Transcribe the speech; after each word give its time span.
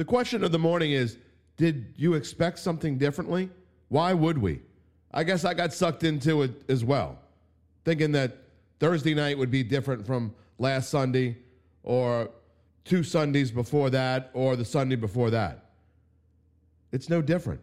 The 0.00 0.06
question 0.06 0.42
of 0.42 0.50
the 0.50 0.58
morning 0.58 0.92
is 0.92 1.18
Did 1.58 1.92
you 1.94 2.14
expect 2.14 2.58
something 2.58 2.96
differently? 2.96 3.50
Why 3.88 4.14
would 4.14 4.38
we? 4.38 4.62
I 5.12 5.24
guess 5.24 5.44
I 5.44 5.52
got 5.52 5.74
sucked 5.74 6.04
into 6.04 6.40
it 6.40 6.62
as 6.70 6.82
well, 6.82 7.18
thinking 7.84 8.10
that 8.12 8.38
Thursday 8.78 9.12
night 9.12 9.36
would 9.36 9.50
be 9.50 9.62
different 9.62 10.06
from 10.06 10.34
last 10.58 10.88
Sunday 10.88 11.36
or 11.82 12.30
two 12.86 13.02
Sundays 13.02 13.50
before 13.50 13.90
that 13.90 14.30
or 14.32 14.56
the 14.56 14.64
Sunday 14.64 14.96
before 14.96 15.28
that. 15.32 15.66
It's 16.92 17.10
no 17.10 17.20
different. 17.20 17.60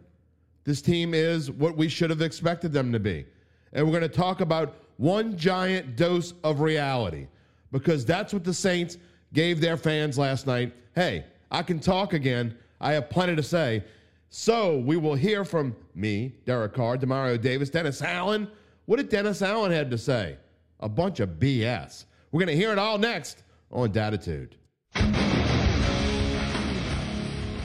This 0.62 0.80
team 0.80 1.14
is 1.14 1.50
what 1.50 1.76
we 1.76 1.88
should 1.88 2.10
have 2.10 2.22
expected 2.22 2.72
them 2.72 2.92
to 2.92 3.00
be. 3.00 3.26
And 3.72 3.84
we're 3.84 3.98
going 3.98 4.08
to 4.08 4.16
talk 4.16 4.42
about 4.42 4.76
one 4.96 5.36
giant 5.36 5.96
dose 5.96 6.34
of 6.44 6.60
reality 6.60 7.26
because 7.72 8.04
that's 8.04 8.32
what 8.32 8.44
the 8.44 8.54
Saints 8.54 8.96
gave 9.32 9.60
their 9.60 9.76
fans 9.76 10.16
last 10.16 10.46
night. 10.46 10.72
Hey, 10.94 11.24
I 11.50 11.62
can 11.62 11.80
talk 11.80 12.12
again. 12.12 12.56
I 12.80 12.92
have 12.92 13.10
plenty 13.10 13.36
to 13.36 13.42
say. 13.42 13.84
So 14.30 14.78
we 14.78 14.96
will 14.96 15.14
hear 15.14 15.44
from 15.44 15.74
me, 15.94 16.34
Derek 16.44 16.74
Carr, 16.74 16.98
Demario 16.98 17.40
Davis, 17.40 17.70
Dennis 17.70 18.02
Allen. 18.02 18.48
What 18.86 18.96
did 18.96 19.08
Dennis 19.08 19.42
Allen 19.42 19.72
had 19.72 19.90
to 19.90 19.98
say? 19.98 20.36
A 20.80 20.88
bunch 20.88 21.20
of 21.20 21.30
BS. 21.30 22.04
We're 22.30 22.40
going 22.40 22.54
to 22.54 22.56
hear 22.56 22.72
it 22.72 22.78
all 22.78 22.98
next 22.98 23.42
on 23.72 23.90
Datitude. 23.90 24.50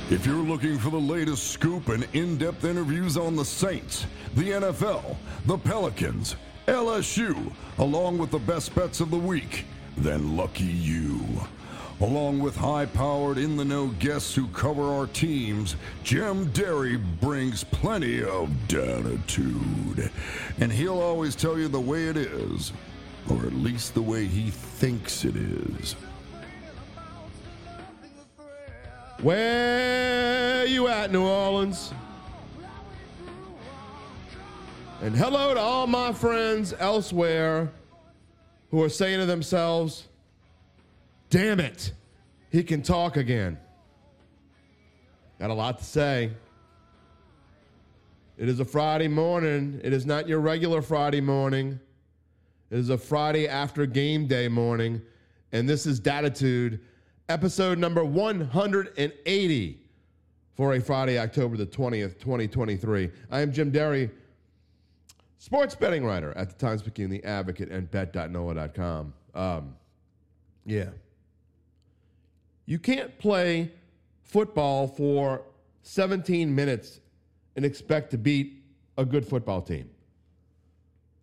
If 0.10 0.26
you're 0.26 0.36
looking 0.36 0.78
for 0.78 0.90
the 0.90 1.00
latest 1.00 1.52
scoop 1.52 1.90
and 1.90 2.08
in 2.14 2.38
depth 2.38 2.66
interviews 2.66 3.18
on 3.18 3.36
the 3.36 3.46
Saints, 3.46 4.06
the 4.36 4.52
NFL, 4.52 5.16
the 5.46 5.58
Pelicans, 5.58 6.36
LSU, 6.68 7.52
along 7.78 8.18
with 8.18 8.30
the 8.32 8.40
best 8.40 8.74
bets 8.76 9.00
of 9.00 9.10
the 9.12 9.18
week, 9.18 9.66
then 9.98 10.38
lucky 10.38 10.66
you. 10.66 11.26
Along 12.04 12.40
with 12.40 12.58
high 12.58 12.86
powered, 12.86 13.38
in 13.38 13.56
the 13.56 13.64
know 13.64 13.88
guests 13.88 14.36
who 14.36 14.50
cover 14.50 14.82
our 14.82 15.08
teams, 15.08 15.78
Jim 16.04 16.52
Derry 16.52 16.98
brings 16.98 17.64
plenty 17.64 18.22
of 18.22 18.50
datitude. 18.68 20.12
And 20.60 20.70
he'll 20.70 21.00
always 21.00 21.34
tell 21.34 21.58
you 21.58 21.70
the 21.70 21.80
way 21.80 22.10
it 22.10 22.18
is, 22.18 22.74
or 23.30 23.38
at 23.46 23.54
least 23.54 23.94
the 23.94 24.02
way 24.02 24.26
he 24.26 24.50
thinks 24.50 25.24
it 25.24 25.38
is. 25.38 25.94
Where 29.22 30.66
you 30.66 30.90
at, 30.90 31.10
New 31.10 31.24
Orleans? 31.24 31.94
And 35.02 35.16
hello 35.16 35.54
to 35.54 35.60
all 35.62 35.88
my 35.88 36.12
friends 36.12 36.74
elsewhere 36.78 37.72
who 38.72 38.84
are 38.84 38.90
saying 38.90 39.22
to 39.22 39.26
themselves, 39.26 40.10
damn 41.34 41.60
it, 41.60 41.92
he 42.52 42.64
can 42.64 42.84
talk 42.84 43.18
again. 43.18 43.58
Got 45.40 45.50
a 45.50 45.54
lot 45.56 45.80
to 45.80 45.84
say. 45.84 46.30
It 48.38 48.48
is 48.48 48.60
a 48.60 48.66
Friday 48.66 49.08
morning. 49.08 49.82
It 49.84 49.94
is 49.94 50.06
not 50.06 50.28
your 50.28 50.40
regular 50.40 50.84
Friday 50.84 51.22
morning. 51.22 51.80
It 52.70 52.78
is 52.78 52.92
a 52.92 53.00
Friday 53.00 53.48
after 53.48 53.88
game 53.88 54.28
day 54.28 54.48
morning. 54.48 55.02
And 55.52 55.68
this 55.68 55.88
is 55.88 56.00
Datitude 56.00 56.80
episode 57.30 57.80
number 57.80 58.06
180 58.06 59.80
for 60.54 60.76
a 60.76 60.80
Friday, 60.80 61.18
October 61.18 61.58
the 61.58 61.66
20th, 61.66 62.20
2023. 62.20 63.10
I 63.32 63.42
am 63.42 63.52
Jim 63.52 63.72
Derry, 63.72 64.12
sports 65.40 65.74
betting 65.74 66.06
writer 66.06 66.32
at 66.38 66.50
the 66.52 66.56
Times 66.64 66.84
Picayune, 66.84 67.10
the 67.10 67.24
Advocate, 67.24 67.70
and 67.70 67.90
bet.nola.com. 67.90 69.14
Um, 69.34 69.76
yeah. 70.64 70.90
You 72.66 72.80
can't 72.80 73.18
play 73.20 73.72
football 74.22 74.88
for 74.88 75.44
17 75.84 76.54
minutes 76.54 77.00
and 77.56 77.66
expect 77.66 78.12
to 78.12 78.18
beat 78.18 78.64
a 78.98 79.06
good 79.06 79.28
football 79.28 79.62
team. 79.62 79.90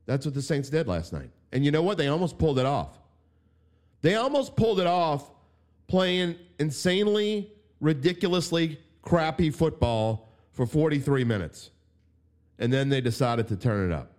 That's 0.06 0.24
what 0.26 0.34
the 0.34 0.42
Saints 0.42 0.68
did 0.70 0.86
last 0.86 1.12
night. 1.12 1.30
And 1.52 1.64
you 1.64 1.70
know 1.70 1.82
what? 1.82 1.98
They 1.98 2.08
almost 2.08 2.38
pulled 2.38 2.58
it 2.58 2.66
off. 2.66 2.98
They 4.02 4.14
almost 4.14 4.56
pulled 4.56 4.80
it 4.80 4.86
off 4.86 5.30
playing 5.86 6.36
insanely, 6.58 7.52
ridiculously 7.80 8.80
crappy 9.02 9.50
football 9.50 10.32
for 10.52 10.66
43 10.66 11.24
minutes. 11.24 11.70
And 12.58 12.72
then 12.72 12.88
they 12.88 13.00
decided 13.00 13.48
to 13.48 13.56
turn 13.56 13.90
it 13.90 13.94
up. 13.94 14.12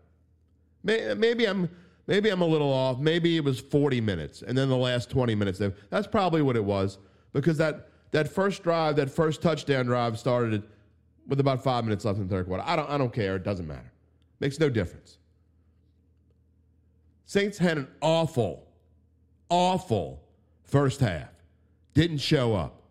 Maybe 0.84 1.46
I'm 1.46 1.70
maybe 2.08 2.30
I'm 2.30 2.42
a 2.42 2.46
little 2.46 2.74
off. 2.74 3.00
Maybe 3.00 3.38
it 3.38 3.44
was 3.44 3.60
40 3.60 4.02
minutes 4.02 4.42
and 4.42 4.58
then 4.58 4.68
the 4.68 4.78
last 4.78 5.10
20 5.12 5.36
minutes. 5.36 5.62
That's 5.90 6.08
probably 6.08 6.42
what 6.42 6.56
it 6.56 6.64
was 6.64 6.98
because 7.34 7.58
that 7.58 7.90
that 8.12 8.28
first 8.28 8.64
drive, 8.64 8.96
that 8.98 9.10
first 9.10 9.42
touchdown 9.42 9.86
drive 9.86 10.20
started 10.20 10.64
with 11.28 11.40
about 11.40 11.64
5 11.64 11.86
minutes 11.86 12.04
left 12.04 12.18
in 12.18 12.28
the 12.28 12.34
third 12.34 12.48
quarter. 12.48 12.64
I 12.66 12.76
don't 12.76 12.90
I 12.90 12.98
don't 12.98 13.14
care. 13.14 13.36
It 13.36 13.44
doesn't 13.44 13.68
matter. 13.68 13.92
Makes 14.40 14.60
no 14.60 14.70
difference. 14.70 15.18
Saints 17.26 17.58
had 17.58 17.78
an 17.78 17.88
awful 18.02 18.68
awful 19.50 20.22
first 20.64 21.02
half 21.02 21.30
didn't 21.94 22.20
show 22.20 22.56
up. 22.56 22.82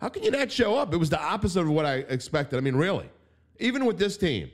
How 0.00 0.08
can 0.08 0.22
you 0.22 0.30
not 0.30 0.50
show 0.52 0.76
up? 0.76 0.94
It 0.94 0.98
was 0.98 1.10
the 1.10 1.20
opposite 1.20 1.60
of 1.60 1.68
what 1.68 1.84
I 1.84 1.96
expected. 1.96 2.56
I 2.56 2.60
mean, 2.60 2.76
really. 2.76 3.08
Even 3.58 3.84
with 3.86 3.98
this 3.98 4.16
team, 4.16 4.50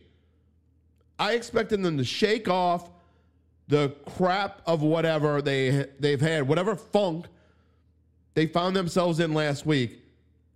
I 1.19 1.33
expected 1.33 1.83
them 1.83 1.99
to 1.99 2.05
shake 2.05 2.49
off 2.49 2.91
the 3.69 3.95
crap 4.17 4.63
of 4.67 4.83
whatever 4.83 5.43
they 5.43 5.87
they've 5.99 6.21
had, 6.21 6.47
whatever 6.47 6.75
funk 6.77 7.27
they 8.35 8.47
found 8.47 8.77
themselves 8.77 9.21
in 9.21 9.35
last 9.35 9.67
week. 9.67 10.03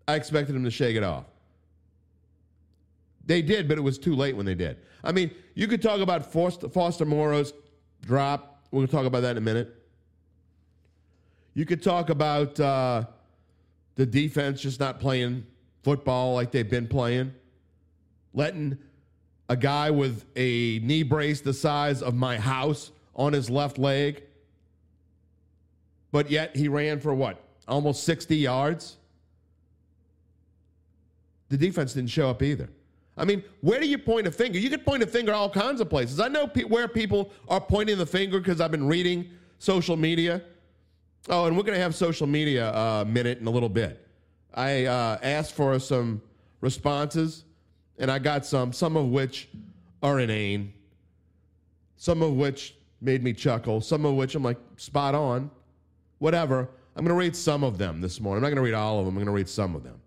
I 0.08 0.14
expected 0.14 0.54
them 0.54 0.64
to 0.64 0.70
shake 0.70 0.96
it 0.96 1.02
off. 1.02 1.24
They 3.24 3.42
did, 3.42 3.66
but 3.68 3.76
it 3.76 3.80
was 3.80 3.98
too 3.98 4.14
late 4.14 4.36
when 4.36 4.46
they 4.46 4.54
did. 4.54 4.78
I 5.02 5.12
mean, 5.12 5.30
you 5.54 5.66
could 5.66 5.82
talk 5.82 6.00
about 6.00 6.32
Foster, 6.32 6.68
Foster 6.68 7.04
Moreau's 7.04 7.52
drop. 8.02 8.62
We're 8.70 8.78
going 8.78 8.86
to 8.88 8.92
talk 8.92 9.06
about 9.06 9.22
that 9.22 9.32
in 9.32 9.38
a 9.38 9.40
minute. 9.40 9.74
You 11.54 11.66
could 11.66 11.82
talk 11.82 12.10
about 12.10 12.58
uh, 12.60 13.04
the 13.96 14.06
defense 14.06 14.60
just 14.60 14.78
not 14.78 15.00
playing 15.00 15.46
football 15.82 16.34
like 16.34 16.50
they've 16.50 16.68
been 16.68 16.86
playing, 16.86 17.32
letting 18.34 18.78
a 19.48 19.56
guy 19.56 19.90
with 19.90 20.24
a 20.36 20.80
knee 20.80 21.02
brace 21.02 21.40
the 21.40 21.54
size 21.54 22.02
of 22.02 22.14
my 22.14 22.36
house 22.36 22.90
on 23.14 23.32
his 23.32 23.48
left 23.48 23.78
leg, 23.78 24.22
but 26.12 26.30
yet 26.30 26.54
he 26.54 26.68
ran 26.68 27.00
for 27.00 27.14
what, 27.14 27.40
almost 27.68 28.04
60 28.04 28.36
yards? 28.36 28.96
The 31.48 31.56
defense 31.56 31.94
didn't 31.94 32.10
show 32.10 32.28
up 32.28 32.42
either. 32.42 32.68
I 33.16 33.24
mean, 33.24 33.42
where 33.60 33.80
do 33.80 33.86
you 33.86 33.98
point 33.98 34.26
a 34.26 34.30
finger? 34.30 34.58
You 34.58 34.68
can 34.68 34.80
point 34.80 35.02
a 35.02 35.06
finger 35.06 35.32
all 35.32 35.48
kinds 35.48 35.80
of 35.80 35.88
places. 35.88 36.20
I 36.20 36.28
know 36.28 36.46
pe- 36.46 36.64
where 36.64 36.86
people 36.86 37.30
are 37.48 37.60
pointing 37.60 37.96
the 37.96 38.06
finger 38.06 38.38
because 38.38 38.60
I've 38.60 38.70
been 38.70 38.86
reading 38.86 39.30
social 39.58 39.96
media. 39.96 40.42
Oh, 41.28 41.46
and 41.46 41.56
we're 41.56 41.62
going 41.62 41.76
to 41.76 41.82
have 41.82 41.94
social 41.94 42.26
media 42.26 42.72
uh, 42.74 43.04
minute 43.06 43.38
in 43.38 43.46
a 43.46 43.50
little 43.50 43.68
bit. 43.68 44.06
I 44.52 44.84
uh, 44.84 45.18
asked 45.22 45.54
for 45.54 45.78
some 45.78 46.20
responses, 46.60 47.44
and 47.98 48.10
I 48.10 48.18
got 48.18 48.44
some, 48.44 48.72
some 48.72 48.96
of 48.96 49.06
which 49.06 49.48
are 50.02 50.20
inane, 50.20 50.72
some 51.96 52.22
of 52.22 52.34
which 52.34 52.74
made 53.00 53.22
me 53.22 53.32
chuckle, 53.32 53.80
some 53.80 54.04
of 54.04 54.14
which 54.14 54.34
I'm 54.34 54.42
like, 54.42 54.58
spot 54.76 55.14
on, 55.14 55.50
whatever. 56.18 56.68
I'm 56.96 57.04
going 57.04 57.14
to 57.14 57.18
read 57.18 57.36
some 57.36 57.62
of 57.62 57.76
them 57.76 58.00
this 58.00 58.20
morning. 58.20 58.38
I'm 58.38 58.42
not 58.42 58.56
going 58.56 58.64
to 58.64 58.72
read 58.72 58.74
all 58.74 58.98
of 58.98 59.04
them, 59.04 59.14
I'm 59.16 59.18
going 59.18 59.26
to 59.26 59.32
read 59.32 59.48
some 59.48 59.76
of 59.76 59.82
them. 59.82 60.00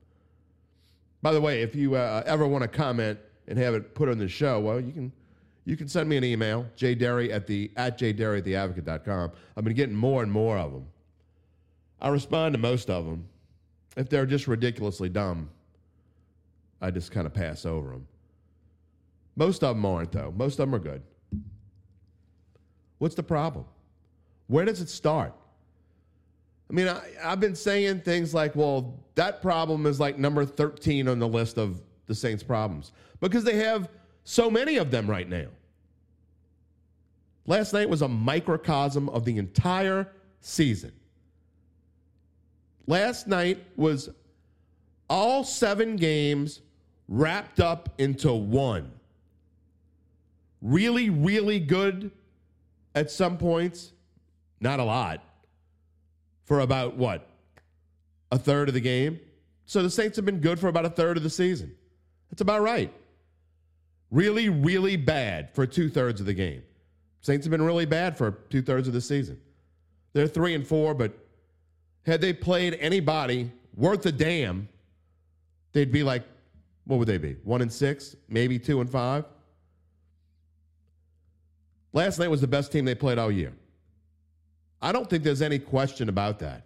By 1.22 1.32
the 1.32 1.40
way, 1.40 1.62
if 1.62 1.76
you 1.76 1.96
uh, 1.96 2.24
ever 2.26 2.48
want 2.48 2.64
to 2.64 2.68
comment 2.68 3.20
and 3.48 3.60
have 3.60 3.76
it 3.76 3.94
put 3.94 4.10
on 4.10 4.18
the 4.18 4.28
show, 4.28 4.60
well, 4.60 4.80
you 4.80 4.92
can 4.92 5.12
you 5.66 5.78
can 5.78 5.88
send 5.88 6.10
me 6.10 6.18
an 6.18 6.24
email, 6.24 6.66
jderry 6.76 7.32
at 7.32 7.46
the 7.46 7.70
at 7.78 8.00
jderry 8.00 8.40
at 8.40 8.46
theadvocate.com. 8.46 9.32
I've 9.56 9.64
been 9.64 9.76
getting 9.76 9.96
more 9.96 10.24
and 10.24 10.32
more 10.32 10.58
of 10.58 10.72
them. 10.72 10.88
I 12.02 12.10
respond 12.10 12.56
to 12.56 12.60
most 12.60 12.90
of 12.90 13.06
them. 13.06 13.28
If 13.96 14.10
they're 14.10 14.26
just 14.26 14.48
ridiculously 14.48 15.10
dumb, 15.10 15.50
I 16.82 16.90
just 16.90 17.12
kind 17.12 17.28
of 17.28 17.34
pass 17.34 17.66
over 17.66 17.90
them. 17.90 18.08
Most 19.36 19.64
of 19.64 19.76
them 19.76 19.86
aren't, 19.86 20.12
though. 20.12 20.34
Most 20.36 20.54
of 20.54 20.70
them 20.70 20.76
are 20.76 20.80
good. 20.80 21.04
What's 22.98 23.16
the 23.16 23.24
problem? 23.24 23.66
Where 24.48 24.66
does 24.66 24.82
it 24.82 24.90
start? 24.90 25.34
I 26.70 26.74
mean, 26.74 26.88
I, 26.88 27.02
have 27.22 27.40
been 27.40 27.56
saying 27.56 28.02
things 28.02 28.34
like, 28.34 28.56
well, 28.56 29.00
that 29.16 29.42
problem 29.42 29.86
is 29.86 30.00
like 30.00 30.18
number 30.18 30.46
13 30.46 31.08
on 31.08 31.20
the 31.20 31.28
list 31.28 31.58
of 31.58 31.82
the 32.06 32.14
Saints' 32.14 32.44
problems 32.44 32.92
because 33.20 33.44
they 33.44 33.56
have 33.58 33.90
so 34.24 34.52
many 34.52 34.78
of 34.78 34.92
them 34.92 35.10
right 35.10 35.28
now. 35.28 35.48
Last 37.48 37.74
night 37.74 37.90
was 37.90 38.04
a 38.04 38.08
microcosm 38.08 39.10
of 39.10 39.26
the 39.26 39.38
entire 39.38 40.08
season. 40.42 40.92
Last 42.86 43.28
night 43.28 43.64
was 43.76 44.10
all 45.10 45.44
seven 45.44 45.96
games 45.96 46.62
wrapped 47.08 47.60
up 47.60 47.90
into 47.98 48.32
one. 48.32 48.92
Really, 50.62 51.10
really 51.10 51.60
good 51.60 52.12
at 52.94 53.10
some 53.10 53.38
points, 53.38 53.94
not 54.62 54.80
a 54.80 54.84
lot, 54.84 55.24
for 56.50 56.62
about 56.62 56.98
what? 56.98 57.30
A 58.32 58.38
third 58.38 58.68
of 58.68 58.74
the 58.74 58.82
game, 58.82 59.20
So 59.68 59.84
the 59.84 59.90
Saints 59.90 60.16
have 60.16 60.26
been 60.26 60.40
good 60.40 60.60
for 60.60 60.68
about 60.68 60.84
a 60.84 60.90
third 60.90 61.16
of 61.16 61.22
the 61.22 61.30
season. 61.30 61.76
That's 62.30 62.42
about 62.42 62.64
right. 62.64 62.92
Really, 64.10 64.50
really 64.50 64.98
bad 64.98 65.54
for 65.54 65.68
two 65.68 65.90
thirds 65.90 66.20
of 66.20 66.26
the 66.26 66.34
game. 66.34 66.64
Saints 67.22 67.46
have 67.46 67.52
been 67.52 67.62
really 67.62 67.86
bad 67.86 68.18
for 68.18 68.32
two 68.50 68.64
thirds 68.64 68.88
of 68.88 68.96
the 68.96 69.02
season. 69.02 69.40
They're 70.14 70.28
three 70.28 70.56
and 70.56 70.66
four, 70.66 70.96
but 70.96 71.14
had 72.08 72.20
they 72.20 72.34
played 72.34 72.76
anybody 72.80 73.52
worth 73.76 74.04
a 74.08 74.12
damn, 74.12 74.68
they'd 75.74 75.92
be 75.92 76.02
like, 76.02 76.24
what 76.86 76.98
would 76.98 77.08
they 77.08 77.20
be? 77.20 77.34
One 77.44 77.62
and 77.62 77.72
six, 77.72 78.16
maybe 78.28 78.58
two 78.58 78.82
and 78.82 78.90
five. 78.90 79.24
Last 81.94 82.18
night 82.18 82.32
was 82.32 82.42
the 82.42 82.48
best 82.48 82.72
team 82.72 82.86
they 82.86 82.96
played 82.96 83.20
all 83.20 83.32
year. 83.32 83.54
I 84.82 84.92
don't 84.92 85.10
think 85.10 85.24
there's 85.24 85.42
any 85.42 85.60
question 85.60 86.10
about 86.10 86.40
that. 86.40 86.66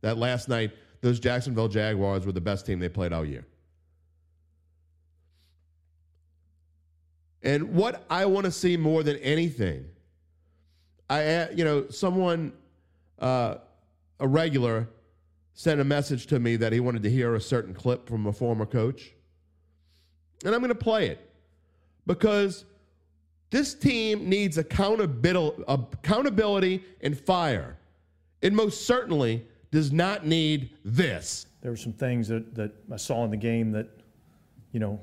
That 0.00 0.18
last 0.18 0.48
night, 0.48 0.72
those 1.00 1.20
Jacksonville 1.20 1.68
Jaguars 1.68 2.26
were 2.26 2.32
the 2.32 2.40
best 2.40 2.66
team 2.66 2.80
they 2.80 2.88
played 2.88 3.12
all 3.12 3.24
year. 3.24 3.46
And 7.42 7.74
what 7.74 8.04
I 8.08 8.26
want 8.26 8.46
to 8.46 8.52
see 8.52 8.76
more 8.76 9.02
than 9.02 9.16
anything, 9.16 9.86
I 11.10 11.50
you 11.50 11.64
know 11.64 11.88
someone, 11.88 12.52
uh, 13.18 13.56
a 14.20 14.28
regular, 14.28 14.88
sent 15.54 15.80
a 15.80 15.84
message 15.84 16.26
to 16.28 16.38
me 16.38 16.56
that 16.56 16.72
he 16.72 16.80
wanted 16.80 17.02
to 17.02 17.10
hear 17.10 17.34
a 17.34 17.40
certain 17.40 17.74
clip 17.74 18.08
from 18.08 18.26
a 18.26 18.32
former 18.32 18.64
coach, 18.64 19.12
and 20.44 20.54
I'm 20.54 20.60
going 20.60 20.68
to 20.68 20.74
play 20.76 21.08
it 21.08 21.30
because 22.06 22.64
this 23.52 23.74
team 23.74 24.30
needs 24.30 24.56
accountability, 24.56 25.62
accountability 25.68 26.82
and 27.02 27.16
fire. 27.16 27.76
It 28.40 28.54
most 28.54 28.86
certainly 28.86 29.46
does 29.70 29.92
not 29.92 30.26
need 30.26 30.70
this. 30.86 31.44
There 31.60 31.70
were 31.70 31.76
some 31.76 31.92
things 31.92 32.28
that, 32.28 32.54
that 32.54 32.72
I 32.90 32.96
saw 32.96 33.24
in 33.24 33.30
the 33.30 33.36
game 33.36 33.70
that, 33.72 33.88
you 34.72 34.80
know, 34.80 34.98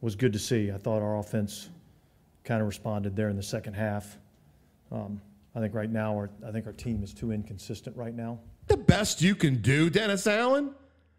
was 0.00 0.14
good 0.14 0.32
to 0.34 0.38
see. 0.38 0.70
I 0.70 0.78
thought 0.78 1.02
our 1.02 1.18
offense 1.18 1.68
kind 2.44 2.60
of 2.60 2.68
responded 2.68 3.16
there 3.16 3.28
in 3.28 3.36
the 3.36 3.42
second 3.42 3.74
half. 3.74 4.16
Um, 4.92 5.20
I 5.56 5.58
think 5.58 5.74
right 5.74 5.90
now, 5.90 6.14
our, 6.14 6.30
I 6.46 6.52
think 6.52 6.64
our 6.64 6.72
team 6.72 7.02
is 7.02 7.12
too 7.12 7.32
inconsistent 7.32 7.96
right 7.96 8.14
now. 8.14 8.38
The 8.68 8.76
best 8.76 9.20
you 9.20 9.34
can 9.34 9.60
do, 9.60 9.90
Dennis 9.90 10.28
Allen? 10.28 10.76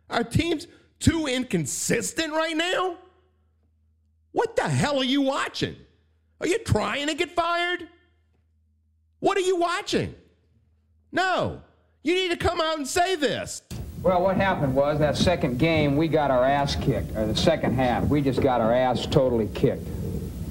Our 0.09 0.23
team's 0.23 0.67
too 1.01 1.27
inconsistent 1.27 2.31
right 2.31 2.55
now? 2.55 2.97
What 4.31 4.55
the 4.55 4.69
hell 4.69 4.99
are 4.99 5.03
you 5.03 5.21
watching? 5.21 5.75
Are 6.41 6.47
you 6.47 6.59
trying 6.59 7.07
to 7.07 7.13
get 7.13 7.35
fired? 7.35 7.87
What 9.19 9.37
are 9.37 9.41
you 9.41 9.57
watching? 9.57 10.15
No. 11.11 11.61
You 12.03 12.15
need 12.15 12.31
to 12.31 12.37
come 12.37 12.61
out 12.61 12.77
and 12.77 12.87
say 12.87 13.15
this. 13.15 13.61
Well, 14.01 14.21
what 14.21 14.37
happened 14.37 14.73
was 14.73 14.99
that 14.99 15.17
second 15.17 15.59
game, 15.59 15.97
we 15.97 16.07
got 16.07 16.31
our 16.31 16.45
ass 16.45 16.75
kicked, 16.75 17.17
or 17.17 17.25
the 17.25 17.35
second 17.35 17.73
half. 17.73 18.07
We 18.07 18.21
just 18.21 18.41
got 18.41 18.61
our 18.61 18.73
ass 18.73 19.05
totally 19.05 19.49
kicked. 19.53 19.85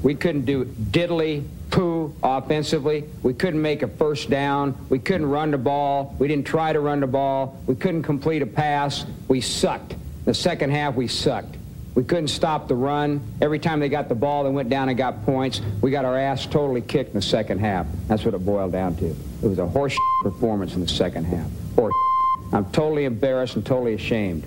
We 0.03 0.15
couldn't 0.15 0.45
do 0.45 0.67
diddly 0.67 1.47
poo 1.71 2.15
offensively. 2.23 3.05
We 3.23 3.33
couldn't 3.33 3.63
make 3.63 3.83
a 3.83 3.89
first 3.89 4.29
down. 4.29 4.77
We 4.91 4.99
couldn't 4.99 5.29
run 5.29 5.51
the 5.51 5.59
ball. 5.59 6.15
We 6.19 6.29
didn't 6.29 6.47
try 6.47 6.75
to 6.75 6.81
run 6.81 7.01
the 7.01 7.07
ball. 7.07 7.59
We 7.67 7.75
couldn't 7.75 8.03
complete 8.03 8.43
a 8.43 8.47
pass. 8.47 9.07
We 9.29 9.41
sucked. 9.41 9.95
The 10.27 10.35
second 10.35 10.71
half, 10.71 10.95
we 10.95 11.09
sucked. 11.09 11.57
We 11.99 12.05
couldn't 12.05 12.29
stop 12.29 12.69
the 12.69 12.77
run. 12.77 13.21
Every 13.41 13.59
time 13.59 13.81
they 13.81 13.89
got 13.89 14.09
the 14.09 14.15
ball, 14.15 14.45
they 14.45 14.51
went 14.51 14.69
down 14.69 14.89
and 14.89 14.97
got 14.97 15.25
points. 15.25 15.61
We 15.81 15.91
got 15.91 16.05
our 16.05 16.17
ass 16.17 16.47
totally 16.47 16.81
kicked 16.81 17.09
in 17.09 17.17
the 17.17 17.23
second 17.23 17.59
half. 17.59 17.89
That's 18.07 18.25
what 18.25 18.35
it 18.35 18.39
boiled 18.39 18.71
down 18.71 18.95
to. 18.99 19.07
It 19.07 19.17
was 19.43 19.59
a 19.59 19.67
horse 19.67 19.97
performance 20.23 20.77
in 20.77 20.81
the 20.81 20.87
second 20.87 21.25
half. 21.25 21.51
Horse. 21.75 21.93
I'm 22.53 22.71
totally 22.71 23.05
embarrassed 23.05 23.57
and 23.57 23.67
totally 23.67 23.95
ashamed. 23.95 24.45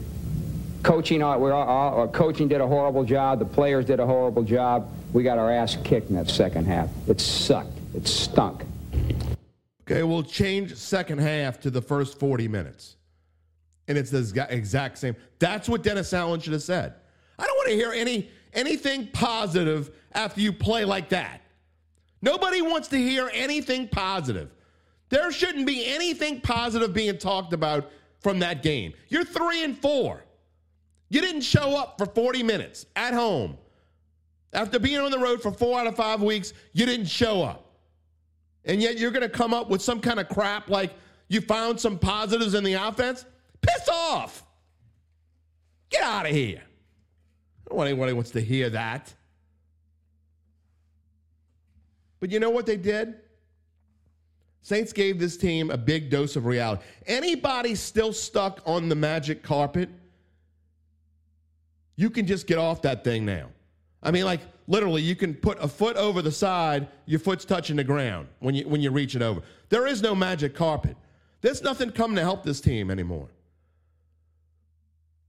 Coaching, 0.82 1.22
uh, 1.22 1.38
we're 1.38 1.52
all, 1.52 1.94
our 2.00 2.08
coaching 2.08 2.48
did 2.48 2.62
a 2.62 2.68
horrible 2.68 3.04
job. 3.04 3.40
The 3.40 3.46
players 3.46 3.84
did 3.84 4.00
a 4.00 4.06
horrible 4.06 4.44
job. 4.44 4.90
We 5.12 5.22
got 5.22 5.38
our 5.38 5.52
ass 5.52 5.76
kicked 5.84 6.10
in 6.10 6.16
that 6.16 6.30
second 6.30 6.68
half. 6.68 6.88
It 7.10 7.20
sucked. 7.20 7.78
It 7.94 8.08
stunk. 8.08 8.64
Okay, 9.82 10.04
we'll 10.04 10.24
change 10.24 10.74
second 10.78 11.18
half 11.18 11.60
to 11.60 11.70
the 11.70 11.82
first 11.82 12.18
40 12.18 12.48
minutes. 12.48 12.96
And 13.90 13.98
it's 13.98 14.10
the 14.10 14.48
exact 14.50 15.00
same. 15.00 15.18
That's 15.40 15.68
what 15.68 15.84
Dennis 15.84 16.14
Allen 16.14 16.40
should 16.40 16.54
have 16.54 16.64
said. 16.64 16.94
I 17.42 17.46
don't 17.46 17.58
want 17.58 17.70
to 17.70 17.76
hear 17.76 17.92
any 17.92 18.30
anything 18.54 19.08
positive 19.08 19.90
after 20.12 20.42
you 20.42 20.54
play 20.54 20.86
like 20.86 21.10
that. 21.10 21.42
Nobody 22.22 22.62
wants 22.62 22.88
to 22.90 22.98
hear 22.98 23.32
anything 23.34 23.88
positive. 23.88 24.52
There 25.10 25.32
shouldn't 25.32 25.66
be 25.66 25.88
anything 25.88 26.42
positive 26.42 26.94
being 26.94 27.18
talked 27.18 27.52
about 27.54 27.90
from 28.20 28.40
that 28.40 28.62
game. 28.62 28.94
You're 29.10 29.26
3 29.26 29.64
and 29.64 29.78
4. 29.78 30.24
You 31.10 31.20
didn't 31.20 31.42
show 31.42 31.76
up 31.76 31.98
for 31.98 32.06
40 32.06 32.44
minutes 32.44 32.86
at 32.96 33.14
home. 33.14 33.58
After 34.54 34.78
being 34.78 35.00
on 35.00 35.10
the 35.10 35.18
road 35.18 35.42
for 35.42 35.52
4 35.52 35.80
out 35.80 35.88
of 35.88 35.96
5 35.96 36.22
weeks, 36.22 36.54
you 36.74 36.86
didn't 36.86 37.08
show 37.08 37.42
up. 37.42 37.74
And 38.66 38.82
yet 38.82 39.00
you're 39.00 39.12
going 39.12 39.24
to 39.24 39.30
come 39.30 39.54
up 39.54 39.70
with 39.70 39.82
some 39.82 40.00
kind 40.00 40.20
of 40.20 40.30
crap 40.30 40.70
like 40.70 40.94
you 41.28 41.42
found 41.42 41.80
some 41.80 41.98
positives 41.98 42.54
in 42.54 42.64
the 42.64 42.74
offense? 42.74 43.26
Piss 43.62 43.90
off. 43.90 44.44
Get 45.90 46.04
out 46.04 46.28
of 46.28 46.32
here. 46.32 46.62
Don't 47.72 47.78
want 47.78 47.90
anybody 47.90 48.12
wants 48.12 48.32
to 48.32 48.42
hear 48.42 48.70
that. 48.72 49.14
But 52.20 52.30
you 52.30 52.38
know 52.42 52.50
what 52.50 52.66
they 52.66 52.76
did? 52.76 53.16
Saints 54.62 54.92
gave 54.92 55.20
this 55.20 55.38
team 55.38 55.72
a 55.72 55.78
big 55.78 56.10
dose 56.10 56.36
of 56.36 56.46
reality. 56.46 56.84
Anybody 57.08 57.76
still 57.76 58.12
stuck 58.12 58.60
on 58.66 58.90
the 58.90 58.96
magic 58.96 59.42
carpet, 59.42 59.88
you 61.96 62.10
can 62.10 62.28
just 62.28 62.46
get 62.46 62.58
off 62.58 62.82
that 62.82 63.06
thing 63.06 63.24
now. 63.26 63.48
I 64.04 64.12
mean, 64.12 64.26
like 64.26 64.42
literally, 64.68 65.02
you 65.02 65.16
can 65.16 65.34
put 65.34 65.58
a 65.64 65.68
foot 65.70 65.96
over 65.96 66.22
the 66.22 66.30
side, 66.30 66.90
your 67.06 67.22
foot's 67.22 67.46
touching 67.46 67.78
the 67.78 67.86
ground 67.86 68.28
when 68.40 68.54
you 68.54 68.68
when 68.68 68.82
you 68.82 68.92
reach 68.92 69.16
it 69.16 69.22
over. 69.22 69.42
There 69.70 69.88
is 69.88 70.02
no 70.02 70.14
magic 70.14 70.56
carpet. 70.56 70.98
There's 71.40 71.62
nothing 71.62 71.92
coming 71.92 72.18
to 72.18 72.22
help 72.22 72.44
this 72.44 72.60
team 72.60 72.92
anymore. 72.92 73.30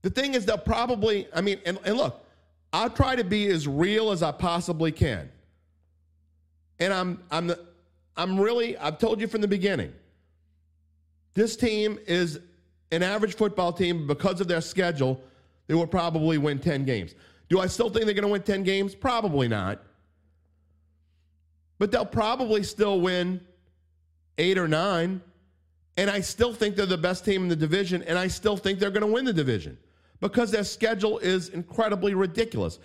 The 0.01 0.09
thing 0.09 0.33
is, 0.33 0.45
they'll 0.45 0.57
probably, 0.57 1.29
I 1.33 1.39
mean, 1.39 1.61
and, 1.65 1.79
and 1.85 1.95
look, 1.95 2.22
I'll 2.73 2.89
try 2.89 3.15
to 3.15 3.23
be 3.23 3.47
as 3.47 3.67
real 3.67 4.11
as 4.11 4.23
I 4.23 4.31
possibly 4.31 4.91
can. 4.91 5.29
And 6.79 6.91
I'm 6.91 7.23
I'm 7.31 7.53
I'm 8.17 8.39
really, 8.39 8.77
I've 8.77 8.97
told 8.97 9.21
you 9.21 9.27
from 9.27 9.41
the 9.41 9.47
beginning, 9.47 9.93
this 11.33 11.55
team 11.55 11.99
is 12.05 12.39
an 12.91 13.01
average 13.01 13.35
football 13.35 13.73
team 13.73 14.05
because 14.05 14.39
of 14.41 14.47
their 14.47 14.61
schedule. 14.61 15.21
They 15.67 15.73
will 15.73 15.87
probably 15.87 16.37
win 16.37 16.59
10 16.59 16.85
games. 16.85 17.15
Do 17.49 17.59
I 17.59 17.67
still 17.67 17.89
think 17.89 18.05
they're 18.05 18.13
going 18.13 18.23
to 18.23 18.31
win 18.31 18.43
10 18.43 18.63
games? 18.63 18.93
Probably 18.93 19.47
not. 19.47 19.81
But 21.79 21.91
they'll 21.91 22.05
probably 22.05 22.63
still 22.63 23.01
win 23.01 23.41
eight 24.37 24.57
or 24.57 24.67
nine. 24.67 25.21
And 25.97 26.09
I 26.09 26.21
still 26.21 26.53
think 26.53 26.75
they're 26.75 26.85
the 26.85 26.97
best 26.97 27.25
team 27.25 27.43
in 27.43 27.49
the 27.49 27.55
division. 27.55 28.03
And 28.03 28.17
I 28.17 28.27
still 28.27 28.57
think 28.57 28.79
they're 28.79 28.91
going 28.91 29.05
to 29.05 29.11
win 29.11 29.25
the 29.25 29.33
division 29.33 29.77
because 30.23 30.51
their 30.51 30.63
schedule 30.63 31.19
is 31.19 31.49
incredibly 31.49 32.13
ridiculous. 32.13 32.79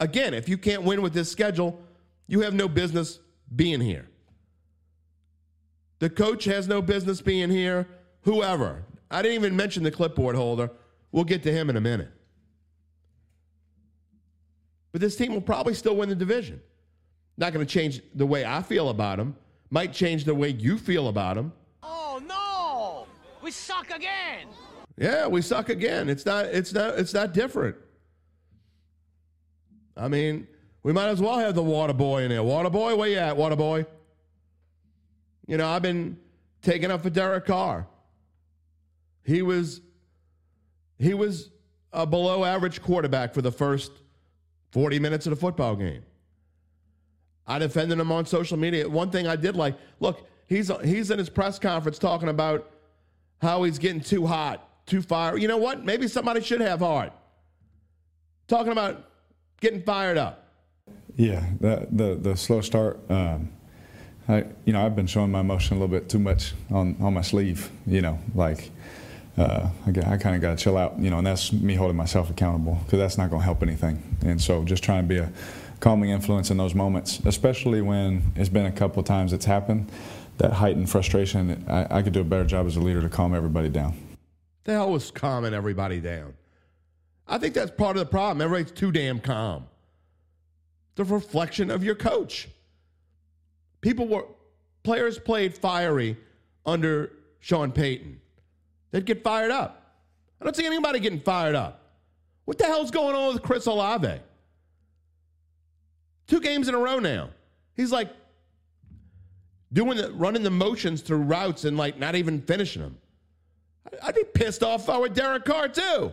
Again, 0.00 0.32
if 0.32 0.48
you 0.48 0.56
can't 0.56 0.82
win 0.82 1.02
with 1.02 1.12
this 1.12 1.30
schedule, 1.30 1.78
you 2.28 2.40
have 2.40 2.54
no 2.54 2.66
business 2.66 3.18
being 3.54 3.78
here. 3.78 4.08
The 5.98 6.08
coach 6.08 6.44
has 6.44 6.66
no 6.66 6.80
business 6.80 7.20
being 7.20 7.50
here. 7.50 7.86
Whoever. 8.22 8.86
I 9.10 9.20
didn't 9.20 9.34
even 9.34 9.54
mention 9.54 9.82
the 9.82 9.90
clipboard 9.90 10.34
holder. 10.34 10.70
We'll 11.12 11.24
get 11.24 11.42
to 11.42 11.52
him 11.52 11.68
in 11.68 11.76
a 11.76 11.80
minute. 11.80 12.10
But 14.90 15.02
this 15.02 15.14
team 15.14 15.34
will 15.34 15.42
probably 15.42 15.74
still 15.74 15.94
win 15.94 16.08
the 16.08 16.14
division. 16.14 16.58
Not 17.36 17.52
going 17.52 17.66
to 17.66 17.70
change 17.70 18.00
the 18.14 18.24
way 18.24 18.46
I 18.46 18.62
feel 18.62 18.88
about 18.88 19.18
them. 19.18 19.36
Might 19.68 19.92
change 19.92 20.24
the 20.24 20.34
way 20.34 20.48
you 20.48 20.78
feel 20.78 21.08
about 21.08 21.36
them. 21.36 21.52
Oh 21.82 22.18
no! 22.26 23.06
We 23.42 23.50
suck 23.50 23.90
again. 23.90 24.48
Yeah, 24.98 25.28
we 25.28 25.42
suck 25.42 25.68
again. 25.68 26.08
It's 26.08 26.26
not. 26.26 26.46
It's 26.46 26.72
not. 26.72 26.98
It's 26.98 27.14
not 27.14 27.32
different. 27.32 27.76
I 29.96 30.08
mean, 30.08 30.46
we 30.82 30.92
might 30.92 31.08
as 31.08 31.20
well 31.20 31.38
have 31.38 31.54
the 31.54 31.62
water 31.62 31.92
boy 31.92 32.22
in 32.22 32.30
there. 32.30 32.42
Water 32.42 32.70
boy, 32.70 32.96
where 32.96 33.08
you 33.08 33.16
at, 33.16 33.36
water 33.36 33.56
boy? 33.56 33.86
You 35.46 35.56
know, 35.56 35.68
I've 35.68 35.82
been 35.82 36.18
taking 36.62 36.90
up 36.90 37.02
for 37.02 37.10
Derek 37.10 37.46
Carr. 37.46 37.86
He 39.24 39.42
was 39.42 39.80
he 40.98 41.14
was 41.14 41.50
a 41.92 42.06
below 42.06 42.44
average 42.44 42.82
quarterback 42.82 43.34
for 43.34 43.42
the 43.42 43.52
first 43.52 43.92
40 44.72 44.98
minutes 44.98 45.26
of 45.26 45.30
the 45.30 45.36
football 45.36 45.76
game. 45.76 46.02
I 47.46 47.58
defended 47.58 47.98
him 47.98 48.12
on 48.12 48.26
social 48.26 48.58
media. 48.58 48.88
One 48.88 49.10
thing 49.10 49.26
I 49.26 49.36
did 49.36 49.56
like, 49.56 49.76
look, 50.00 50.28
he's 50.46 50.70
he's 50.84 51.10
in 51.10 51.18
his 51.18 51.30
press 51.30 51.58
conference 51.58 51.98
talking 51.98 52.28
about 52.28 52.70
how 53.40 53.62
he's 53.62 53.78
getting 53.78 54.00
too 54.00 54.26
hot, 54.26 54.67
too 54.88 55.02
fire. 55.02 55.36
You 55.36 55.48
know 55.48 55.58
what? 55.58 55.84
Maybe 55.84 56.08
somebody 56.08 56.40
should 56.40 56.60
have 56.60 56.80
heart. 56.80 57.12
Talking 58.48 58.72
about 58.72 59.04
getting 59.60 59.82
fired 59.82 60.18
up. 60.18 60.46
Yeah, 61.16 61.44
the 61.60 61.86
the, 61.90 62.14
the 62.14 62.36
slow 62.36 62.60
start. 62.60 62.98
Um, 63.10 63.50
I, 64.28 64.44
you 64.66 64.72
know, 64.72 64.84
I've 64.84 64.94
been 64.94 65.06
showing 65.06 65.30
my 65.30 65.40
emotion 65.40 65.76
a 65.76 65.80
little 65.80 65.94
bit 65.94 66.08
too 66.08 66.18
much 66.18 66.52
on, 66.70 66.96
on 67.00 67.14
my 67.14 67.22
sleeve, 67.22 67.70
you 67.86 68.02
know, 68.02 68.18
like 68.34 68.70
uh, 69.38 69.70
I, 69.86 69.88
I 69.88 70.16
kind 70.18 70.36
of 70.36 70.42
got 70.42 70.58
to 70.58 70.62
chill 70.62 70.76
out, 70.76 70.98
you 70.98 71.08
know, 71.08 71.18
and 71.18 71.26
that's 71.26 71.50
me 71.50 71.74
holding 71.74 71.96
myself 71.96 72.28
accountable 72.28 72.78
because 72.84 72.98
that's 72.98 73.16
not 73.16 73.30
going 73.30 73.40
to 73.40 73.44
help 73.44 73.62
anything. 73.62 74.02
And 74.20 74.40
so 74.40 74.64
just 74.64 74.84
trying 74.84 75.04
to 75.04 75.08
be 75.08 75.16
a 75.16 75.32
calming 75.80 76.10
influence 76.10 76.50
in 76.50 76.58
those 76.58 76.74
moments, 76.74 77.20
especially 77.24 77.80
when 77.80 78.22
it's 78.36 78.50
been 78.50 78.66
a 78.66 78.72
couple 78.72 79.02
times 79.02 79.32
it's 79.32 79.46
happened, 79.46 79.90
that 80.36 80.52
heightened 80.52 80.90
frustration, 80.90 81.64
I, 81.66 81.98
I 81.98 82.02
could 82.02 82.12
do 82.12 82.20
a 82.20 82.24
better 82.24 82.44
job 82.44 82.66
as 82.66 82.76
a 82.76 82.80
leader 82.80 83.00
to 83.00 83.08
calm 83.08 83.34
everybody 83.34 83.70
down. 83.70 83.96
The 84.68 84.74
hell 84.74 84.92
was 84.92 85.10
calming 85.10 85.54
everybody 85.54 85.98
down? 85.98 86.34
I 87.26 87.38
think 87.38 87.54
that's 87.54 87.70
part 87.70 87.96
of 87.96 88.00
the 88.00 88.10
problem. 88.10 88.42
Everybody's 88.42 88.70
too 88.70 88.92
damn 88.92 89.18
calm. 89.18 89.64
The 90.96 91.04
reflection 91.04 91.70
of 91.70 91.82
your 91.82 91.94
coach. 91.94 92.50
People 93.80 94.06
were, 94.06 94.26
players 94.82 95.18
played 95.18 95.56
fiery 95.56 96.18
under 96.66 97.12
Sean 97.40 97.72
Payton. 97.72 98.20
They'd 98.90 99.06
get 99.06 99.24
fired 99.24 99.50
up. 99.50 100.02
I 100.38 100.44
don't 100.44 100.54
see 100.54 100.66
anybody 100.66 101.00
getting 101.00 101.20
fired 101.20 101.54
up. 101.54 101.80
What 102.44 102.58
the 102.58 102.66
hell's 102.66 102.90
going 102.90 103.16
on 103.16 103.32
with 103.32 103.42
Chris 103.42 103.64
Olave? 103.64 104.20
Two 106.26 106.40
games 106.40 106.68
in 106.68 106.74
a 106.74 106.78
row 106.78 106.98
now. 106.98 107.30
He's 107.74 107.90
like 107.90 108.10
doing 109.72 109.96
the 109.96 110.12
running 110.12 110.42
the 110.42 110.50
motions 110.50 111.00
through 111.00 111.22
routes 111.22 111.64
and 111.64 111.78
like 111.78 111.98
not 111.98 112.16
even 112.16 112.42
finishing 112.42 112.82
them. 112.82 112.98
I'd 114.02 114.14
be 114.14 114.24
pissed 114.24 114.62
off 114.62 114.84
if 114.84 114.90
I 114.90 114.98
were 114.98 115.08
Derek 115.08 115.44
Carr 115.44 115.68
too. 115.68 116.12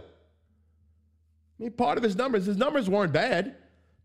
I 1.60 1.63
mean, 1.63 1.72
part 1.72 1.98
of 1.98 2.03
his 2.03 2.15
numbers, 2.15 2.46
his 2.46 2.58
numbers 2.58 2.89
weren't 2.89 3.13
bad. 3.13 3.55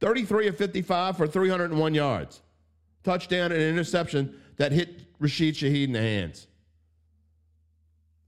33 0.00 0.48
of 0.48 0.56
55 0.56 1.16
for 1.16 1.26
301 1.26 1.94
yards. 1.94 2.40
Touchdown 3.04 3.52
and 3.52 3.60
interception 3.60 4.38
that 4.56 4.72
hit 4.72 5.02
Rashid 5.18 5.54
Shaheed 5.54 5.84
in 5.84 5.92
the 5.92 6.00
hands. 6.00 6.46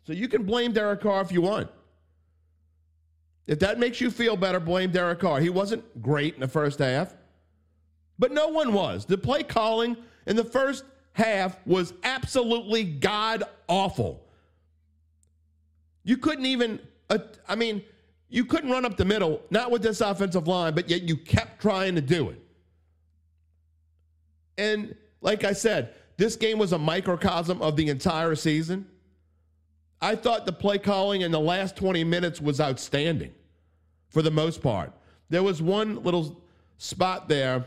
So 0.05 0.13
you 0.13 0.29
can 0.29 0.45
blame 0.45 0.73
Derek 0.73 1.01
Carr 1.01 1.23
if 1.23 1.33
you 1.33 1.41
want. 1.41 1.71
If 3.47 3.59
that 3.61 3.79
makes 3.79 4.01
you 4.01 4.11
feel 4.11 4.37
better, 4.37 4.61
blame 4.61 4.91
Derek 4.91 5.21
Carr. 5.21 5.41
He 5.41 5.51
wasn't 5.51 6.03
great 6.03 6.35
in 6.35 6.41
the 6.41 6.49
first 6.49 6.79
half, 6.79 7.15
but 8.19 8.33
no 8.33 8.49
one 8.49 8.73
was. 8.73 9.05
The 9.05 9.19
play 9.19 9.43
calling 9.43 9.97
in 10.27 10.37
the 10.37 10.45
first 10.45 10.85
half 11.13 11.57
was 11.67 11.93
absolutely 12.03 12.85
god 12.85 13.45
awful. 13.69 14.25
You 16.05 16.17
couldn't 16.17 16.47
even, 16.47 16.81
uh, 17.11 17.19
I 17.49 17.55
mean, 17.55 17.83
you 18.29 18.45
couldn't 18.45 18.71
run 18.71 18.85
up 18.85 18.97
the 18.97 19.05
middle, 19.05 19.43
not 19.51 19.71
with 19.71 19.83
this 19.83 20.01
offensive 20.01 20.49
line, 20.49 20.75
but 20.75 20.89
yet 20.89 21.03
you 21.03 21.17
kept 21.17 21.61
trying 21.61 21.95
to 21.95 22.01
do 22.01 22.31
it. 22.31 22.41
And 24.59 24.95
like 25.21 25.45
I 25.45 25.53
said, 25.53 25.95
this 26.17 26.37
game 26.37 26.59
was 26.59 26.73
a 26.73 26.79
microcosm 26.79 27.61
of 27.63 27.77
the 27.77 27.89
entire 27.89 28.35
season. 28.35 28.87
I 30.01 30.17
thought 30.17 30.47
the 30.47 30.53
play 30.53 30.79
calling 30.79 31.21
in 31.21 31.31
the 31.31 31.41
last 31.41 31.77
20 31.77 32.05
minutes 32.05 32.41
was 32.41 32.61
outstanding 32.61 33.33
for 34.09 34.23
the 34.23 34.31
most 34.31 34.63
part. 34.63 34.93
There 35.31 35.43
was 35.43 35.63
one 35.63 36.03
little 36.03 36.43
spot 36.79 37.29
there. 37.29 37.65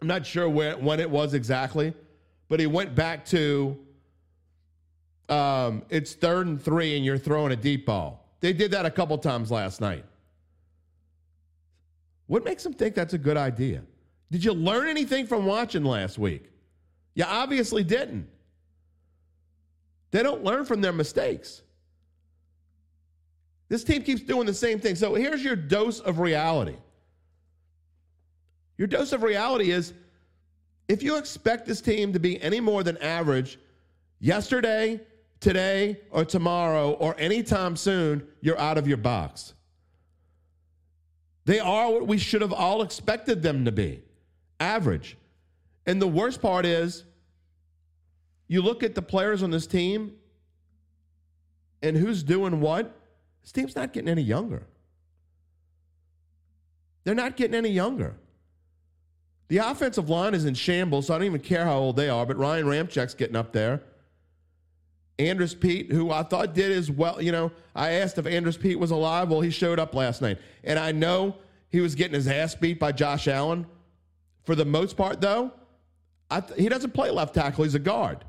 I'm 0.00 0.06
not 0.06 0.26
sure 0.26 0.48
where 0.48 0.76
when 0.76 1.00
it 1.00 1.10
was 1.10 1.32
exactly, 1.32 1.94
but 2.48 2.60
he 2.60 2.66
went 2.66 2.94
back 2.94 3.24
to 3.26 3.78
um, 5.28 5.82
it's 5.88 6.14
third 6.14 6.46
and 6.46 6.62
three, 6.62 6.96
and 6.96 7.04
you're 7.04 7.18
throwing 7.18 7.52
a 7.52 7.56
deep 7.56 7.86
ball. 7.86 8.26
They 8.40 8.52
did 8.52 8.70
that 8.72 8.86
a 8.86 8.90
couple 8.90 9.16
times 9.18 9.50
last 9.50 9.80
night. 9.80 10.04
What 12.26 12.44
makes 12.44 12.62
them 12.62 12.72
think 12.72 12.94
that's 12.94 13.14
a 13.14 13.18
good 13.18 13.36
idea? 13.36 13.82
Did 14.30 14.44
you 14.44 14.52
learn 14.52 14.88
anything 14.88 15.26
from 15.26 15.46
watching 15.46 15.84
last 15.84 16.18
week? 16.18 16.50
You 17.14 17.24
obviously 17.24 17.84
didn't. 17.84 18.28
They 20.10 20.22
don't 20.22 20.44
learn 20.44 20.64
from 20.64 20.80
their 20.80 20.92
mistakes. 20.92 21.62
This 23.68 23.84
team 23.84 24.02
keeps 24.02 24.22
doing 24.22 24.46
the 24.46 24.54
same 24.54 24.78
thing. 24.78 24.94
So 24.94 25.14
here's 25.14 25.42
your 25.42 25.56
dose 25.56 26.00
of 26.00 26.18
reality. 26.18 26.76
Your 28.78 28.86
dose 28.86 29.12
of 29.12 29.22
reality 29.22 29.70
is 29.70 29.92
if 30.88 31.02
you 31.02 31.16
expect 31.16 31.66
this 31.66 31.80
team 31.80 32.12
to 32.12 32.20
be 32.20 32.40
any 32.42 32.60
more 32.60 32.82
than 32.82 32.96
average 32.98 33.58
yesterday, 34.20 35.00
today, 35.46 36.00
or 36.10 36.24
tomorrow, 36.24 36.90
or 36.94 37.14
anytime 37.20 37.76
soon, 37.76 38.26
you're 38.40 38.58
out 38.58 38.76
of 38.78 38.88
your 38.88 38.96
box. 38.96 39.54
They 41.44 41.60
are 41.60 41.88
what 41.92 42.08
we 42.08 42.18
should 42.18 42.40
have 42.42 42.52
all 42.52 42.82
expected 42.82 43.44
them 43.44 43.64
to 43.64 43.70
be 43.70 44.02
average. 44.58 45.16
And 45.86 46.02
the 46.02 46.08
worst 46.08 46.42
part 46.42 46.66
is, 46.66 47.04
you 48.48 48.60
look 48.60 48.82
at 48.82 48.96
the 48.96 49.02
players 49.02 49.44
on 49.44 49.52
this 49.52 49.68
team 49.68 50.16
and 51.80 51.96
who's 51.96 52.24
doing 52.24 52.60
what. 52.60 52.92
This 53.42 53.52
team's 53.52 53.76
not 53.76 53.92
getting 53.92 54.08
any 54.08 54.22
younger. 54.22 54.66
They're 57.04 57.14
not 57.14 57.36
getting 57.36 57.54
any 57.54 57.70
younger. 57.70 58.16
The 59.46 59.58
offensive 59.58 60.08
line 60.10 60.34
is 60.34 60.44
in 60.44 60.54
shambles, 60.54 61.06
so 61.06 61.14
I 61.14 61.18
don't 61.18 61.26
even 61.26 61.40
care 61.40 61.64
how 61.64 61.78
old 61.78 61.94
they 61.94 62.08
are, 62.08 62.26
but 62.26 62.36
Ryan 62.36 62.66
Ramczyk's 62.66 63.14
getting 63.14 63.36
up 63.36 63.52
there. 63.52 63.84
Andrus 65.18 65.54
Peat, 65.54 65.90
who 65.90 66.10
I 66.10 66.22
thought 66.22 66.54
did 66.54 66.72
as 66.72 66.90
well. 66.90 67.20
You 67.20 67.32
know, 67.32 67.52
I 67.74 67.92
asked 67.92 68.18
if 68.18 68.26
Andrus 68.26 68.56
Peat 68.56 68.78
was 68.78 68.90
alive. 68.90 69.30
Well, 69.30 69.40
he 69.40 69.50
showed 69.50 69.78
up 69.78 69.94
last 69.94 70.20
night. 70.20 70.38
And 70.62 70.78
I 70.78 70.92
know 70.92 71.36
he 71.70 71.80
was 71.80 71.94
getting 71.94 72.14
his 72.14 72.28
ass 72.28 72.54
beat 72.54 72.78
by 72.78 72.92
Josh 72.92 73.26
Allen. 73.28 73.66
For 74.44 74.54
the 74.54 74.64
most 74.64 74.96
part, 74.96 75.20
though, 75.20 75.52
th- 76.30 76.44
he 76.58 76.68
doesn't 76.68 76.92
play 76.92 77.10
left 77.10 77.34
tackle. 77.34 77.64
He's 77.64 77.74
a 77.74 77.80
guard. 77.80 78.24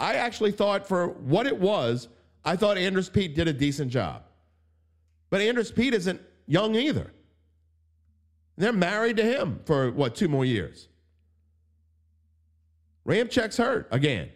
I 0.00 0.14
actually 0.14 0.52
thought 0.52 0.86
for 0.86 1.08
what 1.08 1.46
it 1.46 1.58
was, 1.58 2.08
I 2.44 2.56
thought 2.56 2.76
Andrus 2.76 3.08
Peat 3.08 3.34
did 3.34 3.48
a 3.48 3.52
decent 3.52 3.90
job. 3.90 4.22
But 5.30 5.40
Andrus 5.40 5.70
Peat 5.70 5.94
isn't 5.94 6.20
young 6.46 6.74
either. 6.74 7.12
They're 8.56 8.72
married 8.72 9.16
to 9.16 9.24
him 9.24 9.60
for 9.64 9.90
what, 9.90 10.14
two 10.14 10.28
more 10.28 10.44
years? 10.44 10.88
Ramczyk's 13.06 13.56
hurt 13.56 13.88
again. 13.90 14.30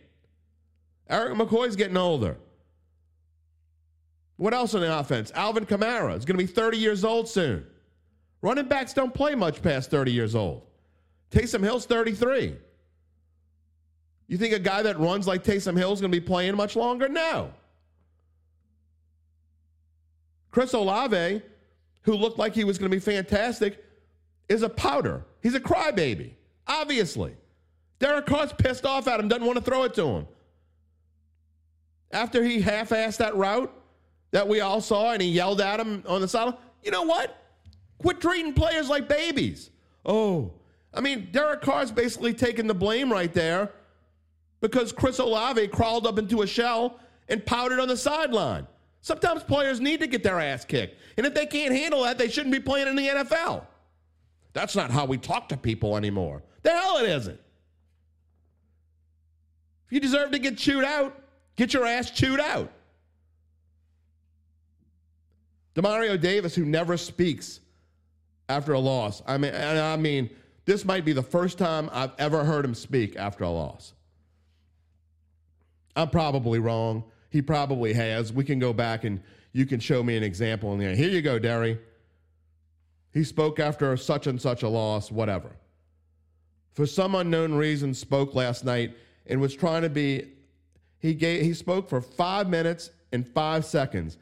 Erik 1.09 1.35
McCoy's 1.35 1.77
getting 1.77 1.97
older. 1.97 2.37
What 4.37 4.55
else 4.55 4.75
on 4.75 4.83
the 4.83 4.99
offense? 4.99 5.33
Alvin 5.35 5.67
Kamara 5.67 6.17
is 6.17 6.25
going 6.25 6.39
to 6.39 6.45
be 6.45 6.47
30 6.47 6.79
years 6.79 7.05
old 7.05 7.29
soon. 7.29 7.67
Running 8.41 8.67
backs 8.67 8.93
don't 8.93 9.13
play 9.13 9.35
much 9.35 9.63
past 9.63 9.91
30 9.91 10.13
years 10.13 10.35
old. 10.35 10.63
Taysom 11.31 11.63
Hill's 11.63 11.87
33. 11.87 12.57
You 14.29 14.39
think 14.39 14.55
a 14.55 14.59
guy 14.59 14.83
that 14.83 14.99
runs 15.01 15.27
like 15.27 15.43
Taysom 15.43 15.77
Hill 15.77 15.93
is 15.93 16.01
going 16.01 16.13
to 16.13 16.21
be 16.21 16.25
playing 16.25 16.55
much 16.55 16.77
longer? 16.77 17.09
No. 17.09 17.53
Chris 20.51 20.73
Olave, 20.73 21.43
who 22.03 22.15
looked 22.15 22.39
like 22.39 22.55
he 22.55 22.65
was 22.65 22.79
going 22.79 22.91
to 22.91 22.97
be 22.97 23.01
fantastic, 23.01 23.85
is 24.49 24.63
a 24.63 24.69
powder. 24.69 25.25
He's 25.43 25.55
a 25.55 25.61
crybaby, 25.61 26.33
obviously. 26.67 27.35
Derek 27.99 28.27
Carr's 28.27 28.53
pissed 28.53 28.87
off 28.87 29.09
at 29.09 29.19
him, 29.19 29.29
doesn't 29.29 29.45
want 29.45 29.59
to 29.59 29.65
throw 29.65 29.83
it 29.83 29.95
to 29.95 30.07
him 30.07 30.27
after 32.11 32.43
he 32.43 32.61
half 32.61 32.91
assed 32.91 33.19
that 33.19 33.37
route 33.37 33.73
that 34.31 34.47
we 34.47 34.61
all 34.61 34.81
saw 34.81 35.13
and 35.13 35.23
he 35.23 35.29
yelled 35.29 35.61
at 35.61 35.81
him 35.81 36.03
on 36.07 36.21
the 36.21 36.29
sideline, 36.29 36.57
you 36.83 36.91
know 36.91 37.03
what? 37.03 37.37
Quit 37.99 38.21
treating 38.21 38.53
players 38.53 38.89
like 38.89 39.09
babies. 39.09 39.71
Oh, 40.05 40.53
I 40.95 41.01
mean, 41.01 41.29
Derek 41.33 41.61
Carr's 41.61 41.91
basically 41.91 42.33
taking 42.33 42.67
the 42.67 42.75
blame 42.75 43.13
right 43.13 43.33
there 43.33 43.73
because 44.61 44.93
Chris 44.93 45.19
Olave 45.19 45.69
crawled 45.69 46.07
up 46.07 46.19
into 46.19 46.43
a 46.43 46.47
shell 46.47 46.99
and 47.29 47.45
pouted 47.45 47.79
on 47.79 47.89
the 47.89 47.97
sideline. 47.97 48.67
Sometimes 49.01 49.43
players 49.43 49.81
need 49.81 50.01
to 50.01 50.07
get 50.07 50.23
their 50.23 50.41
ass 50.41 50.65
kicked. 50.65 50.97
And 51.17 51.27
if 51.27 51.35
they 51.35 51.47
can't 51.47 51.75
handle 51.75 52.03
that, 52.03 52.19
they 52.19 52.29
shouldn't 52.29 52.53
be 52.53 52.61
playing 52.61 52.89
in 52.89 52.97
the 52.97 53.07
NFL. 53.07 53.67
That's 54.55 54.75
not 54.75 54.91
how 54.91 55.05
we 55.05 55.19
talk 55.19 55.49
to 55.51 55.57
people 55.57 55.97
anymore. 55.97 56.43
The 56.63 56.71
hell 56.71 56.99
it 56.99 57.09
isn't. 57.09 57.41
If 59.87 59.93
you 59.93 60.01
deserve 60.01 60.33
to 60.33 60.39
get 60.39 60.59
chewed 60.59 60.85
out, 60.85 61.19
Get 61.59 61.75
your 61.75 61.85
ass 61.85 62.13
chewed 62.13 62.39
out. 62.39 62.71
Demario 65.75 66.19
Davis, 66.19 66.55
who 66.55 66.65
never 66.65 66.97
speaks 66.97 67.59
after 68.49 68.75
a 68.75 68.79
loss. 68.79 69.23
I 69.27 69.39
mean, 69.39 69.53
and 69.53 69.77
I 69.77 69.97
mean, 69.97 70.31
this 70.67 70.85
might 70.85 71.05
be 71.05 71.13
the 71.13 71.23
first 71.23 71.59
time 71.59 71.91
I've 71.93 72.13
ever 72.17 72.45
heard 72.45 72.65
him 72.65 72.77
speak 72.77 73.17
after 73.17 73.43
a 73.43 73.51
loss. 73.51 73.93
I'm 75.97 76.11
probably 76.11 76.61
wrong. 76.61 77.03
He 77.29 77.43
probably 77.43 77.93
has. 77.93 78.33
We 78.33 78.45
can 78.45 78.61
go 78.61 78.73
back 78.73 79.03
and 79.03 79.21
you 79.53 79.67
can 79.67 79.81
show 79.81 80.05
me 80.05 80.17
an 80.17 80.23
example. 80.23 80.73
And 80.73 80.97
here 80.97 81.11
you 81.11 81.23
go, 81.23 81.41
Derry. 81.41 81.81
He 83.13 83.25
spoke 83.25 83.59
after 83.59 83.97
such 83.97 84.29
and 84.29 84.41
such 84.41 84.63
a 84.63 84.69
loss, 84.69 85.11
whatever. 85.11 85.57
For 86.75 86.87
some 86.87 87.17
unknown 87.17 87.55
reason, 87.55 87.95
spoke 87.95 88.37
last 88.37 88.65
night 88.65 88.97
and 89.27 89.41
was 89.41 89.57
trying 89.57 89.83
to 89.83 89.91
be 89.91 90.35
he 90.99 91.15
gave 91.15 91.43
he 91.43 91.55
spoke 91.55 91.89
for 91.89 92.01
five 92.01 92.49
minutes 92.49 92.91
and 93.13 93.27
five 93.27 93.65
seconds. 93.65 94.17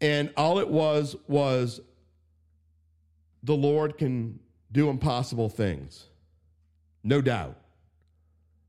And 0.00 0.32
all 0.36 0.58
it 0.58 0.68
was 0.68 1.16
was 1.28 1.80
the 3.42 3.54
Lord 3.54 3.96
can 3.96 4.38
do 4.72 4.88
impossible 4.88 5.48
things. 5.48 6.06
No 7.02 7.20
doubt. 7.20 7.56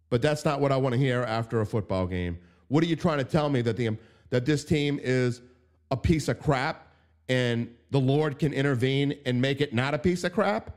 But 0.10 0.22
that's 0.22 0.46
not 0.46 0.62
what 0.62 0.72
I 0.72 0.78
want 0.78 0.94
to 0.94 1.00
hear 1.00 1.24
after 1.24 1.62
a 1.62 1.66
football 1.66 2.06
game. 2.06 2.38
What 2.68 2.84
are 2.84 2.88
you 2.88 2.96
trying 2.96 3.18
to 3.18 3.24
tell 3.24 3.50
me 3.50 3.62
that 3.62 3.76
the 3.76 3.98
that 4.30 4.46
this 4.46 4.64
team 4.64 5.00
is 5.02 5.42
a 5.92 5.98
piece 5.98 6.28
of 6.28 6.40
crap 6.40 6.88
and 7.28 7.74
the 7.92 8.00
Lord 8.00 8.38
can 8.40 8.54
intervene 8.54 9.16
and 9.26 9.42
make 9.42 9.62
it 9.62 9.74
not 9.74 9.94
a 9.94 10.00
piece 10.00 10.24
of 10.24 10.34
crap? 10.34 10.76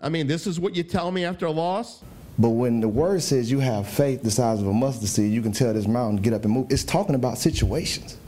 I 0.00 0.08
mean, 0.08 0.26
this 0.26 0.46
is 0.46 0.60
what 0.60 0.76
you 0.76 0.82
tell 0.82 1.10
me 1.10 1.24
after 1.24 1.46
a 1.46 1.50
loss? 1.50 2.02
But 2.38 2.50
when 2.50 2.80
the 2.80 2.88
word 2.88 3.22
says 3.22 3.50
you 3.50 3.60
have 3.60 3.88
faith 3.88 4.22
the 4.22 4.30
size 4.30 4.60
of 4.60 4.66
a 4.66 4.72
mustard 4.72 5.08
seed, 5.08 5.32
you 5.32 5.40
can 5.40 5.52
tell 5.52 5.72
this 5.72 5.86
mountain, 5.86 6.18
to 6.18 6.22
get 6.22 6.32
up 6.34 6.44
and 6.44 6.52
move. 6.52 6.66
It's 6.70 6.84
talking 6.84 7.14
about 7.14 7.38
situations. 7.38 8.18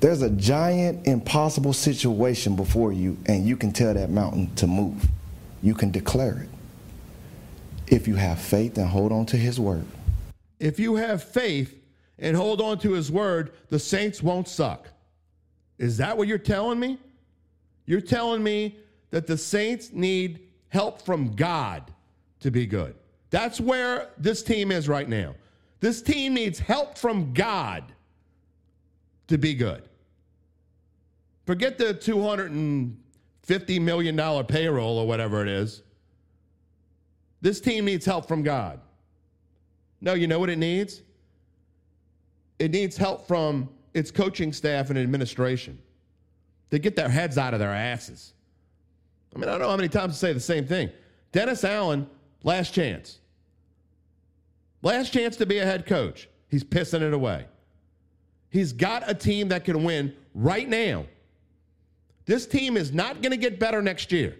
There's 0.00 0.22
a 0.22 0.30
giant, 0.30 1.06
impossible 1.06 1.72
situation 1.72 2.56
before 2.56 2.92
you, 2.92 3.16
and 3.26 3.46
you 3.46 3.56
can 3.56 3.72
tell 3.72 3.94
that 3.94 4.10
mountain 4.10 4.54
to 4.56 4.66
move. 4.66 5.06
You 5.62 5.74
can 5.74 5.90
declare 5.90 6.40
it. 6.42 6.48
If 7.92 8.06
you 8.06 8.16
have 8.16 8.38
faith 8.40 8.78
and 8.78 8.88
hold 8.88 9.12
on 9.12 9.26
to 9.26 9.36
his 9.36 9.58
word. 9.58 9.84
If 10.60 10.78
you 10.78 10.96
have 10.96 11.22
faith 11.22 11.74
and 12.18 12.36
hold 12.36 12.60
on 12.60 12.78
to 12.80 12.92
his 12.92 13.10
word, 13.10 13.52
the 13.70 13.78
Saints 13.78 14.22
won't 14.22 14.48
suck. 14.48 14.88
Is 15.78 15.96
that 15.98 16.16
what 16.16 16.28
you're 16.28 16.38
telling 16.38 16.78
me? 16.78 16.98
You're 17.86 18.00
telling 18.00 18.42
me 18.42 18.76
that 19.10 19.26
the 19.26 19.38
Saints 19.38 19.90
need 19.92 20.40
help 20.68 21.00
from 21.02 21.34
God 21.34 21.90
to 22.40 22.50
be 22.50 22.66
good. 22.66 22.94
That's 23.30 23.60
where 23.60 24.10
this 24.18 24.42
team 24.42 24.72
is 24.72 24.88
right 24.88 25.08
now. 25.08 25.34
This 25.80 26.02
team 26.02 26.34
needs 26.34 26.58
help 26.58 26.98
from 26.98 27.32
God 27.32 27.84
to 29.28 29.38
be 29.38 29.54
good. 29.54 29.88
Forget 31.46 31.78
the 31.78 31.94
$250 31.94 33.80
million 33.80 34.44
payroll 34.44 34.98
or 34.98 35.06
whatever 35.06 35.42
it 35.42 35.48
is. 35.48 35.82
This 37.40 37.60
team 37.60 37.84
needs 37.84 38.04
help 38.04 38.26
from 38.26 38.42
God. 38.42 38.80
No, 40.00 40.14
you 40.14 40.26
know 40.26 40.38
what 40.38 40.50
it 40.50 40.58
needs? 40.58 41.02
It 42.58 42.70
needs 42.72 42.96
help 42.96 43.26
from 43.28 43.68
its 43.94 44.10
coaching 44.10 44.52
staff 44.52 44.90
and 44.90 44.98
administration 44.98 45.78
to 46.70 46.78
get 46.78 46.96
their 46.96 47.08
heads 47.08 47.38
out 47.38 47.54
of 47.54 47.60
their 47.60 47.72
asses. 47.72 48.34
I 49.34 49.38
mean, 49.38 49.48
I 49.48 49.52
don't 49.52 49.62
know 49.62 49.70
how 49.70 49.76
many 49.76 49.88
times 49.88 50.14
to 50.14 50.18
say 50.18 50.32
the 50.32 50.40
same 50.40 50.66
thing. 50.66 50.90
Dennis 51.32 51.64
Allen, 51.64 52.08
last 52.42 52.74
chance. 52.74 53.18
Last 54.82 55.12
chance 55.12 55.36
to 55.36 55.46
be 55.46 55.58
a 55.58 55.64
head 55.64 55.86
coach. 55.86 56.28
He's 56.48 56.64
pissing 56.64 57.02
it 57.02 57.12
away. 57.12 57.46
He's 58.50 58.72
got 58.72 59.08
a 59.08 59.14
team 59.14 59.48
that 59.48 59.64
can 59.64 59.84
win 59.84 60.14
right 60.34 60.68
now. 60.68 61.06
This 62.24 62.46
team 62.46 62.76
is 62.76 62.92
not 62.92 63.22
going 63.22 63.32
to 63.32 63.36
get 63.36 63.58
better 63.58 63.82
next 63.82 64.12
year. 64.12 64.36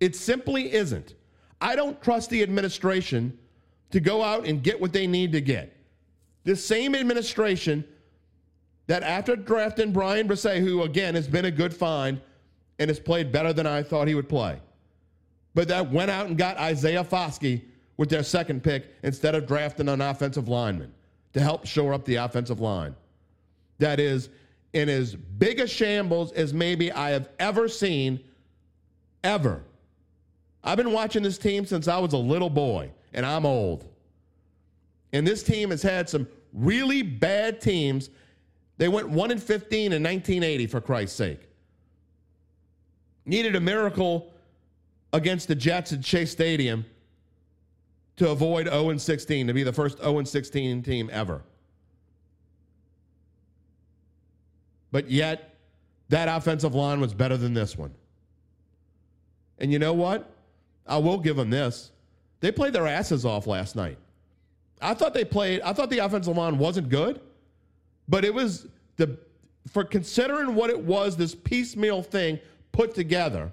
It 0.00 0.14
simply 0.16 0.72
isn't. 0.72 1.14
I 1.60 1.76
don't 1.76 2.00
trust 2.02 2.30
the 2.30 2.42
administration 2.42 3.38
to 3.90 4.00
go 4.00 4.22
out 4.22 4.46
and 4.46 4.62
get 4.62 4.80
what 4.80 4.92
they 4.92 5.06
need 5.06 5.32
to 5.32 5.40
get. 5.40 5.76
This 6.44 6.64
same 6.64 6.94
administration 6.94 7.84
that 8.86 9.02
after 9.02 9.34
drafting 9.34 9.92
Bryan 9.92 10.28
Bresee, 10.28 10.60
who 10.60 10.82
again 10.82 11.14
has 11.14 11.26
been 11.26 11.46
a 11.46 11.50
good 11.50 11.74
find 11.74 12.20
and 12.78 12.90
has 12.90 13.00
played 13.00 13.32
better 13.32 13.52
than 13.52 13.66
I 13.66 13.82
thought 13.82 14.08
he 14.08 14.14
would 14.14 14.28
play, 14.28 14.60
but 15.54 15.68
that 15.68 15.90
went 15.90 16.10
out 16.10 16.26
and 16.26 16.36
got 16.36 16.56
Isaiah 16.56 17.04
Foskey 17.04 17.62
with 17.96 18.08
their 18.08 18.22
second 18.22 18.62
pick 18.62 18.90
instead 19.02 19.34
of 19.34 19.46
drafting 19.46 19.88
an 19.88 20.00
offensive 20.00 20.48
lineman 20.48 20.92
to 21.32 21.40
help 21.40 21.66
shore 21.66 21.94
up 21.94 22.04
the 22.04 22.16
offensive 22.16 22.60
line. 22.60 22.94
That 23.78 24.00
is 24.00 24.28
in 24.72 24.88
as 24.88 25.14
big 25.14 25.60
a 25.60 25.66
shambles 25.66 26.32
as 26.32 26.52
maybe 26.52 26.90
I 26.90 27.10
have 27.10 27.28
ever 27.38 27.68
seen, 27.68 28.20
ever. 29.22 29.62
I've 30.62 30.76
been 30.76 30.92
watching 30.92 31.22
this 31.22 31.38
team 31.38 31.66
since 31.66 31.86
I 31.88 31.98
was 31.98 32.12
a 32.12 32.18
little 32.18 32.50
boy, 32.50 32.90
and 33.12 33.24
I'm 33.24 33.46
old. 33.46 33.86
And 35.12 35.26
this 35.26 35.42
team 35.42 35.70
has 35.70 35.82
had 35.82 36.08
some 36.08 36.26
really 36.52 37.02
bad 37.02 37.60
teams. 37.60 38.10
They 38.78 38.88
went 38.88 39.08
1 39.08 39.30
in 39.30 39.38
15 39.38 39.92
in 39.92 40.02
1980, 40.02 40.66
for 40.66 40.80
Christ's 40.80 41.16
sake. 41.16 41.48
Needed 43.26 43.54
a 43.54 43.60
miracle 43.60 44.33
against 45.14 45.46
the 45.46 45.54
Jets 45.54 45.92
at 45.92 46.04
Shea 46.04 46.26
Stadium 46.26 46.84
to 48.16 48.30
avoid 48.30 48.66
0 48.66 48.98
16, 48.98 49.46
to 49.46 49.54
be 49.54 49.62
the 49.62 49.72
first 49.72 49.98
0 49.98 50.24
16 50.24 50.82
team 50.82 51.08
ever. 51.12 51.40
But 54.90 55.10
yet, 55.10 55.54
that 56.08 56.28
offensive 56.28 56.74
line 56.74 57.00
was 57.00 57.14
better 57.14 57.36
than 57.36 57.54
this 57.54 57.78
one. 57.78 57.94
And 59.58 59.72
you 59.72 59.78
know 59.78 59.92
what? 59.92 60.30
I 60.86 60.98
will 60.98 61.18
give 61.18 61.36
them 61.36 61.48
this. 61.48 61.92
They 62.40 62.52
played 62.52 62.72
their 62.72 62.86
asses 62.86 63.24
off 63.24 63.46
last 63.46 63.76
night. 63.76 63.98
I 64.82 64.94
thought 64.94 65.14
they 65.14 65.24
played, 65.24 65.60
I 65.62 65.72
thought 65.72 65.90
the 65.90 66.00
offensive 66.00 66.36
line 66.36 66.58
wasn't 66.58 66.88
good, 66.88 67.20
but 68.08 68.24
it 68.24 68.34
was 68.34 68.66
the, 68.96 69.16
for 69.68 69.84
considering 69.84 70.54
what 70.54 70.70
it 70.70 70.78
was, 70.78 71.16
this 71.16 71.34
piecemeal 71.34 72.02
thing 72.02 72.38
put 72.72 72.94
together, 72.94 73.52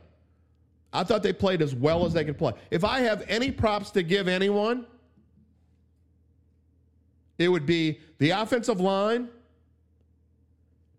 I 0.93 1.03
thought 1.03 1.23
they 1.23 1.33
played 1.33 1.61
as 1.61 1.73
well 1.73 2.05
as 2.05 2.13
they 2.13 2.25
could 2.25 2.37
play. 2.37 2.53
If 2.69 2.83
I 2.83 2.99
have 3.01 3.23
any 3.27 3.51
props 3.51 3.91
to 3.91 4.03
give 4.03 4.27
anyone, 4.27 4.85
it 7.37 7.47
would 7.47 7.65
be 7.65 7.99
the 8.17 8.31
offensive 8.31 8.79
line, 8.79 9.29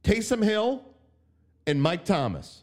Taysom 0.02 0.42
Hill, 0.42 0.84
and 1.66 1.80
Mike 1.80 2.04
Thomas. 2.04 2.62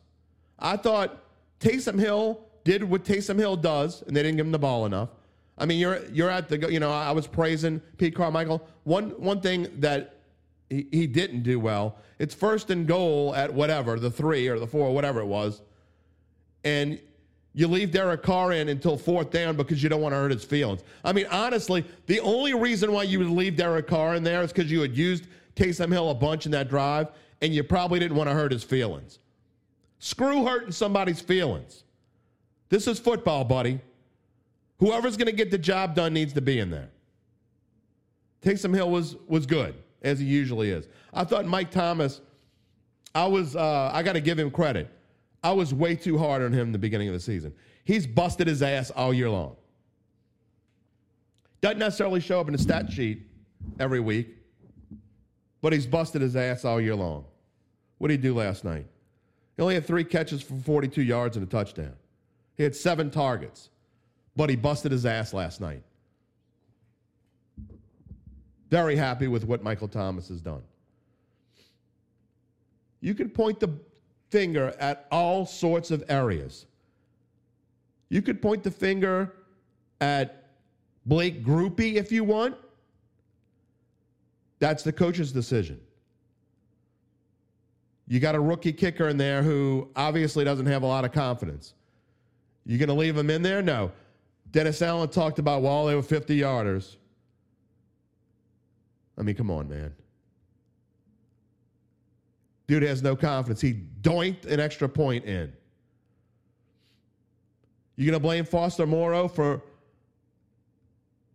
I 0.57 0.75
thought 0.75 1.23
Taysom 1.59 1.99
Hill 1.99 2.41
did 2.63 2.83
what 2.83 3.03
Taysom 3.03 3.37
Hill 3.37 3.55
does, 3.55 4.01
and 4.01 4.15
they 4.15 4.23
didn't 4.23 4.37
give 4.37 4.45
him 4.45 4.51
the 4.51 4.59
ball 4.59 4.85
enough. 4.85 5.09
I 5.57 5.65
mean, 5.65 5.79
you're 5.79 6.05
you're 6.07 6.29
at 6.29 6.47
the 6.47 6.71
you 6.71 6.79
know 6.79 6.91
I 6.91 7.11
was 7.11 7.27
praising 7.27 7.81
Pete 7.97 8.15
Carmichael. 8.15 8.67
One 8.83 9.09
one 9.21 9.41
thing 9.41 9.67
that 9.79 10.15
he, 10.69 10.87
he 10.91 11.07
didn't 11.07 11.43
do 11.43 11.59
well. 11.59 11.97
It's 12.17 12.33
first 12.33 12.69
and 12.69 12.87
goal 12.87 13.35
at 13.35 13.53
whatever 13.53 13.99
the 13.99 14.09
three 14.09 14.47
or 14.47 14.57
the 14.59 14.67
four 14.67 14.93
whatever 14.93 15.19
it 15.19 15.25
was, 15.25 15.61
and 16.63 16.99
you 17.53 17.67
leave 17.67 17.91
Derek 17.91 18.21
Carr 18.21 18.51
in 18.51 18.69
until 18.69 18.97
fourth 18.97 19.31
down 19.31 19.55
because 19.55 19.81
you 19.81 19.89
don't 19.89 20.01
want 20.01 20.13
to 20.13 20.17
hurt 20.17 20.31
his 20.31 20.43
feelings. 20.43 20.83
I 21.03 21.13
mean, 21.13 21.25
honestly, 21.31 21.83
the 22.05 22.19
only 22.19 22.53
reason 22.53 22.91
why 22.91 23.03
you 23.03 23.19
would 23.19 23.29
leave 23.29 23.55
Derek 23.55 23.87
Carr 23.87 24.15
in 24.15 24.23
there 24.23 24.43
is 24.43 24.53
because 24.53 24.71
you 24.71 24.81
had 24.81 24.95
used 24.95 25.27
Taysom 25.55 25.91
Hill 25.91 26.11
a 26.11 26.15
bunch 26.15 26.45
in 26.45 26.51
that 26.51 26.69
drive, 26.69 27.09
and 27.41 27.53
you 27.53 27.63
probably 27.63 27.99
didn't 27.99 28.15
want 28.15 28.29
to 28.29 28.35
hurt 28.35 28.51
his 28.51 28.63
feelings. 28.63 29.19
Screw 29.97 30.45
hurting 30.45 30.71
somebody's 30.71 31.19
feelings. 31.19 31.83
This 32.69 32.87
is 32.87 32.99
football, 32.99 33.43
buddy. 33.43 33.81
Whoever's 34.77 35.17
going 35.17 35.27
to 35.27 35.33
get 35.33 35.51
the 35.51 35.57
job 35.57 35.95
done 35.95 36.13
needs 36.13 36.33
to 36.33 36.41
be 36.41 36.59
in 36.59 36.69
there. 36.69 36.89
Taysom 38.41 38.73
Hill 38.73 38.89
was 38.89 39.17
was 39.27 39.45
good 39.45 39.75
as 40.01 40.19
he 40.19 40.25
usually 40.25 40.69
is. 40.69 40.87
I 41.13 41.25
thought 41.25 41.45
Mike 41.45 41.71
Thomas. 41.71 42.21
I 43.13 43.25
was. 43.25 43.55
Uh, 43.55 43.91
I 43.91 44.03
got 44.03 44.13
to 44.13 44.21
give 44.21 44.39
him 44.39 44.51
credit. 44.51 44.89
I 45.43 45.53
was 45.53 45.73
way 45.73 45.95
too 45.95 46.17
hard 46.17 46.41
on 46.41 46.51
him 46.51 46.67
in 46.67 46.71
the 46.71 46.79
beginning 46.79 47.07
of 47.07 47.13
the 47.13 47.19
season. 47.19 47.53
He's 47.83 48.05
busted 48.05 48.47
his 48.47 48.61
ass 48.61 48.91
all 48.91 49.13
year 49.13 49.29
long. 49.29 49.55
Doesn't 51.61 51.79
necessarily 51.79 52.19
show 52.19 52.39
up 52.39 52.47
in 52.47 52.53
the 52.53 52.59
stat 52.59 52.91
sheet 52.91 53.23
every 53.79 53.99
week, 53.99 54.37
but 55.61 55.73
he's 55.73 55.85
busted 55.85 56.21
his 56.21 56.35
ass 56.35 56.65
all 56.65 56.79
year 56.79 56.95
long. 56.95 57.25
What 57.97 58.09
did 58.09 58.21
he 58.21 58.27
do 58.27 58.35
last 58.35 58.63
night? 58.63 58.85
He 59.55 59.61
only 59.61 59.75
had 59.75 59.85
three 59.85 60.05
catches 60.05 60.41
for 60.41 60.55
42 60.55 61.01
yards 61.01 61.35
and 61.35 61.45
a 61.45 61.49
touchdown. 61.49 61.93
He 62.55 62.63
had 62.63 62.75
seven 62.75 63.09
targets, 63.11 63.69
but 64.35 64.49
he 64.49 64.55
busted 64.55 64.91
his 64.91 65.05
ass 65.05 65.33
last 65.33 65.59
night. 65.59 65.83
Very 68.69 68.95
happy 68.95 69.27
with 69.27 69.45
what 69.45 69.63
Michael 69.63 69.87
Thomas 69.87 70.27
has 70.29 70.41
done. 70.41 70.61
You 73.01 73.13
can 73.13 73.29
point 73.29 73.59
the 73.59 73.69
finger 74.29 74.75
at 74.79 75.07
all 75.11 75.45
sorts 75.45 75.91
of 75.91 76.03
areas. 76.09 76.65
You 78.09 78.21
could 78.21 78.41
point 78.41 78.63
the 78.63 78.71
finger 78.71 79.33
at 80.01 80.49
Blake 81.05 81.43
Grupe 81.43 81.95
if 81.95 82.11
you 82.11 82.23
want. 82.23 82.55
That's 84.59 84.83
the 84.83 84.91
coach's 84.91 85.31
decision. 85.31 85.79
You 88.07 88.19
got 88.19 88.35
a 88.35 88.39
rookie 88.39 88.73
kicker 88.73 89.07
in 89.07 89.17
there 89.17 89.43
who 89.43 89.89
obviously 89.95 90.43
doesn't 90.43 90.65
have 90.65 90.83
a 90.83 90.87
lot 90.87 91.05
of 91.05 91.11
confidence. 91.11 91.75
You 92.65 92.77
going 92.77 92.89
to 92.89 92.95
leave 92.95 93.15
him 93.15 93.29
in 93.29 93.41
there? 93.41 93.61
No. 93.61 93.91
Dennis 94.51 94.81
Allen 94.81 95.09
talked 95.09 95.37
about, 95.39 95.61
well, 95.61 95.85
they 95.85 95.95
were 95.95 96.01
50 96.01 96.37
yarders. 96.37 96.95
I 99.17 99.21
mean, 99.21 99.35
come 99.35 99.51
on, 99.51 99.69
man. 99.69 99.93
Dude 102.69 102.83
has 102.83 103.01
no 103.01 103.15
confidence. 103.15 103.61
He 103.61 103.73
doinked 104.01 104.45
an 104.45 104.59
extra 104.59 104.87
point 104.87 105.25
in. 105.25 105.51
You 107.95 108.05
going 108.05 108.13
to 108.13 108.19
blame 108.19 108.45
Foster 108.45 108.85
Moreau 108.85 109.27
for 109.27 109.63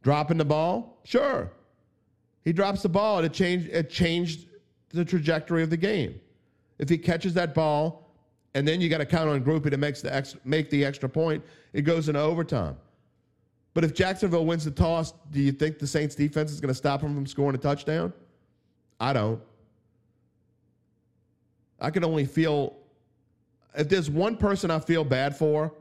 dropping 0.03 0.39
the 0.39 0.45
ball? 0.45 1.01
Sure. 1.03 1.51
He 2.45 2.53
drops 2.53 2.83
the 2.83 2.89
ball 2.89 3.17
and 3.17 3.27
it 3.27 3.33
changed, 3.33 3.69
it 3.71 3.91
changed 3.91 4.47
the 4.91 5.05
trajectory 5.05 5.65
of 5.65 5.71
the 5.71 5.77
game. 5.77 6.21
If 6.79 6.89
he 6.89 6.97
catches 6.97 7.35
that 7.35 7.53
ball 7.53 8.15
and 8.55 8.67
then 8.67 8.81
you 8.81 8.89
got 8.89 8.99
to 8.99 9.07
count 9.07 9.29
on 9.29 9.43
Grupe 9.43 9.69
to 9.69 9.77
makes 9.77 10.03
the 10.03 10.15
ex, 10.15 10.37
make 10.45 10.71
the 10.71 10.85
extra 10.85 11.09
point, 11.09 11.43
it 11.73 11.83
goes 11.83 12.09
into 12.09 12.21
overtime. 12.21 12.77
But 13.75 13.83
if 13.83 13.93
Jacksonville 13.93 14.47
wins 14.47 14.65
the 14.65 14.71
toss, 14.71 15.13
do 15.33 15.41
you 15.41 15.51
think 15.51 15.81
the 15.81 15.87
Saints 15.89 16.15
defense 16.15 16.53
is 16.53 16.61
going 16.61 16.69
to 16.69 16.77
stop 16.77 17.01
him 17.01 17.13
from 17.13 17.27
scoring 17.27 17.57
a 17.57 17.59
touchdown? 17.59 18.13
I 19.01 19.13
don't. 19.13 19.43
I 21.81 21.91
can 21.91 22.05
only 22.05 22.25
feel 22.25 22.77
if 23.77 23.89
there's 23.89 24.11
one 24.11 24.37
person 24.37 24.71
I 24.71 24.79
feel 24.79 25.05
bad 25.05 25.37
for 25.37 25.73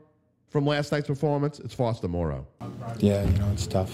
from 0.48 0.66
last 0.66 0.92
night's 0.92 1.06
performance, 1.06 1.58
it's 1.58 1.74
Foster 1.74 2.08
Moreau. 2.08 2.46
Yeah, 2.98 3.24
you 3.24 3.38
know, 3.38 3.50
it's 3.52 3.66
tough. 3.66 3.92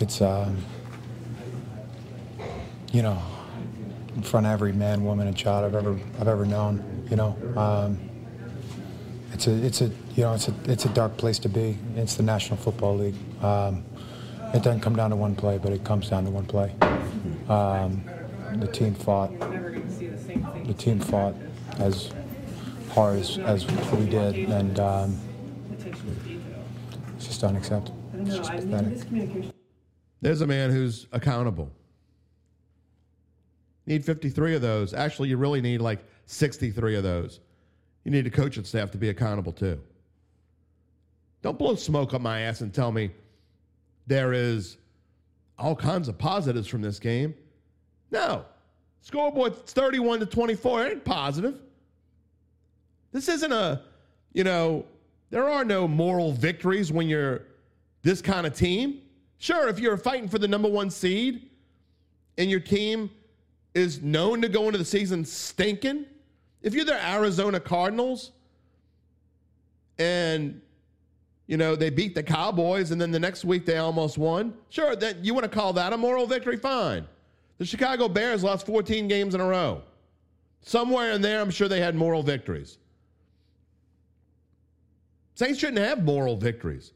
It's, 0.00 0.20
um, 0.20 0.56
you 2.92 3.02
know, 3.02 3.22
in 4.16 4.22
front 4.22 4.46
of 4.46 4.52
every 4.52 4.72
man, 4.72 5.04
woman, 5.04 5.26
and 5.26 5.36
child 5.36 5.64
I've 5.64 5.74
ever 5.74 5.98
I've 6.20 6.28
ever 6.28 6.44
known. 6.44 7.06
You 7.10 7.16
know, 7.16 7.36
um, 7.56 7.98
it's 9.32 9.46
a 9.46 9.52
it's 9.64 9.80
a 9.80 9.86
you 10.14 10.22
know 10.22 10.34
it's 10.34 10.48
a 10.48 10.54
it's 10.66 10.84
a 10.84 10.88
dark 10.90 11.16
place 11.16 11.38
to 11.40 11.48
be. 11.48 11.78
It's 11.96 12.14
the 12.14 12.22
National 12.22 12.56
Football 12.56 12.98
League. 12.98 13.16
Um, 13.42 13.84
it 14.54 14.62
doesn't 14.62 14.80
come 14.80 14.94
down 14.94 15.10
to 15.10 15.16
one 15.16 15.34
play, 15.34 15.58
but 15.58 15.72
it 15.72 15.84
comes 15.84 16.08
down 16.08 16.24
to 16.24 16.30
one 16.30 16.46
play. 16.46 16.72
Um, 17.48 18.04
the 18.56 18.68
team 18.68 18.94
fought. 18.94 19.30
The 20.66 20.74
team 20.74 21.00
fought 21.00 21.34
as 21.78 22.10
hard 22.90 23.18
as, 23.18 23.38
as 23.38 23.66
we 23.92 24.06
did, 24.06 24.36
and 24.50 24.80
um, 24.80 25.18
it's 27.16 27.26
just 27.26 27.44
unacceptable. 27.44 27.98
It's 28.14 28.36
just 28.36 28.50
pathetic. 28.50 29.52
There's 30.20 30.40
a 30.40 30.46
man 30.46 30.70
who's 30.70 31.06
accountable. 31.12 31.70
Need 33.86 34.04
53 34.04 34.54
of 34.54 34.62
those. 34.62 34.94
Actually, 34.94 35.28
you 35.28 35.36
really 35.36 35.60
need 35.60 35.80
like 35.80 36.02
63 36.26 36.96
of 36.96 37.02
those. 37.02 37.40
You 38.04 38.10
need 38.10 38.26
a 38.26 38.30
coaching 38.30 38.64
staff 38.64 38.90
to 38.92 38.98
be 38.98 39.10
accountable 39.10 39.52
too. 39.52 39.80
Don't 41.42 41.58
blow 41.58 41.74
smoke 41.74 42.14
up 42.14 42.22
my 42.22 42.40
ass 42.40 42.62
and 42.62 42.72
tell 42.72 42.90
me 42.90 43.10
there 44.06 44.32
is 44.32 44.78
all 45.58 45.76
kinds 45.76 46.08
of 46.08 46.16
positives 46.16 46.66
from 46.66 46.80
this 46.80 46.98
game. 46.98 47.34
No. 48.10 48.46
Scoreboard 49.04 49.54
31 49.66 50.20
to 50.20 50.26
24 50.26 50.86
it 50.86 50.92
ain't 50.92 51.04
positive. 51.04 51.56
This 53.12 53.28
isn't 53.28 53.52
a, 53.52 53.82
you 54.32 54.44
know, 54.44 54.86
there 55.28 55.48
are 55.48 55.62
no 55.62 55.86
moral 55.86 56.32
victories 56.32 56.90
when 56.90 57.06
you're 57.06 57.42
this 58.02 58.22
kind 58.22 58.46
of 58.46 58.54
team. 58.54 59.02
Sure, 59.36 59.68
if 59.68 59.78
you're 59.78 59.98
fighting 59.98 60.26
for 60.26 60.38
the 60.38 60.48
number 60.48 60.70
one 60.70 60.90
seed 60.90 61.50
and 62.38 62.50
your 62.50 62.60
team 62.60 63.10
is 63.74 64.00
known 64.00 64.40
to 64.40 64.48
go 64.48 64.66
into 64.66 64.78
the 64.78 64.84
season 64.86 65.22
stinking, 65.22 66.06
if 66.62 66.72
you're 66.72 66.86
the 66.86 67.06
Arizona 67.06 67.60
Cardinals 67.60 68.32
and 69.98 70.62
you 71.46 71.58
know 71.58 71.76
they 71.76 71.90
beat 71.90 72.14
the 72.14 72.22
Cowboys 72.22 72.90
and 72.90 72.98
then 72.98 73.10
the 73.10 73.20
next 73.20 73.44
week 73.44 73.66
they 73.66 73.76
almost 73.76 74.16
won, 74.16 74.54
sure, 74.70 74.96
that 74.96 75.22
you 75.22 75.34
want 75.34 75.44
to 75.44 75.50
call 75.50 75.74
that 75.74 75.92
a 75.92 75.96
moral 75.98 76.26
victory, 76.26 76.56
fine. 76.56 77.06
The 77.58 77.64
Chicago 77.64 78.08
Bears 78.08 78.42
lost 78.42 78.66
14 78.66 79.08
games 79.08 79.34
in 79.34 79.40
a 79.40 79.46
row. 79.46 79.82
Somewhere 80.62 81.12
in 81.12 81.22
there, 81.22 81.40
I'm 81.40 81.50
sure 81.50 81.68
they 81.68 81.80
had 81.80 81.94
moral 81.94 82.22
victories. 82.22 82.78
Saints 85.34 85.58
shouldn't 85.58 85.78
have 85.78 86.04
moral 86.04 86.36
victories. 86.36 86.92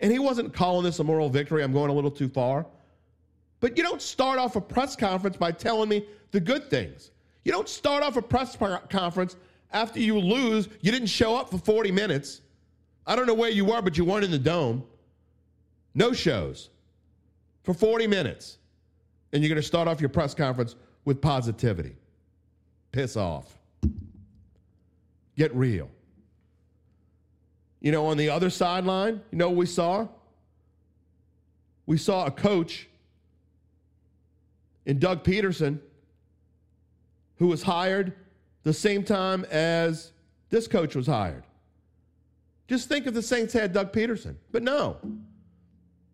And 0.00 0.10
he 0.10 0.18
wasn't 0.18 0.54
calling 0.54 0.84
this 0.84 0.98
a 0.98 1.04
moral 1.04 1.28
victory. 1.28 1.62
I'm 1.62 1.72
going 1.72 1.90
a 1.90 1.92
little 1.92 2.10
too 2.10 2.28
far. 2.28 2.66
But 3.60 3.76
you 3.76 3.82
don't 3.82 4.00
start 4.00 4.38
off 4.38 4.56
a 4.56 4.60
press 4.60 4.96
conference 4.96 5.36
by 5.36 5.52
telling 5.52 5.88
me 5.88 6.06
the 6.30 6.40
good 6.40 6.70
things. 6.70 7.10
You 7.44 7.52
don't 7.52 7.68
start 7.68 8.02
off 8.02 8.16
a 8.16 8.22
press 8.22 8.56
conference 8.88 9.36
after 9.72 10.00
you 10.00 10.18
lose. 10.18 10.68
You 10.80 10.90
didn't 10.92 11.08
show 11.08 11.36
up 11.36 11.50
for 11.50 11.58
40 11.58 11.90
minutes. 11.92 12.40
I 13.06 13.16
don't 13.16 13.26
know 13.26 13.34
where 13.34 13.50
you 13.50 13.64
were, 13.64 13.82
but 13.82 13.98
you 13.98 14.04
weren't 14.04 14.24
in 14.24 14.30
the 14.30 14.38
dome. 14.38 14.84
No 15.94 16.12
shows 16.12 16.70
for 17.64 17.74
40 17.74 18.06
minutes. 18.06 18.58
And 19.32 19.42
you're 19.42 19.48
going 19.48 19.60
to 19.60 19.66
start 19.66 19.88
off 19.88 20.00
your 20.00 20.08
press 20.08 20.34
conference 20.34 20.76
with 21.04 21.20
positivity. 21.20 21.96
Piss 22.92 23.16
off. 23.16 23.58
Get 25.36 25.54
real. 25.54 25.88
You 27.80 27.92
know, 27.92 28.06
on 28.06 28.16
the 28.16 28.28
other 28.28 28.50
sideline, 28.50 29.22
you 29.30 29.38
know 29.38 29.48
what 29.48 29.56
we 29.56 29.66
saw? 29.66 30.08
We 31.86 31.96
saw 31.96 32.26
a 32.26 32.30
coach 32.30 32.88
in 34.84 34.98
Doug 34.98 35.24
Pederson 35.24 35.78
who 37.36 37.46
was 37.46 37.62
hired 37.62 38.12
the 38.64 38.72
same 38.72 39.02
time 39.02 39.46
as 39.50 40.12
this 40.50 40.68
coach 40.68 40.94
was 40.94 41.06
hired. 41.06 41.44
Just 42.68 42.88
think 42.88 43.06
if 43.06 43.14
the 43.14 43.22
Saints 43.22 43.52
had 43.52 43.72
Doug 43.72 43.92
Pederson. 43.92 44.36
But 44.52 44.62
no, 44.62 44.98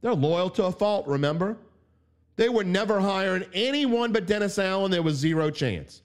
they're 0.01 0.15
loyal 0.15 0.49
to 0.51 0.65
a 0.65 0.73
fault, 0.73 1.07
remember? 1.07 1.57
They 2.37 2.49
were 2.49 2.65
never 2.65 3.01
hiring 3.01 3.45
anyone 3.53 4.13
but 4.13 4.27
Dennis 4.27 4.59
Allen. 4.59 4.91
There 4.91 5.03
was 5.03 5.17
zero 5.17 5.51
chance. 5.51 6.03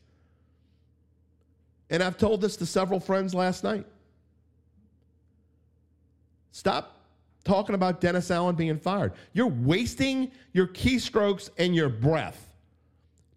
And 1.90 2.02
I've 2.02 2.18
told 2.18 2.40
this 2.42 2.56
to 2.58 2.66
several 2.66 3.00
friends 3.00 3.34
last 3.34 3.64
night. 3.64 3.86
Stop 6.54 6.98
talking 7.44 7.76
about 7.76 8.00
Dennis 8.02 8.32
Allen 8.32 8.56
being 8.56 8.78
fired. 8.78 9.14
You're 9.34 9.48
wasting 9.48 10.32
your 10.54 10.68
keystrokes 10.68 11.50
and 11.58 11.76
your 11.76 11.90
breath. 11.90 12.54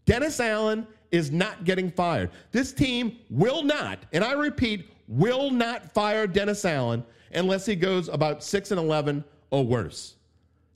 Dennis 0.04 0.38
Allen 0.38 0.86
is 1.10 1.30
not 1.30 1.64
getting 1.64 1.90
fired. 1.90 2.30
This 2.52 2.72
team 2.72 3.16
will 3.30 3.62
not, 3.62 4.00
and 4.12 4.22
I 4.22 4.32
repeat, 4.32 4.90
will 5.08 5.50
not 5.50 5.92
fire 5.92 6.26
Dennis 6.26 6.64
Allen 6.64 7.04
unless 7.32 7.66
he 7.66 7.74
goes 7.74 8.08
about 8.08 8.44
6 8.44 8.70
and 8.70 8.80
11 8.80 9.24
or 9.50 9.64
worse. 9.64 10.14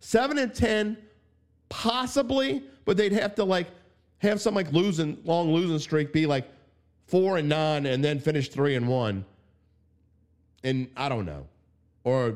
7 0.00 0.38
and 0.38 0.54
10 0.54 0.96
possibly, 1.68 2.62
but 2.84 2.96
they'd 2.96 3.12
have 3.12 3.34
to 3.36 3.44
like 3.44 3.68
have 4.18 4.40
some 4.40 4.54
like 4.54 4.72
losing 4.72 5.18
long 5.24 5.52
losing 5.52 5.78
streak 5.78 6.12
be 6.12 6.26
like 6.26 6.48
4 7.06 7.38
and 7.38 7.48
9 7.48 7.86
and 7.86 8.04
then 8.04 8.18
finish 8.20 8.48
3 8.48 8.74
and 8.74 8.88
1. 8.88 9.24
And 10.64 10.90
I 10.96 11.08
don't 11.08 11.24
know 11.24 11.46
or 12.04 12.34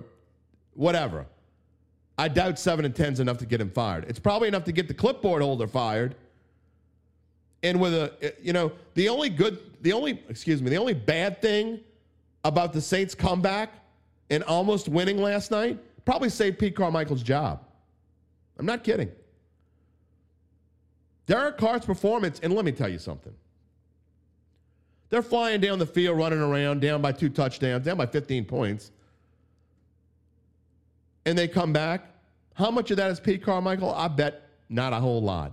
whatever. 0.75 1.27
I 2.19 2.29
doubt 2.29 2.59
seven 2.59 2.85
and 2.85 2.95
ten 2.95 3.13
is 3.15 3.21
enough 3.21 3.39
to 3.39 3.47
get 3.47 3.61
him 3.61 3.71
fired. 3.71 4.05
It's 4.07 4.19
probably 4.19 4.49
enough 4.49 4.65
to 4.65 4.73
get 4.73 4.87
the 4.87 4.95
clipboard 4.95 5.43
holder 5.43 5.67
fired. 5.67 6.15
And 7.63 7.81
with 7.81 7.95
a, 7.95 8.13
eh, 8.21 8.31
you 8.43 8.53
know, 8.53 8.73
the 8.95 9.09
only 9.09 9.31
good, 9.31 9.59
the 9.83 9.93
only, 9.93 10.23
excuse 10.29 10.61
me, 10.61 10.69
the 10.69 10.77
only 10.77 10.95
bad 10.95 11.41
thing 11.41 11.81
about 12.45 12.73
the 12.73 12.81
Saints' 12.81 13.15
comeback 13.15 13.73
and 14.31 14.43
almost 14.45 14.89
winning 14.89 15.19
last 15.23 15.51
night 15.51 15.79
probably 16.05 16.29
saved 16.29 16.59
Pete 16.59 16.77
Carmichael's 16.77 17.23
job. 17.23 17.65
I'm 18.59 18.67
not 18.67 18.85
kidding. 18.85 19.11
Derek 21.27 21.57
Carr's 21.57 21.85
performance, 21.85 22.41
and 22.43 22.55
let 22.55 22.65
me 22.65 22.73
tell 22.73 22.89
you 22.89 22.99
something. 22.99 23.35
They're 25.09 25.23
flying 25.23 25.61
down 25.61 25.79
the 25.79 25.87
field, 25.87 26.19
running 26.19 26.41
around, 26.41 26.81
down 26.81 27.03
by 27.03 27.13
two 27.13 27.29
touchdowns, 27.29 27.85
down 27.85 27.99
by 27.99 28.07
15 28.07 28.45
points 28.45 28.91
and 31.25 31.37
they 31.37 31.49
come 31.49 31.73
back, 31.73 32.07
how 32.55 32.71
much 32.71 32.91
of 32.91 32.97
that 32.97 33.11
is 33.11 33.21
Pete 33.21 33.43
Carmichael? 33.43 33.93
I 33.95 34.09
bet 34.09 34.49
not 34.69 34.93
a 34.93 34.97
whole 34.97 35.23
lot. 35.23 35.53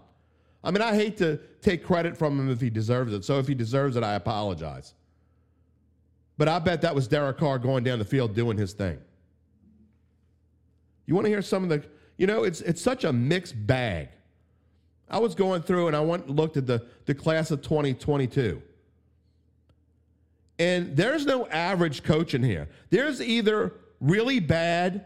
I 0.64 0.72
mean, 0.72 0.82
I 0.82 0.94
hate 0.94 1.18
to 1.18 1.40
take 1.62 1.84
credit 1.84 2.18
from 2.18 2.40
him 2.40 2.50
if 2.50 2.60
he 2.60 2.70
deserves 2.70 3.14
it. 3.14 3.24
So 3.24 3.40
if 3.40 3.48
he 3.48 3.56
deserves 3.56 3.96
it, 3.96 4.04
I 4.04 4.16
apologize. 4.16 4.94
But 6.38 6.48
I 6.48 6.60
bet 6.60 6.82
that 6.82 6.94
was 6.94 7.08
Derek 7.08 7.38
Carr 7.38 7.60
going 7.60 7.84
down 7.84 8.00
the 8.00 8.06
field 8.06 8.36
doing 8.36 8.58
his 8.58 8.74
thing. 8.74 8.98
You 11.06 11.16
want 11.16 11.26
to 11.26 11.30
hear 11.30 11.42
some 11.42 11.64
of 11.64 11.70
the, 11.70 11.84
you 12.18 12.28
know, 12.28 12.44
it's 12.44 12.62
it's 12.62 12.82
such 12.82 13.04
a 13.04 13.12
mixed 13.12 13.56
bag. 13.66 14.10
I 15.10 15.20
was 15.20 15.36
going 15.36 15.62
through 15.62 15.88
and 15.88 15.96
I 15.96 16.02
went 16.02 16.28
and 16.28 16.36
looked 16.36 16.58
at 16.58 16.68
the, 16.68 16.86
the 17.06 17.16
class 17.16 17.52
of 17.52 17.62
2022. 17.62 18.62
And 20.60 20.96
there's 20.96 21.26
no 21.26 21.48
average 21.48 22.04
coach 22.04 22.34
in 22.34 22.44
here. 22.44 22.68
There's 22.90 23.22
either 23.22 23.74
really 24.02 24.40
bad 24.40 25.06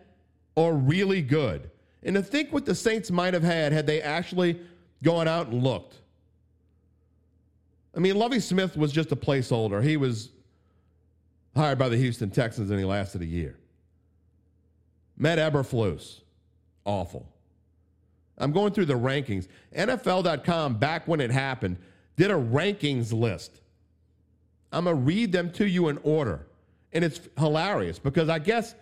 or 0.55 0.73
really 0.73 1.21
good. 1.21 1.69
And 2.01 2.15
to 2.15 2.23
think 2.23 2.51
what 2.51 2.65
the 2.65 2.75
Saints 2.75 3.11
might 3.11 3.33
have 3.33 3.43
had 3.43 3.71
had 3.71 3.87
they 3.87 4.01
actually 4.01 4.59
gone 5.03 5.27
out 5.27 5.47
and 5.47 5.63
looked. 5.63 5.95
I 7.95 7.99
mean, 7.99 8.15
Lovie 8.15 8.39
Smith 8.39 8.75
was 8.75 8.91
just 8.91 9.11
a 9.11 9.15
placeholder. 9.15 9.83
He 9.83 9.97
was 9.97 10.29
hired 11.55 11.77
by 11.77 11.89
the 11.89 11.97
Houston 11.97 12.31
Texans 12.31 12.71
and 12.71 12.79
he 12.79 12.85
lasted 12.85 13.21
a 13.21 13.25
year. 13.25 13.57
Matt 15.17 15.37
Eberflus, 15.37 16.21
awful. 16.85 17.33
I'm 18.38 18.52
going 18.52 18.74
through 18.74 18.86
the 18.86 18.93
rankings. 18.96 19.48
NFL.com, 19.76 20.76
back 20.76 21.08
when 21.08 21.22
it 21.22 21.32
happened, 21.32 21.78
did 22.15 22.32
a 22.32 22.36
rankings 22.36 23.13
list. 23.13 23.62
I'm 24.72 24.86
going 24.86 24.96
to 24.96 25.02
read 25.02 25.32
them 25.32 25.52
to 25.54 25.67
you 25.67 25.89
in 25.89 26.00
order. 26.04 26.48
And 26.91 27.04
it's 27.04 27.22
hilarious 27.38 28.00
because 28.00 28.30
I 28.30 28.39
guess 28.39 28.76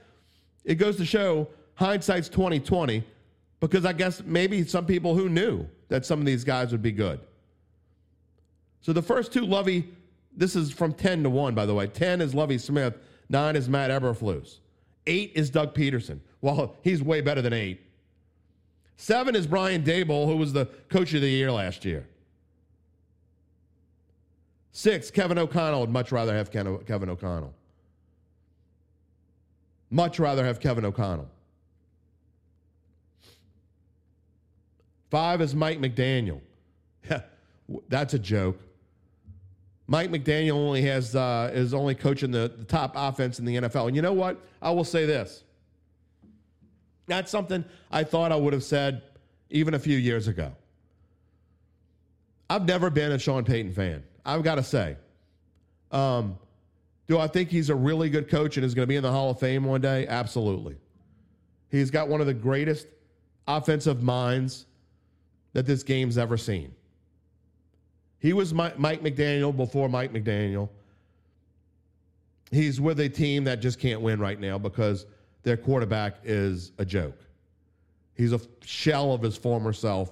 it 0.64 0.76
goes 0.76 0.98
to 0.98 1.06
show 1.06 1.48
hindsight's 1.76 2.30
2020 2.30 3.04
because 3.60 3.86
I 3.86 3.94
guess 3.94 4.24
maybe 4.26 4.66
some 4.66 4.86
people 4.86 5.16
who 5.16 5.30
knew 5.30 5.68
that 5.90 6.06
some 6.06 6.20
of 6.20 6.26
these 6.26 6.44
guys 6.44 6.72
would 6.72 6.82
be 6.82 6.92
good. 6.92 7.20
So 8.82 8.94
the 8.94 9.02
first 9.02 9.32
two 9.32 9.46
Lovie, 9.46 9.88
this 10.36 10.56
is 10.56 10.72
from 10.72 10.94
10 10.94 11.24
to 11.24 11.30
1, 11.30 11.54
by 11.54 11.66
the 11.66 11.74
way. 11.74 11.88
10 11.88 12.22
is 12.22 12.34
Lovie 12.34 12.58
Smith, 12.58 12.98
9 13.30 13.56
is 13.56 13.70
Matt 13.70 13.92
Eberflus. 13.92 14.58
Eight 15.08 15.32
is 15.36 15.50
Doug 15.50 15.74
Pederson. 15.74 16.20
Well, 16.42 16.76
he's 16.82 17.02
way 17.02 17.22
better 17.22 17.42
than 17.42 17.54
eight. 17.54 17.82
Seven 18.98 19.36
is 19.36 19.48
Brian 19.48 19.84
Daboll, 19.84 20.28
who 20.28 20.38
was 20.38 20.54
the 20.54 20.68
coach 20.90 21.14
of 21.14 21.22
the 21.22 21.30
year 21.30 21.52
last 21.52 21.86
year. 21.86 22.08
Six, 24.72 25.12
Kevin 25.12 25.38
O'Connell. 25.38 25.82
Would 25.82 25.90
much 25.90 26.12
rather 26.12 26.36
have 26.36 26.52
Kevin 26.52 27.10
O'Connell. 27.10 27.54
Much 29.90 30.20
rather 30.20 30.46
have 30.46 30.60
Kevin 30.60 30.86
O'Connell. 30.86 31.30
Five 35.10 35.42
is 35.42 35.54
Mike 35.54 35.80
McDaniel. 35.80 36.40
That's 37.90 38.14
a 38.14 38.20
joke. 38.20 38.58
Mike 39.88 40.10
McDaniel 40.10 40.54
only 40.54 40.84
has 40.84 41.18
uh, 41.18 41.52
is 41.54 41.74
only 41.74 41.96
coaching 41.96 42.32
the, 42.32 42.54
the 42.58 42.64
top 42.64 42.94
offense 42.96 43.40
in 43.40 43.46
the 43.46 43.58
NFL. 43.58 43.88
And 43.88 43.96
you 43.96 44.02
know 44.02 44.14
what? 44.14 44.40
I 44.62 44.72
will 44.72 44.86
say 44.86 45.06
this. 45.06 45.44
That's 47.08 47.32
something 47.32 47.66
I 47.92 48.04
thought 48.04 48.32
I 48.32 48.36
would 48.36 48.54
have 48.54 48.64
said 48.64 49.02
even 49.50 49.74
a 49.74 49.80
few 49.80 49.98
years 49.98 50.28
ago. 50.28 50.54
I've 52.50 52.66
never 52.66 52.90
been 52.90 53.12
a 53.12 53.20
Sean 53.20 53.44
Payton 53.44 53.74
fan. 53.74 54.04
I've 54.26 54.44
got 54.44 54.56
to 54.56 54.64
say. 54.64 54.98
Um, 55.92 56.38
do 57.08 57.18
I 57.18 57.28
think 57.28 57.50
he's 57.50 57.70
a 57.70 57.76
really 57.76 58.10
good 58.10 58.30
coach 58.30 58.58
and 58.58 58.66
is 58.66 58.74
going 58.74 58.84
to 58.84 58.88
be 58.88 58.96
in 58.96 59.04
the 59.04 59.12
Hall 59.12 59.32
of 59.32 59.40
Fame 59.40 59.66
one 59.66 59.82
day? 59.82 60.08
Absolutely. 60.08 60.78
He's 61.70 61.90
got 61.92 62.08
one 62.08 62.22
of 62.22 62.28
the 62.28 62.34
greatest 62.34 62.88
offensive 63.48 64.04
minds 64.04 64.66
that 65.54 65.66
this 65.66 65.84
game's 65.84 66.18
ever 66.18 66.38
seen. 66.38 66.74
He 68.20 68.34
was 68.34 68.54
Mike 68.54 68.78
McDaniel 68.78 69.56
before 69.56 69.90
Mike 69.90 70.14
McDaniel. 70.14 70.70
He's 72.52 72.80
with 72.80 73.00
a 73.00 73.10
team 73.10 73.46
that 73.46 73.62
just 73.62 73.80
can't 73.80 74.02
win 74.02 74.20
right 74.20 74.40
now 74.40 74.58
because 74.58 75.06
their 75.44 75.58
quarterback 75.58 76.18
is 76.24 76.72
a 76.78 76.86
joke. 76.86 77.18
He's 78.16 78.34
a 78.34 78.42
shell 78.64 79.14
of 79.14 79.22
his 79.22 79.38
former 79.38 79.74
self, 79.74 80.12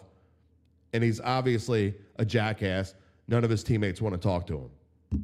and 0.93 1.03
he's 1.03 1.19
obviously 1.21 1.93
a 2.17 2.25
jackass. 2.25 2.95
None 3.27 3.43
of 3.43 3.49
his 3.49 3.63
teammates 3.63 4.01
want 4.01 4.13
to 4.15 4.19
talk 4.19 4.47
to 4.47 4.57
him. 5.11 5.23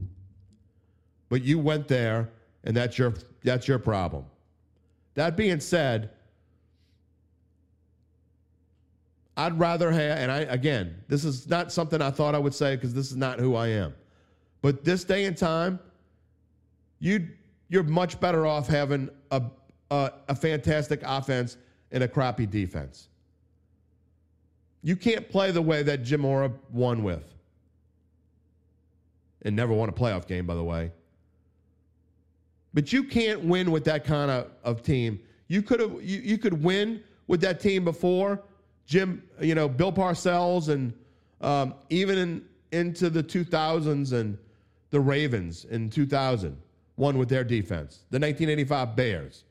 But 1.29 1.43
you 1.43 1.57
went 1.57 1.87
there, 1.87 2.29
and 2.63 2.75
that's 2.75 2.97
your 2.97 3.15
that's 3.43 3.67
your 3.67 3.79
problem. 3.79 4.25
That 5.15 5.35
being 5.35 5.59
said, 5.59 6.11
I'd 9.37 9.57
rather 9.57 9.91
have, 9.91 10.17
and 10.19 10.31
I 10.31 10.39
again, 10.41 11.01
this 11.07 11.25
is 11.25 11.49
not 11.49 11.71
something 11.71 12.01
I 12.01 12.11
thought 12.11 12.35
I 12.35 12.39
would 12.39 12.53
say 12.53 12.75
because 12.75 12.93
this 12.93 13.09
is 13.09 13.17
not 13.17 13.39
who 13.39 13.55
I 13.55 13.67
am. 13.67 13.93
But 14.61 14.83
this 14.83 15.03
day 15.03 15.25
and 15.25 15.35
time, 15.35 15.79
you 16.99 17.27
you're 17.69 17.83
much 17.83 18.19
better 18.19 18.45
off 18.45 18.67
having 18.67 19.09
a, 19.31 19.41
a, 19.95 20.13
a 20.29 20.35
fantastic 20.35 21.01
offense 21.03 21.57
and 21.91 22.03
a 22.03 22.07
crappy 22.07 22.45
defense. 22.45 23.09
You 24.81 24.95
can't 24.95 25.29
play 25.29 25.51
the 25.51 25.61
way 25.61 25.83
that 25.83 26.03
Jim 26.03 26.21
Mora 26.21 26.51
won 26.71 27.03
with. 27.03 27.33
And 29.41 29.55
never 29.55 29.73
won 29.73 29.89
a 29.89 29.91
playoff 29.91 30.27
game, 30.27 30.45
by 30.45 30.55
the 30.55 30.63
way. 30.63 30.91
But 32.73 32.91
you 32.91 33.03
can't 33.03 33.43
win 33.43 33.71
with 33.71 33.85
that 33.85 34.03
kind 34.03 34.29
of, 34.29 34.49
of 34.63 34.83
team. 34.83 35.19
You 35.47 35.61
could 35.61 35.79
have 35.79 35.93
you, 36.03 36.19
you 36.19 36.37
could 36.37 36.63
win 36.63 37.03
with 37.27 37.41
that 37.41 37.59
team 37.59 37.85
before 37.85 38.41
Jim, 38.85 39.23
you 39.39 39.55
know, 39.55 39.67
Bill 39.67 39.91
Parcells, 39.91 40.69
and 40.69 40.93
um, 41.41 41.73
even 41.89 42.17
in, 42.17 42.45
into 42.71 43.09
the 43.09 43.23
2000s 43.23 44.13
and 44.13 44.37
the 44.91 44.99
Ravens 44.99 45.65
in 45.65 45.89
2000 45.89 46.57
won 46.97 47.17
with 47.17 47.29
their 47.29 47.43
defense. 47.43 48.03
The 48.09 48.19
1985 48.19 48.95
Bears. 48.95 49.43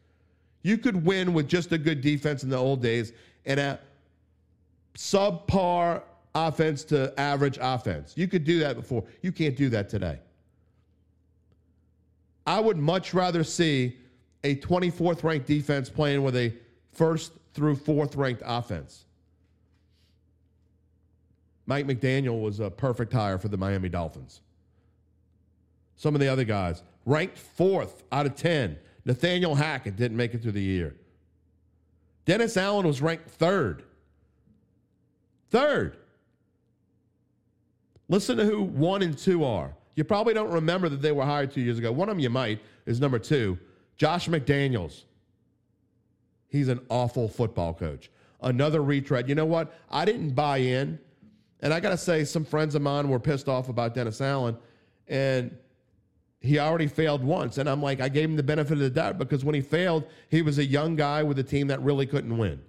You 0.64 0.79
could 0.79 1.05
win 1.05 1.35
with 1.35 1.46
just 1.46 1.70
a 1.72 1.79
good 1.79 2.00
defense 2.00 2.42
in 2.42 2.48
the 2.48 2.57
old 2.57 2.83
days 2.83 3.12
and 3.44 3.61
a 3.61 3.79
subpar 4.96 6.03
offense 6.35 6.85
to 6.85 7.12
average 7.20 7.59
offense. 7.61 8.14
You 8.16 8.27
could 8.27 8.44
do 8.44 8.59
that 8.61 8.77
before. 8.77 9.05
You 9.20 9.31
can't 9.31 9.57
do 9.57 9.68
that 9.68 9.90
today. 9.90 10.18
I 12.46 12.61
would 12.61 12.79
much 12.79 13.12
rather 13.12 13.44
see 13.44 13.98
a 14.42 14.57
24th 14.57 15.22
ranked 15.22 15.46
defense 15.46 15.90
playing 15.90 16.22
with 16.22 16.35
a 16.35 16.55
first 16.92 17.33
through 17.53 17.77
fourth 17.77 18.16
ranked 18.16 18.42
offense. 18.44 19.05
Mike 21.66 21.87
McDaniel 21.87 22.40
was 22.42 22.61
a 22.61 22.70
perfect 22.70 23.12
hire 23.12 23.38
for 23.38 23.48
the 23.48 23.57
Miami 23.59 23.90
Dolphins. 23.90 24.40
Some 25.96 26.14
of 26.14 26.20
the 26.22 26.29
other 26.29 26.44
guys 26.44 26.83
ranked 27.05 27.38
fourth 27.38 28.03
out 28.11 28.24
of 28.24 28.35
10. 28.35 28.79
Nathaniel 29.04 29.54
Hackett 29.54 29.96
didn't 29.96 30.16
make 30.16 30.34
it 30.34 30.42
through 30.42 30.52
the 30.52 30.62
year. 30.62 30.96
Dennis 32.24 32.56
Allen 32.56 32.86
was 32.86 33.02
ranked 33.02 33.28
third. 33.30 33.84
Third. 35.50 35.98
Listen 38.08 38.36
to 38.36 38.44
who 38.44 38.62
one 38.62 39.02
and 39.02 39.16
two 39.16 39.44
are. 39.44 39.74
You 39.94 40.04
probably 40.04 40.34
don't 40.34 40.50
remember 40.50 40.88
that 40.88 41.02
they 41.02 41.12
were 41.12 41.24
hired 41.24 41.52
two 41.52 41.60
years 41.60 41.78
ago. 41.78 41.92
One 41.92 42.08
of 42.08 42.14
them 42.14 42.20
you 42.20 42.30
might 42.30 42.60
is 42.86 43.00
number 43.00 43.18
two, 43.18 43.58
Josh 43.96 44.28
McDaniels. 44.28 45.04
He's 46.48 46.68
an 46.68 46.80
awful 46.88 47.28
football 47.28 47.74
coach. 47.74 48.10
Another 48.40 48.82
retread. 48.82 49.28
You 49.28 49.34
know 49.34 49.44
what? 49.44 49.72
I 49.90 50.04
didn't 50.04 50.30
buy 50.30 50.58
in 50.58 50.98
and 51.64 51.72
I 51.72 51.80
got 51.80 51.90
to 51.90 51.96
say, 51.96 52.24
some 52.24 52.44
friends 52.44 52.74
of 52.74 52.82
mine 52.82 53.08
were 53.08 53.18
pissed 53.18 53.48
off 53.48 53.70
about 53.70 53.94
Dennis 53.94 54.20
Allen, 54.20 54.58
and 55.08 55.56
he 56.44 56.59
already 56.59 56.87
failed 56.87 57.24
once. 57.24 57.57
And 57.57 57.68
I'm 57.68 57.83
like, 57.83 58.02
I 58.02 58.09
gave 58.11 58.28
him 58.28 58.37
the 58.37 58.42
benefit 58.42 58.74
of 58.74 58.78
the 58.80 58.90
doubt 58.90 59.16
because 59.16 59.46
when 59.46 59.54
he 59.54 59.62
failed, 59.62 60.04
he 60.28 60.42
was 60.42 60.59
a 60.59 60.64
young 60.64 60.94
guy 60.94 61.22
with 61.22 61.38
a 61.38 61.42
team 61.42 61.66
that 61.68 61.80
really 61.80 62.04
couldn't 62.04 62.37
win. 62.37 62.61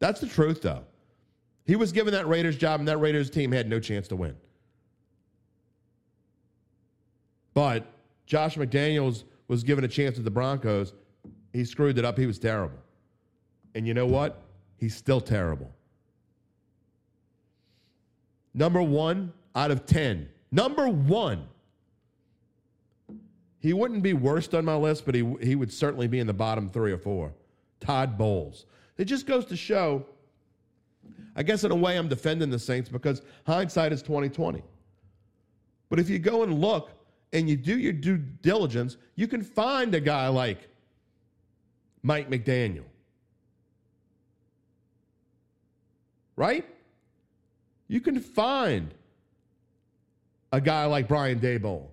That's 0.00 0.20
the 0.20 0.26
truth, 0.26 0.62
though. 0.62 0.82
He 1.64 1.76
was 1.76 1.92
given 1.92 2.12
that 2.12 2.26
Raiders 2.26 2.56
job, 2.56 2.80
and 2.80 2.88
that 2.88 2.98
Raiders 2.98 3.30
team 3.30 3.52
had 3.52 3.70
no 3.70 3.78
chance 3.78 4.08
to 4.08 4.16
win. 4.16 4.34
But 7.54 7.86
Josh 8.26 8.56
McDaniels 8.56 9.22
was 9.46 9.62
given 9.62 9.84
a 9.84 9.88
chance 9.88 10.18
at 10.18 10.24
the 10.24 10.30
Broncos. 10.30 10.92
He 11.52 11.64
screwed 11.64 11.98
it 11.98 12.04
up. 12.04 12.18
He 12.18 12.26
was 12.26 12.40
terrible. 12.40 12.78
And 13.76 13.86
you 13.86 13.94
know 13.94 14.06
what? 14.06 14.42
He's 14.76 14.96
still 14.96 15.20
terrible. 15.20 15.70
Number 18.54 18.82
one 18.82 19.32
out 19.54 19.70
of 19.70 19.86
10. 19.86 20.28
Number 20.50 20.88
one. 20.88 21.46
He 23.62 23.72
wouldn't 23.72 24.02
be 24.02 24.12
worst 24.12 24.56
on 24.56 24.64
my 24.64 24.74
list, 24.74 25.06
but 25.06 25.14
he, 25.14 25.24
he 25.40 25.54
would 25.54 25.72
certainly 25.72 26.08
be 26.08 26.18
in 26.18 26.26
the 26.26 26.32
bottom 26.32 26.68
three 26.68 26.90
or 26.90 26.98
four. 26.98 27.32
Todd 27.78 28.18
Bowles. 28.18 28.66
It 28.98 29.04
just 29.04 29.24
goes 29.24 29.44
to 29.46 29.56
show, 29.56 30.04
I 31.36 31.44
guess 31.44 31.62
in 31.62 31.70
a 31.70 31.76
way 31.76 31.96
I'm 31.96 32.08
defending 32.08 32.50
the 32.50 32.58
Saints 32.58 32.88
because 32.88 33.22
hindsight 33.46 33.92
is 33.92 34.02
2020. 34.02 34.64
But 35.88 36.00
if 36.00 36.10
you 36.10 36.18
go 36.18 36.42
and 36.42 36.60
look 36.60 36.90
and 37.32 37.48
you 37.48 37.56
do 37.56 37.78
your 37.78 37.92
due 37.92 38.16
diligence, 38.16 38.96
you 39.14 39.28
can 39.28 39.44
find 39.44 39.94
a 39.94 40.00
guy 40.00 40.26
like 40.26 40.68
Mike 42.02 42.28
McDaniel. 42.28 42.84
Right? 46.34 46.68
You 47.86 48.00
can 48.00 48.18
find 48.18 48.92
a 50.50 50.60
guy 50.60 50.86
like 50.86 51.06
Brian 51.06 51.38
Daboll. 51.38 51.91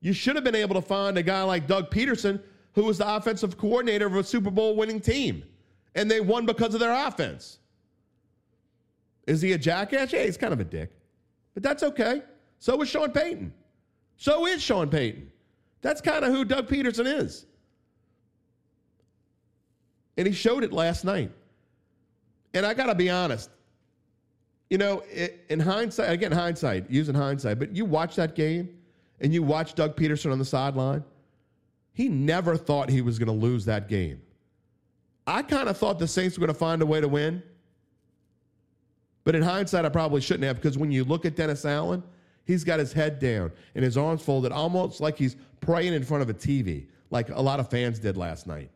You 0.00 0.12
should 0.12 0.36
have 0.36 0.44
been 0.44 0.54
able 0.54 0.74
to 0.74 0.82
find 0.82 1.16
a 1.18 1.22
guy 1.22 1.42
like 1.42 1.66
Doug 1.66 1.90
Pederson, 1.90 2.40
who 2.74 2.84
was 2.84 2.98
the 2.98 3.14
offensive 3.14 3.56
coordinator 3.56 4.06
of 4.06 4.14
a 4.14 4.24
Super 4.24 4.50
Bowl 4.50 4.76
winning 4.76 5.00
team, 5.00 5.42
and 5.94 6.10
they 6.10 6.20
won 6.20 6.46
because 6.46 6.74
of 6.74 6.80
their 6.80 6.92
offense. 7.06 7.58
Is 9.26 9.40
he 9.42 9.52
a 9.52 9.58
jackass? 9.58 10.12
Yeah, 10.12 10.24
he's 10.24 10.36
kind 10.36 10.52
of 10.52 10.60
a 10.60 10.64
dick, 10.64 10.92
but 11.54 11.62
that's 11.62 11.82
okay. 11.82 12.22
So 12.58 12.80
is 12.82 12.88
Sean 12.88 13.10
Payton. 13.10 13.52
So 14.16 14.46
is 14.46 14.62
Sean 14.62 14.88
Payton. 14.88 15.30
That's 15.82 16.00
kind 16.00 16.24
of 16.24 16.32
who 16.32 16.44
Doug 16.44 16.68
Pederson 16.68 17.06
is. 17.20 17.46
And 20.16 20.26
he 20.26 20.32
showed 20.32 20.64
it 20.64 20.72
last 20.72 21.04
night. 21.04 21.30
And 22.54 22.64
I 22.64 22.72
got 22.72 22.86
to 22.86 22.94
be 22.94 23.10
honest, 23.10 23.50
you 24.70 24.78
know, 24.78 25.02
in 25.50 25.60
hindsight, 25.60 26.10
again, 26.10 26.32
hindsight, 26.32 26.90
using 26.90 27.14
hindsight, 27.14 27.58
but 27.58 27.76
you 27.76 27.84
watch 27.84 28.16
that 28.16 28.34
game 28.34 28.75
and 29.20 29.32
you 29.32 29.42
watch 29.42 29.74
Doug 29.74 29.96
Pederson 29.96 30.32
on 30.32 30.38
the 30.38 30.44
sideline, 30.44 31.04
he 31.92 32.08
never 32.08 32.56
thought 32.56 32.90
he 32.90 33.00
was 33.00 33.18
going 33.18 33.28
to 33.28 33.46
lose 33.46 33.64
that 33.64 33.88
game. 33.88 34.20
I 35.26 35.42
kind 35.42 35.68
of 35.68 35.76
thought 35.76 35.98
the 35.98 36.06
Saints 36.06 36.36
were 36.36 36.46
going 36.46 36.54
to 36.54 36.58
find 36.58 36.82
a 36.82 36.86
way 36.86 37.00
to 37.00 37.08
win. 37.08 37.42
But 39.24 39.34
in 39.34 39.42
hindsight, 39.42 39.84
I 39.84 39.88
probably 39.88 40.20
shouldn't 40.20 40.44
have 40.44 40.56
because 40.56 40.78
when 40.78 40.92
you 40.92 41.02
look 41.02 41.24
at 41.24 41.34
Dennis 41.34 41.64
Allen, 41.64 42.02
he's 42.44 42.62
got 42.62 42.78
his 42.78 42.92
head 42.92 43.18
down 43.18 43.50
and 43.74 43.84
his 43.84 43.96
arms 43.96 44.22
folded 44.22 44.52
almost 44.52 45.00
like 45.00 45.18
he's 45.18 45.36
praying 45.60 45.94
in 45.94 46.04
front 46.04 46.22
of 46.22 46.30
a 46.30 46.34
TV, 46.34 46.86
like 47.10 47.30
a 47.30 47.40
lot 47.40 47.58
of 47.58 47.68
fans 47.68 47.98
did 47.98 48.16
last 48.16 48.46
night. 48.46 48.70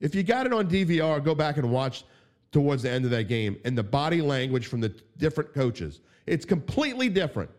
If 0.00 0.14
you 0.14 0.22
got 0.22 0.46
it 0.46 0.52
on 0.52 0.68
DVR, 0.68 1.22
go 1.22 1.34
back 1.34 1.56
and 1.56 1.70
watch 1.70 2.04
towards 2.52 2.82
the 2.82 2.90
end 2.90 3.04
of 3.04 3.10
that 3.12 3.24
game 3.24 3.58
and 3.64 3.78
the 3.78 3.82
body 3.82 4.20
language 4.20 4.66
from 4.66 4.80
the 4.80 4.88
different 5.18 5.54
coaches. 5.54 6.00
It's 6.26 6.44
completely 6.44 7.08
different. 7.08 7.50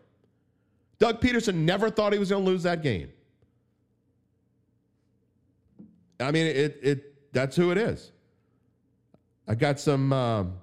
Doug 0.98 1.20
Pederson 1.20 1.54
never 1.54 1.90
thought 1.90 2.12
he 2.12 2.18
was 2.18 2.30
going 2.30 2.44
to 2.44 2.50
lose 2.50 2.62
that 2.64 2.82
game. 2.82 3.10
I 6.20 6.32
mean, 6.32 6.46
it 6.46 6.78
it 6.82 7.32
that's 7.32 7.54
who 7.54 7.70
it 7.70 7.78
is. 7.78 8.12
I 9.46 9.54
got 9.54 9.78
some. 9.78 10.12
Um, 10.12 10.54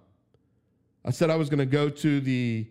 I 1.06 1.12
said 1.12 1.30
I 1.30 1.36
was 1.36 1.50
going 1.50 1.60
to 1.60 1.66
go 1.66 1.90
to 1.90 2.20
the 2.20 2.68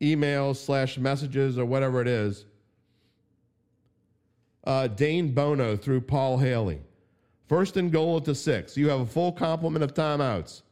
emails 0.00 0.56
slash 0.56 0.98
messages 0.98 1.58
or 1.58 1.64
whatever 1.64 2.00
it 2.00 2.08
is. 2.08 2.44
Uh, 4.64 4.86
Dane 4.86 5.32
Bono 5.32 5.76
through 5.76 6.02
Paul 6.02 6.38
Haley. 6.38 6.80
First 7.48 7.76
and 7.76 7.90
goal 7.90 8.16
at 8.18 8.24
the 8.24 8.34
six. 8.34 8.76
You 8.76 8.88
have 8.90 9.00
a 9.00 9.06
full 9.06 9.32
complement 9.32 9.82
of 9.82 9.94
timeouts. 9.94 10.62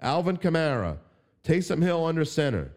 Alvin 0.00 0.36
Kamara, 0.36 0.98
Taysom 1.44 1.82
Hill 1.82 2.04
under 2.04 2.24
center, 2.24 2.72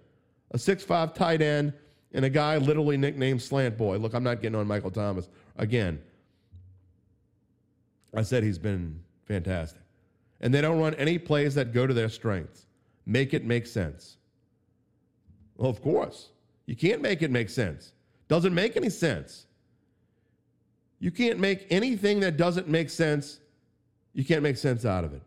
a 0.51 0.58
six-five 0.58 1.13
tight 1.13 1.41
end, 1.41 1.73
and 2.13 2.26
a 2.26 2.30
guy 2.30 2.58
literally 2.58 2.98
nicknamed 2.98 3.41
Slant 3.41 3.78
Boy. 3.78 3.98
Look, 3.98 4.13
I'm 4.13 4.24
not 4.24 4.41
getting 4.41 4.58
on 4.58 4.67
Michael 4.67 4.91
Thomas 4.91 5.30
again. 5.58 6.02
I 8.15 8.24
said 8.24 8.43
he's 8.43 8.58
been 8.58 9.00
fantastic. 9.26 9.82
And 10.41 10.54
they 10.54 10.62
don't 10.62 10.80
run 10.80 10.95
any 10.95 11.19
plays 11.19 11.54
that 11.56 11.74
go 11.74 11.86
to 11.86 11.93
their 11.93 12.10
strengths. 12.10 12.65
Make 13.06 13.34
it 13.34 13.45
make 13.45 13.67
sense. 13.67 14.17
Well, 15.58 15.69
of 15.69 15.82
course. 15.82 16.30
You 16.65 16.76
can't 16.76 17.02
make 17.02 17.22
it 17.22 17.32
make 17.32 17.50
sense. 17.50 17.93
Doesn't 18.28 18.54
make 18.54 18.78
any 18.78 18.89
sense. 18.89 19.45
You 21.00 21.12
can't 21.12 21.39
make 21.39 21.65
anything 21.69 22.19
that 22.22 22.38
doesn't 22.38 22.67
make 22.67 22.89
sense, 22.89 23.39
you 24.13 24.26
can't 24.26 24.43
make 24.43 24.58
sense 24.58 24.86
out 24.86 25.04
of 25.04 25.13
it. 25.13 25.22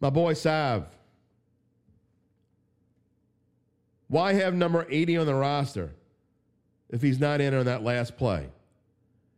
My 0.00 0.10
boy 0.10 0.34
Sav. 0.34 0.86
Why 4.10 4.32
have 4.32 4.54
number 4.54 4.88
80 4.90 5.18
on 5.18 5.26
the 5.26 5.36
roster 5.36 5.92
if 6.88 7.00
he's 7.00 7.20
not 7.20 7.40
in 7.40 7.54
on 7.54 7.66
that 7.66 7.84
last 7.84 8.16
play? 8.16 8.48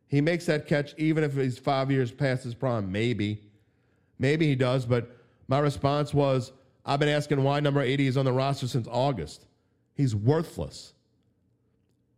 He 0.08 0.22
makes 0.22 0.46
that 0.46 0.66
catch 0.66 0.94
even 0.96 1.22
if 1.24 1.36
he's 1.36 1.58
five 1.58 1.90
years 1.90 2.10
past 2.10 2.42
his 2.44 2.54
prime. 2.54 2.90
Maybe. 2.90 3.42
Maybe 4.18 4.46
he 4.46 4.54
does, 4.54 4.86
but 4.86 5.14
my 5.46 5.58
response 5.58 6.14
was 6.14 6.52
I've 6.86 6.98
been 6.98 7.10
asking 7.10 7.42
why 7.42 7.60
number 7.60 7.82
80 7.82 8.06
is 8.06 8.16
on 8.16 8.24
the 8.24 8.32
roster 8.32 8.66
since 8.66 8.88
August. 8.90 9.44
He's 9.94 10.16
worthless. 10.16 10.94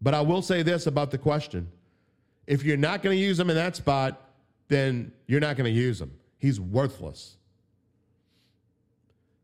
But 0.01 0.15
I 0.15 0.21
will 0.21 0.41
say 0.41 0.63
this 0.63 0.87
about 0.87 1.11
the 1.11 1.19
question 1.19 1.69
if 2.47 2.63
you're 2.63 2.77
not 2.77 3.03
going 3.03 3.17
to 3.17 3.21
use 3.21 3.41
him 3.41 3.51
in 3.51 3.57
that 3.57 3.75
spot, 3.75 4.31
then 4.69 5.11
you're 5.27 5.41
not 5.41 5.57
going 5.57 5.73
to 5.73 5.77
use 5.77 6.01
him. 6.01 6.13
He's 6.39 6.61
worthless. 6.61 7.37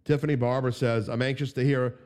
Tiffany 0.05 0.37
Barber 0.37 0.70
says, 0.70 1.09
I'm 1.09 1.23
anxious 1.23 1.53
to 1.55 1.64
hear 1.64 1.96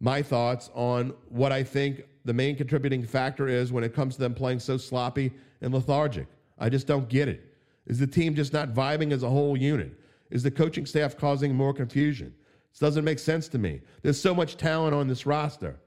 my 0.00 0.22
thoughts 0.22 0.70
on 0.74 1.14
what 1.28 1.52
I 1.52 1.62
think 1.62 2.02
the 2.24 2.34
main 2.34 2.56
contributing 2.56 3.04
factor 3.04 3.48
is 3.48 3.72
when 3.72 3.84
it 3.84 3.94
comes 3.94 4.16
to 4.16 4.20
them 4.20 4.34
playing 4.34 4.58
so 4.58 4.76
sloppy 4.76 5.32
and 5.60 5.72
lethargic. 5.72 6.26
I 6.58 6.68
just 6.68 6.86
don't 6.86 7.08
get 7.08 7.28
it. 7.28 7.54
Is 7.86 7.98
the 7.98 8.06
team 8.06 8.34
just 8.34 8.52
not 8.52 8.74
vibing 8.74 9.12
as 9.12 9.22
a 9.22 9.30
whole 9.30 9.56
unit? 9.56 9.98
Is 10.30 10.42
the 10.42 10.50
coaching 10.50 10.86
staff 10.86 11.16
causing 11.16 11.54
more 11.54 11.72
confusion? 11.72 12.34
This 12.72 12.80
doesn't 12.80 13.04
make 13.04 13.18
sense 13.18 13.48
to 13.48 13.58
me. 13.58 13.80
There's 14.02 14.20
so 14.20 14.34
much 14.34 14.56
talent 14.56 14.94
on 14.94 15.06
this 15.08 15.24
roster. 15.24 15.78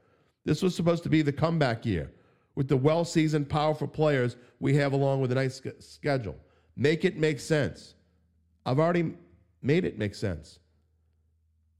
This 0.45 0.62
was 0.62 0.76
supposed 0.76 1.04
to 1.04 1.10
be 1.10 1.22
the 1.22 1.34
comeback 1.34 1.86
year 1.86 2.12
with 2.56 2.67
the 2.67 2.78
well 2.78 3.06
seasoned, 3.06 3.50
powerful 3.50 3.88
players 3.88 4.38
we 4.60 4.76
have 4.76 4.93
along 4.93 5.22
with 5.22 5.32
a 5.32 5.36
nice 5.36 5.62
schedule. 5.80 6.36
Make 6.76 7.06
it 7.06 7.17
make 7.17 7.39
sense. 7.39 7.95
I've 8.65 8.80
already 8.80 9.13
made 9.62 9.86
it 9.86 9.98
make 9.98 10.15
sense. 10.15 10.60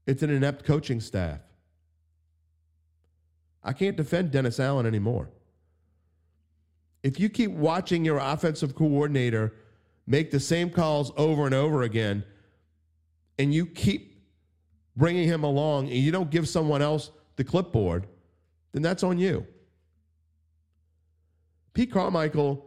It's 0.06 0.22
an 0.22 0.30
inept 0.30 0.64
coaching 0.64 1.00
staff. 1.00 1.40
I 3.62 3.72
can't 3.72 3.96
defend 3.96 4.30
Dennis 4.30 4.58
Allen 4.58 4.86
anymore. 4.86 5.28
If 7.02 7.18
you 7.18 7.28
keep 7.28 7.50
watching 7.50 8.04
your 8.04 8.18
offensive 8.18 8.74
coordinator 8.74 9.54
make 10.06 10.30
the 10.30 10.40
same 10.40 10.70
calls 10.70 11.12
over 11.16 11.46
and 11.46 11.54
over 11.54 11.82
again, 11.82 12.24
and 13.38 13.54
you 13.54 13.64
keep 13.64 14.22
bringing 14.96 15.26
him 15.26 15.44
along 15.44 15.86
and 15.86 15.96
you 15.96 16.10
don't 16.10 16.30
give 16.30 16.48
someone 16.48 16.82
else 16.82 17.10
the 17.36 17.44
clipboard, 17.44 18.06
then 18.72 18.82
that's 18.82 19.02
on 19.02 19.18
you. 19.18 19.46
Pete 21.72 21.90
Carmichael 21.90 22.66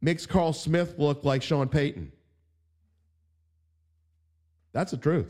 makes 0.00 0.26
Carl 0.26 0.52
Smith 0.52 0.96
look 0.98 1.24
like 1.24 1.42
Sean 1.42 1.68
Payton. 1.68 2.12
That's 4.72 4.90
the 4.90 4.96
truth. 4.96 5.28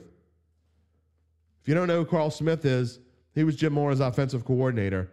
If 1.61 1.69
you 1.69 1.75
don't 1.75 1.87
know 1.87 1.99
who 1.99 2.05
Carl 2.05 2.31
Smith 2.31 2.65
is, 2.65 2.99
he 3.35 3.45
was 3.45 3.57
Jim 3.57 3.73
Mora's 3.73 4.01
offensive 4.01 4.45
coordinator. 4.45 5.09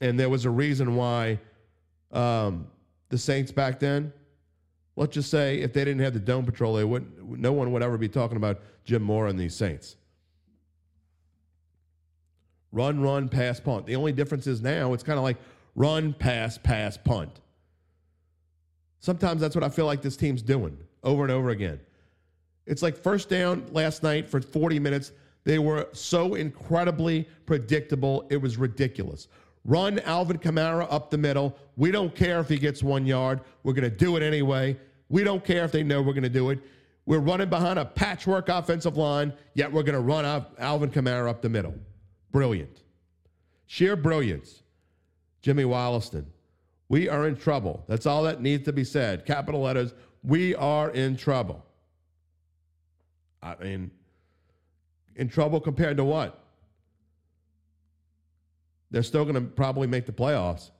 And 0.00 0.18
there 0.18 0.28
was 0.28 0.44
a 0.44 0.50
reason 0.50 0.96
why 0.96 1.40
um, 2.12 2.68
the 3.08 3.18
Saints 3.18 3.50
back 3.52 3.80
then 3.80 4.12
let's 4.98 5.14
just 5.14 5.30
say 5.30 5.60
if 5.60 5.72
they 5.72 5.84
didn't 5.84 6.00
have 6.00 6.12
the 6.12 6.18
dome 6.18 6.44
patrol, 6.44 6.74
they 6.74 6.84
wouldn't. 6.84 7.38
No 7.38 7.52
one 7.52 7.72
would 7.72 7.82
ever 7.82 7.96
be 7.96 8.08
talking 8.08 8.36
about 8.36 8.60
Jim 8.84 9.02
Mora 9.02 9.30
and 9.30 9.38
these 9.38 9.54
Saints. 9.54 9.96
Run, 12.72 13.00
run, 13.00 13.28
pass, 13.28 13.60
punt. 13.60 13.86
The 13.86 13.96
only 13.96 14.12
difference 14.12 14.46
is 14.46 14.60
now 14.60 14.92
it's 14.92 15.04
kind 15.04 15.16
of 15.16 15.22
like 15.22 15.38
run, 15.74 16.12
pass, 16.12 16.58
pass, 16.58 16.98
punt. 16.98 17.40
Sometimes 18.98 19.40
that's 19.40 19.54
what 19.54 19.64
I 19.64 19.68
feel 19.68 19.86
like 19.86 20.02
this 20.02 20.16
team's 20.16 20.42
doing 20.42 20.76
over 21.04 21.22
and 21.22 21.30
over 21.30 21.50
again. 21.50 21.80
It's 22.66 22.82
like 22.82 22.96
first 22.96 23.28
down 23.30 23.66
last 23.70 24.02
night 24.02 24.28
for 24.28 24.42
40 24.42 24.80
minutes. 24.80 25.12
They 25.48 25.58
were 25.58 25.88
so 25.92 26.34
incredibly 26.34 27.26
predictable. 27.46 28.26
It 28.28 28.36
was 28.36 28.58
ridiculous. 28.58 29.28
Run 29.64 29.98
Alvin 30.00 30.36
Kamara 30.36 30.86
up 30.90 31.10
the 31.10 31.16
middle. 31.16 31.56
We 31.78 31.90
don't 31.90 32.14
care 32.14 32.38
if 32.40 32.50
he 32.50 32.58
gets 32.58 32.82
one 32.82 33.06
yard. 33.06 33.40
We're 33.62 33.72
going 33.72 33.90
to 33.90 33.96
do 33.96 34.18
it 34.18 34.22
anyway. 34.22 34.78
We 35.08 35.24
don't 35.24 35.42
care 35.42 35.64
if 35.64 35.72
they 35.72 35.82
know 35.82 36.02
we're 36.02 36.12
going 36.12 36.22
to 36.22 36.28
do 36.28 36.50
it. 36.50 36.58
We're 37.06 37.20
running 37.20 37.48
behind 37.48 37.78
a 37.78 37.86
patchwork 37.86 38.50
offensive 38.50 38.98
line, 38.98 39.32
yet 39.54 39.72
we're 39.72 39.84
going 39.84 39.94
to 39.94 40.02
run 40.02 40.26
Alvin 40.58 40.90
Kamara 40.90 41.30
up 41.30 41.40
the 41.40 41.48
middle. 41.48 41.72
Brilliant. 42.30 42.82
Sheer 43.64 43.96
brilliance. 43.96 44.62
Jimmy 45.40 45.64
Wollaston. 45.64 46.26
We 46.90 47.08
are 47.08 47.26
in 47.26 47.36
trouble. 47.36 47.84
That's 47.88 48.04
all 48.04 48.22
that 48.24 48.42
needs 48.42 48.66
to 48.66 48.74
be 48.74 48.84
said. 48.84 49.24
Capital 49.24 49.62
letters. 49.62 49.94
We 50.22 50.54
are 50.56 50.90
in 50.90 51.16
trouble. 51.16 51.64
I 53.42 53.54
mean, 53.62 53.90
in 55.18 55.28
trouble 55.28 55.60
compared 55.60 55.96
to 55.98 56.04
what? 56.04 56.42
They're 58.90 59.02
still 59.02 59.24
going 59.24 59.34
to 59.34 59.42
probably 59.42 59.86
make 59.86 60.06
the 60.06 60.12
playoffs. 60.12 60.70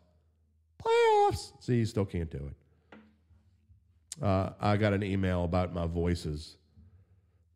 Playoffs. 0.83 1.53
See, 1.61 1.77
you 1.77 1.85
still 1.85 2.07
can't 2.07 2.31
do 2.31 2.51
it. 2.51 4.25
Uh, 4.25 4.51
I 4.61 4.77
got 4.77 4.95
an 4.95 5.03
email 5.03 5.45
about 5.45 5.75
my 5.75 5.87
voices. 5.87 6.57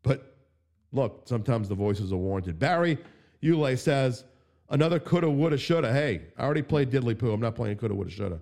But 0.03 0.35
look, 0.91 1.23
sometimes 1.25 1.67
the 1.67 1.75
voices 1.75 2.13
are 2.13 2.17
warranted. 2.17 2.59
Barry 2.59 2.97
Ulay 3.41 3.79
says, 3.79 4.25
another 4.69 4.99
coulda, 4.99 5.29
woulda, 5.29 5.57
shoulda. 5.57 5.91
Hey, 5.91 6.21
I 6.37 6.43
already 6.43 6.61
played 6.61 6.91
diddly 6.91 7.17
poo. 7.17 7.31
I'm 7.31 7.41
not 7.41 7.55
playing 7.55 7.77
coulda, 7.77 7.95
woulda, 7.95 8.11
shoulda. 8.11 8.39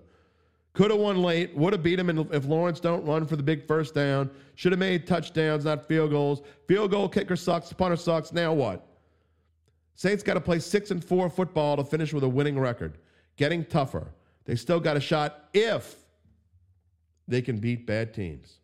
Coulda 0.74 0.96
won 0.96 1.22
late. 1.22 1.54
Woulda 1.54 1.76
beat 1.76 1.98
him 1.98 2.08
if 2.32 2.46
Lawrence 2.46 2.80
don't 2.80 3.04
run 3.04 3.26
for 3.26 3.36
the 3.36 3.42
big 3.42 3.66
first 3.66 3.94
down. 3.94 4.30
Should 4.54 4.72
have 4.72 4.78
made 4.78 5.06
touchdowns, 5.06 5.66
not 5.66 5.86
field 5.86 6.10
goals. 6.10 6.42
Field 6.66 6.90
goal 6.90 7.08
kicker 7.08 7.36
sucks. 7.36 7.72
Punter 7.72 7.96
sucks. 7.96 8.32
Now 8.32 8.52
what? 8.54 8.86
Saints 9.94 10.22
got 10.22 10.34
to 10.34 10.40
play 10.40 10.58
six 10.58 10.90
and 10.90 11.04
four 11.04 11.28
football 11.28 11.76
to 11.76 11.84
finish 11.84 12.14
with 12.14 12.24
a 12.24 12.28
winning 12.28 12.58
record. 12.58 12.98
Getting 13.36 13.64
tougher. 13.64 14.12
They 14.46 14.56
still 14.56 14.80
got 14.80 14.96
a 14.96 15.00
shot 15.00 15.48
if 15.52 15.96
they 17.28 17.42
can 17.42 17.58
beat 17.58 17.86
bad 17.86 18.14
teams. 18.14 18.58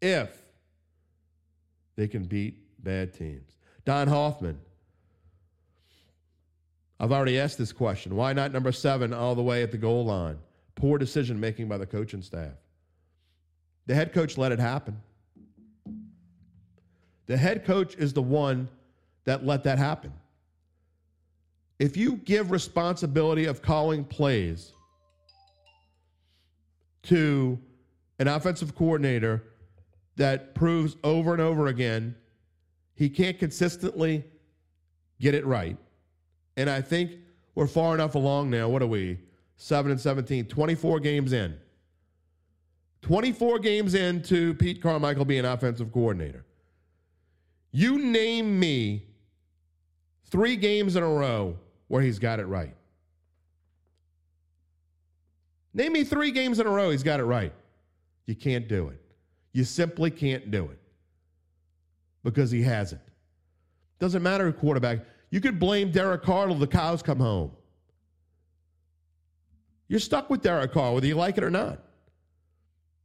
If 0.00 0.42
they 1.96 2.06
can 2.06 2.24
beat 2.24 2.82
bad 2.82 3.12
teams. 3.12 3.56
Don 3.84 4.06
Hoffman. 4.06 4.60
I've 6.98 7.12
already 7.12 7.38
asked 7.38 7.58
this 7.58 7.72
question. 7.72 8.16
Why 8.16 8.32
not 8.32 8.52
number 8.52 8.72
seven 8.72 9.12
all 9.12 9.34
the 9.34 9.42
way 9.42 9.62
at 9.62 9.70
the 9.70 9.78
goal 9.78 10.04
line? 10.04 10.38
Poor 10.74 10.98
decision 10.98 11.38
making 11.38 11.68
by 11.68 11.78
the 11.78 11.86
coaching 11.86 12.22
staff. 12.22 12.52
The 13.86 13.94
head 13.94 14.12
coach 14.12 14.38
let 14.38 14.52
it 14.52 14.58
happen. 14.58 15.00
The 17.26 17.36
head 17.36 17.64
coach 17.64 17.94
is 17.96 18.12
the 18.12 18.22
one 18.22 18.68
that 19.24 19.44
let 19.44 19.64
that 19.64 19.78
happen. 19.78 20.12
If 21.78 21.96
you 21.96 22.16
give 22.16 22.50
responsibility 22.50 23.44
of 23.44 23.60
calling 23.60 24.04
plays 24.04 24.72
to 27.02 27.58
an 28.18 28.28
offensive 28.28 28.74
coordinator 28.74 29.42
that 30.16 30.54
proves 30.54 30.96
over 31.04 31.32
and 31.32 31.42
over 31.42 31.66
again 31.66 32.14
he 32.96 33.10
can't 33.10 33.38
consistently 33.38 34.24
get 35.20 35.34
it 35.34 35.44
right. 35.44 35.76
And 36.56 36.70
I 36.70 36.80
think 36.80 37.12
we're 37.54 37.66
far 37.66 37.94
enough 37.94 38.14
along 38.14 38.50
now. 38.50 38.68
What 38.68 38.82
are 38.82 38.86
we? 38.86 39.18
7 39.56 39.90
and 39.90 40.00
17, 40.00 40.46
24 40.46 41.00
games 41.00 41.32
in. 41.32 41.56
24 43.02 43.58
games 43.60 43.94
into 43.94 44.54
Pete 44.54 44.82
Carmichael 44.82 45.24
being 45.24 45.44
offensive 45.44 45.92
coordinator. 45.92 46.44
You 47.70 47.98
name 47.98 48.58
me 48.58 49.04
three 50.24 50.56
games 50.56 50.96
in 50.96 51.02
a 51.02 51.08
row 51.08 51.56
where 51.88 52.02
he's 52.02 52.18
got 52.18 52.40
it 52.40 52.46
right. 52.46 52.74
Name 55.72 55.92
me 55.92 56.04
three 56.04 56.30
games 56.30 56.58
in 56.58 56.66
a 56.66 56.70
row 56.70 56.90
he's 56.90 57.02
got 57.02 57.20
it 57.20 57.24
right. 57.24 57.52
You 58.24 58.34
can't 58.34 58.66
do 58.66 58.88
it. 58.88 59.00
You 59.52 59.64
simply 59.64 60.10
can't 60.10 60.50
do 60.50 60.64
it 60.64 60.78
because 62.24 62.50
he 62.50 62.62
hasn't. 62.62 63.02
Doesn't 63.98 64.22
matter 64.22 64.46
who 64.46 64.52
quarterback. 64.52 65.00
You 65.30 65.40
could 65.40 65.58
blame 65.58 65.90
Derek 65.90 66.22
Carr 66.22 66.46
till 66.46 66.54
the 66.56 66.66
cows 66.66 67.02
come 67.02 67.18
home. 67.18 67.50
You're 69.88 70.00
stuck 70.00 70.30
with 70.30 70.42
Derek 70.42 70.72
Carr, 70.72 70.94
whether 70.94 71.06
you 71.06 71.14
like 71.14 71.38
it 71.38 71.44
or 71.44 71.50
not. 71.50 71.80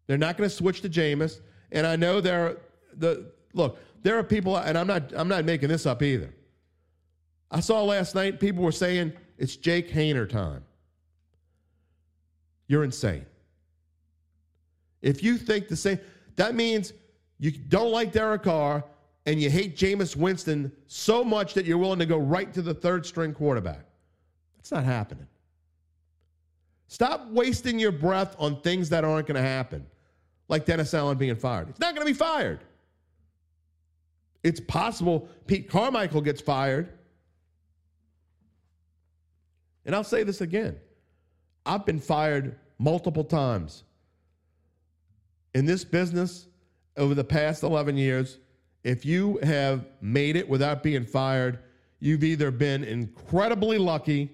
They're 0.07 0.17
not 0.17 0.38
going 0.38 0.49
to 0.49 0.55
switch 0.55 0.82
to 0.82 0.89
Jameis. 0.89 1.39
And 1.72 1.86
I 1.88 1.95
know 1.95 2.22
there 2.22 2.47
are 2.47 2.57
the 2.97 3.32
look, 3.53 3.78
there 4.03 4.17
are 4.17 4.24
people, 4.24 4.57
and 4.57 4.78
I'm 4.78 4.88
not 4.88 5.13
I'm 5.15 5.28
not 5.28 5.45
making 5.45 5.69
this 5.69 5.86
up 5.86 6.01
either. 6.01 6.34
I 7.49 7.59
saw 7.59 7.84
last 7.84 8.15
night 8.15 8.39
people 8.39 8.63
were 8.63 8.72
saying 8.72 9.13
it's 9.38 9.55
Jake 9.55 9.89
Haener 9.89 10.28
time. 10.28 10.63
You're 12.67 12.84
insane. 12.84 13.26
If 15.01 15.24
you 15.24 15.38
think 15.38 15.67
the 15.67 15.76
same, 15.76 15.99
that 16.36 16.55
means 16.55 16.93
you 17.39 17.51
don't 17.51 17.91
like 17.91 18.11
Derek 18.11 18.43
Carr 18.43 18.84
and 19.26 19.41
you 19.41 19.49
hate 19.49 19.76
Jameis 19.76 20.15
Winston 20.15 20.72
so 20.88 21.24
much 21.24 21.53
that 21.53 21.65
you're 21.65 21.78
willing 21.78 21.99
to 21.99 22.05
go 22.05 22.17
right 22.17 22.51
to 22.53 22.61
the 22.61 22.74
third 22.74 23.05
string 23.05 23.34
quarterback. 23.34 23.86
That's 24.57 24.72
not 24.72 24.84
happening. 24.84 25.28
Stop 26.88 27.28
wasting 27.30 27.80
your 27.80 27.91
breath 27.91 28.36
on 28.38 28.61
things 28.61 28.89
that 28.89 29.05
aren't 29.05 29.28
going 29.28 29.41
to 29.41 29.47
happen, 29.47 29.86
like 30.49 30.65
Dennis 30.65 30.93
Allen 30.93 31.17
being 31.17 31.36
fired. 31.36 31.67
He's 31.67 31.80
not 31.80 31.95
going 31.95 32.05
to 32.05 32.11
be 32.11 32.17
fired. 32.17 32.59
It's 34.43 34.59
possible 34.59 35.30
Pete 35.47 35.69
Carmichael 35.69 36.22
gets 36.22 36.41
fired. 36.41 36.89
And 39.86 39.95
I'll 39.95 40.03
say 40.03 40.24
this 40.24 40.41
again 40.41 40.78
I've 41.65 41.86
been 41.86 41.99
fired 41.99 42.59
multiple 42.78 43.24
times. 43.24 43.84
In 45.53 45.65
this 45.65 45.84
business, 45.84 46.47
over 46.97 47.13
the 47.13 47.24
past 47.24 47.63
11 47.63 47.97
years, 47.97 48.39
if 48.84 49.05
you 49.05 49.39
have 49.43 49.86
made 50.01 50.36
it 50.36 50.47
without 50.47 50.84
being 50.84 51.05
fired, 51.05 51.59
you've 51.99 52.23
either 52.23 52.51
been 52.51 52.84
incredibly 52.84 53.77
lucky 53.77 54.29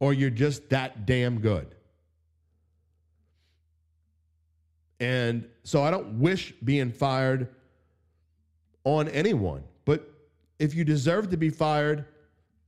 or 0.00 0.12
you're 0.12 0.30
just 0.30 0.68
that 0.70 1.06
damn 1.06 1.40
good. 1.40 1.74
And 4.98 5.48
so 5.64 5.82
I 5.82 5.90
don't 5.90 6.20
wish 6.20 6.54
being 6.64 6.90
fired 6.90 7.48
on 8.84 9.08
anyone. 9.08 9.64
But 9.84 10.08
if 10.58 10.74
you 10.74 10.84
deserve 10.84 11.30
to 11.30 11.36
be 11.36 11.50
fired, 11.50 12.06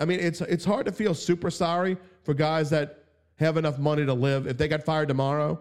I 0.00 0.04
mean, 0.04 0.20
it's 0.20 0.40
it's 0.40 0.64
hard 0.64 0.86
to 0.86 0.92
feel 0.92 1.14
super 1.14 1.50
sorry 1.50 1.96
for 2.22 2.34
guys 2.34 2.70
that 2.70 3.04
have 3.36 3.56
enough 3.56 3.78
money 3.78 4.04
to 4.04 4.14
live. 4.14 4.46
If 4.46 4.58
they 4.58 4.68
got 4.68 4.82
fired 4.82 5.08
tomorrow, 5.08 5.58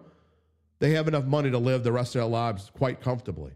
they 0.80 0.90
have 0.90 1.08
enough 1.08 1.24
money 1.24 1.50
to 1.50 1.58
live 1.58 1.84
the 1.84 1.92
rest 1.92 2.14
of 2.14 2.20
their 2.20 2.28
lives 2.28 2.70
quite 2.74 3.00
comfortably. 3.00 3.52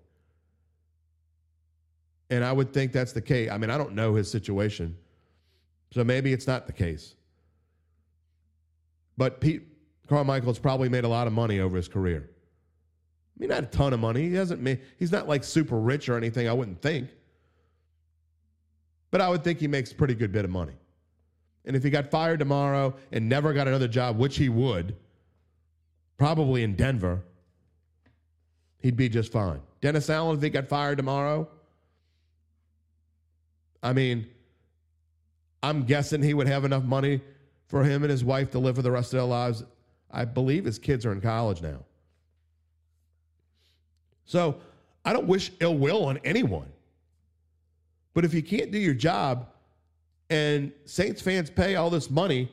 And 2.31 2.45
I 2.45 2.53
would 2.53 2.72
think 2.72 2.93
that's 2.93 3.12
the 3.12 3.22
case. 3.22 3.51
I 3.51 3.59
mean, 3.59 3.70
I 3.70 3.79
don't 3.79 3.95
know 3.95 4.14
his 4.14 4.31
situation. 4.31 4.97
So 5.93 6.05
maybe 6.05 6.33
it's 6.33 6.47
not 6.47 6.66
the 6.66 6.72
case. 6.72 7.14
But 9.16 9.41
Pete 9.41 9.62
Carmichael's 10.07 10.59
probably 10.59 10.89
made 10.89 11.05
a 11.05 11.09
lot 11.09 11.26
of 11.26 11.33
money 11.33 11.61
over 11.61 11.76
his 11.76 11.89
career. 11.89 12.29
I 12.29 13.41
mean, 13.41 13.51
not 13.51 13.64
a 13.64 13.66
ton 13.66 13.93
of 13.93 14.01
money. 14.01 14.29
He 14.29 14.35
hasn't 14.35 14.61
made, 14.61 14.81
he's 14.99 15.12
not 15.12 15.29
like 15.29 15.45
super 15.45 15.79
rich 15.79 16.09
or 16.09 16.16
anything, 16.16 16.49
I 16.49 16.53
wouldn't 16.53 16.83
think. 16.83 17.09
But 19.11 19.20
I 19.20 19.29
would 19.29 19.43
think 19.43 19.61
he 19.61 19.68
makes 19.68 19.93
a 19.93 19.95
pretty 19.95 20.14
good 20.14 20.33
bit 20.33 20.45
of 20.45 20.51
money. 20.51 20.74
And 21.64 21.76
if 21.76 21.83
he 21.83 21.91
got 21.91 22.11
fired 22.11 22.39
tomorrow 22.39 22.95
and 23.12 23.29
never 23.29 23.53
got 23.53 23.68
another 23.68 23.89
job, 23.89 24.18
which 24.18 24.37
he 24.37 24.49
would, 24.49 24.97
probably 26.16 26.62
in 26.62 26.74
Denver, 26.74 27.22
he'd 28.79 28.97
be 28.97 29.09
just 29.09 29.33
fine. 29.33 29.61
Dennis 29.81 30.11
Allen, 30.11 30.37
if 30.37 30.43
he 30.43 30.51
got 30.51 30.66
fired 30.66 30.99
tomorrow, 30.99 31.49
I 33.83 33.93
mean, 33.93 34.26
I'm 35.62 35.85
guessing 35.85 36.22
he 36.22 36.35
would 36.35 36.49
have 36.49 36.64
enough 36.64 36.85
money 36.85 37.20
for 37.66 37.85
him 37.85 38.03
and 38.03 38.11
his 38.11 38.24
wife 38.24 38.51
to 38.53 38.59
live 38.59 38.76
for 38.76 38.83
the 38.83 38.91
rest 38.91 39.12
of 39.12 39.18
their 39.18 39.26
lives. 39.26 39.64
I 40.11 40.24
believe 40.24 40.64
his 40.64 40.79
kids 40.79 41.05
are 41.05 41.12
in 41.12 41.20
college 41.20 41.61
now. 41.61 41.85
So 44.24 44.61
I 45.05 45.12
don't 45.12 45.26
wish 45.26 45.53
ill 45.61 45.76
will 45.76 46.05
on 46.05 46.18
anyone. 46.24 46.70
But 48.14 48.24
if 48.24 48.35
you 48.35 48.43
can't 48.43 48.70
do 48.70 48.79
your 48.79 48.95
job 48.95 49.49
and 50.31 50.72
Saints 50.85 51.22
fans 51.22 51.51
pay 51.51 51.76
all 51.76 51.91
this 51.91 52.11
money 52.11 52.51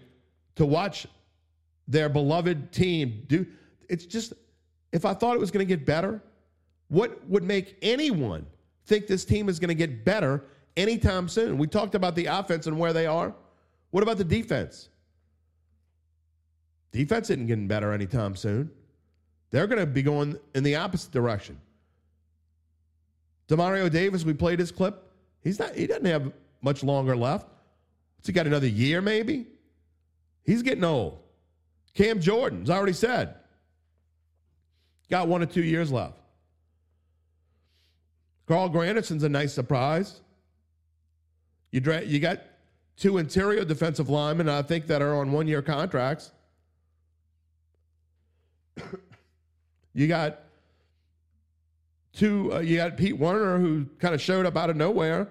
to 0.56 0.66
watch 0.66 1.08
their 1.88 2.10
beloved 2.10 2.72
team 2.72 3.24
do 3.28 3.46
it's 3.90 4.06
just 4.06 4.34
if 4.92 5.06
I 5.06 5.14
thought 5.14 5.36
it 5.36 5.40
was 5.40 5.52
going 5.52 5.66
to 5.66 5.68
get 5.68 5.86
better, 5.86 6.22
what 6.88 7.28
would 7.28 7.44
make 7.44 7.78
anyone 7.82 8.46
think 8.86 9.08
this 9.08 9.26
team 9.26 9.50
is 9.50 9.60
going 9.60 9.68
to 9.70 9.76
get 9.76 10.06
better 10.06 10.44
anytime 10.78 11.28
soon? 11.28 11.58
We 11.58 11.68
talked 11.68 11.96
about 11.96 12.16
the 12.16 12.26
offense 12.26 12.68
and 12.68 12.78
where 12.78 12.94
they 12.94 13.06
are. 13.06 13.34
What 13.92 14.04
about 14.04 14.18
the 14.18 14.24
defense? 14.24 14.90
Defense 16.92 17.30
isn't 17.30 17.48
getting 17.48 17.68
better 17.68 17.92
anytime 17.92 18.36
soon. 18.36 18.72
They're 19.52 19.68
going 19.68 19.80
to 19.80 19.86
be 19.86 20.02
going 20.02 20.38
in 20.54 20.64
the 20.64 20.76
opposite 20.76 21.12
direction. 21.12 21.60
Demario 23.48 23.92
Davis, 23.92 24.24
we 24.24 24.34
played 24.34 24.60
his 24.60 24.72
clip. 24.72 25.02
He's 25.44 25.60
not. 25.60 25.76
He 25.76 25.88
doesn't 25.88 26.06
have 26.06 26.32
much 26.62 26.84
longer 26.84 27.16
left. 27.16 27.48
He 28.26 28.32
got? 28.32 28.48
Another 28.48 28.68
year, 28.68 29.02
maybe. 29.02 29.46
He's 30.44 30.64
getting 30.64 30.84
old. 30.84 31.20
Cam 31.94 32.20
Jordan's 32.20 32.70
already 32.70 32.94
said. 32.94 33.36
Got 35.10 35.28
one 35.28 35.44
or 35.44 35.46
two 35.46 35.64
years 35.64 35.92
left. 35.92 36.18
Carl 38.48 38.70
Granderson's 38.70 39.24
a 39.24 39.30
nice 39.30 39.54
surprise. 39.54 40.22
You 41.72 41.80
dra- 41.82 42.04
you 42.04 42.20
got 42.20 42.42
two 42.98 43.18
interior 43.18 43.66
defensive 43.66 44.10
linemen, 44.10 44.50
I 44.50 44.62
think, 44.62 44.88
that 44.88 45.02
are 45.02 45.16
on 45.16 45.32
one 45.32 45.48
year 45.48 45.62
contracts. 45.62 46.32
you 49.94 50.08
got 50.08 50.40
two, 52.14 52.54
uh, 52.54 52.60
you 52.60 52.78
got 52.78 52.98
Pete 52.98 53.18
Werner, 53.18 53.60
who 53.60 53.86
kind 54.00 54.14
of 54.16 54.22
showed 54.22 54.46
up 54.46 54.56
out 54.56 54.70
of 54.70 54.76
nowhere. 54.76 55.28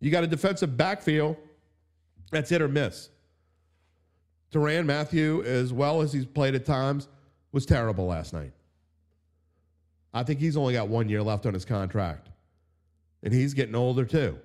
You 0.00 0.10
got 0.10 0.24
a 0.24 0.26
defensive 0.26 0.76
backfield 0.76 1.36
that's 2.30 2.50
hit 2.50 2.60
or 2.60 2.68
miss. 2.68 3.08
Tyrann 4.52 4.86
Mathieu, 4.86 5.42
as 5.44 5.72
well 5.72 6.00
as 6.00 6.12
he's 6.12 6.26
played 6.26 6.54
at 6.54 6.64
times, 6.64 7.08
was 7.52 7.66
terrible 7.66 8.06
last 8.06 8.32
night. 8.32 8.52
I 10.12 10.22
think 10.22 10.40
he's 10.40 10.56
only 10.56 10.74
got 10.74 10.88
one 10.88 11.08
year 11.08 11.22
left 11.22 11.46
on 11.46 11.54
his 11.54 11.64
contract, 11.64 12.28
and 13.24 13.32
he's 13.32 13.54
getting 13.54 13.74
older 13.74 14.04
too. 14.04 14.38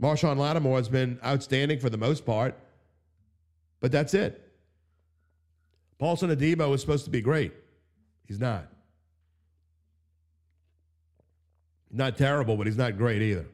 Marshon 0.00 0.36
Lattimore 0.36 0.76
has 0.76 0.88
been 0.88 1.18
outstanding 1.24 1.80
for 1.80 1.90
the 1.90 1.96
most 1.96 2.24
part, 2.24 2.54
but 3.80 3.90
that's 3.90 4.14
it. 4.14 4.44
Paulson 5.98 6.30
Adebo 6.30 6.70
was 6.70 6.80
supposed 6.80 7.04
to 7.06 7.10
be 7.10 7.20
great. 7.20 7.52
He's 8.26 8.38
not. 8.38 8.68
Not 11.90 12.16
terrible, 12.16 12.56
but 12.56 12.66
he's 12.66 12.76
not 12.76 12.96
great 12.96 13.22
either. 13.22 13.46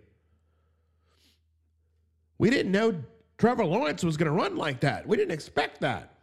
We 2.37 2.51
didn't 2.51 2.73
know 2.73 3.01
Trevor 3.39 3.65
Lawrence 3.65 4.05
was 4.05 4.17
going 4.17 4.27
to 4.27 4.33
run 4.33 4.57
like 4.57 4.81
that. 4.81 5.07
We 5.07 5.17
didn't 5.17 5.33
expect 5.33 5.81
that. 5.81 6.15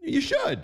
You 0.00 0.20
should. 0.20 0.62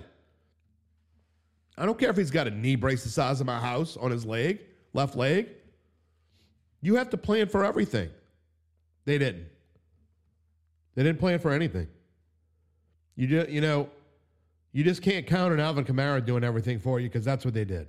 I 1.76 1.84
don't 1.84 1.98
care 1.98 2.08
if 2.08 2.16
he's 2.16 2.30
got 2.30 2.46
a 2.46 2.50
knee 2.50 2.76
brace 2.76 3.02
the 3.02 3.10
size 3.10 3.40
of 3.40 3.46
my 3.46 3.60
house 3.60 3.98
on 3.98 4.10
his 4.10 4.24
leg, 4.24 4.60
left 4.94 5.16
leg. 5.16 5.48
You 6.80 6.96
have 6.96 7.10
to 7.10 7.16
plan 7.16 7.48
for 7.48 7.64
everything. 7.64 8.10
They 9.04 9.18
didn't. 9.18 9.46
They 10.94 11.02
didn't 11.02 11.18
plan 11.18 11.38
for 11.38 11.52
anything. 11.52 11.88
You 13.16 13.26
just, 13.26 13.50
you 13.50 13.60
know, 13.60 13.88
you 14.72 14.84
just 14.84 15.02
can't 15.02 15.26
count 15.26 15.52
on 15.52 15.60
Alvin 15.60 15.84
Kamara 15.84 16.24
doing 16.24 16.44
everything 16.44 16.78
for 16.78 17.00
you 17.00 17.08
because 17.08 17.24
that's 17.24 17.44
what 17.44 17.54
they 17.54 17.64
did. 17.64 17.88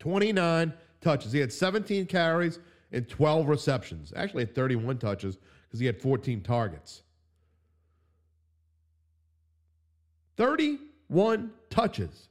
29 0.00 0.72
touches. 1.00 1.32
He 1.32 1.38
had 1.38 1.52
17 1.52 2.06
carries 2.06 2.58
and 2.92 3.08
12 3.08 3.48
receptions. 3.48 4.12
Actually, 4.14 4.44
had 4.44 4.54
31 4.54 4.98
touches 4.98 5.38
because 5.66 5.80
he 5.80 5.86
had 5.86 6.00
14 6.00 6.42
targets. 6.42 7.02
31 10.36 11.50
touches. 11.70 12.28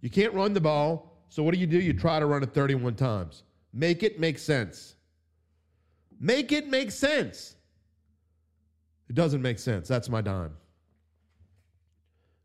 You 0.00 0.10
can't 0.10 0.32
run 0.32 0.54
the 0.54 0.60
ball, 0.60 1.22
so 1.28 1.42
what 1.42 1.54
do 1.54 1.60
you 1.60 1.66
do? 1.66 1.78
You 1.78 1.92
try 1.92 2.18
to 2.18 2.26
run 2.26 2.42
it 2.42 2.54
31 2.54 2.94
times. 2.94 3.42
Make 3.72 4.02
it 4.02 4.18
make 4.18 4.38
sense. 4.38 4.94
Make 6.20 6.52
it 6.52 6.66
make 6.66 6.90
sense. 6.90 7.56
It 9.08 9.14
doesn't 9.14 9.40
make 9.40 9.58
sense. 9.58 9.88
That's 9.88 10.08
my 10.08 10.20
dime. 10.20 10.52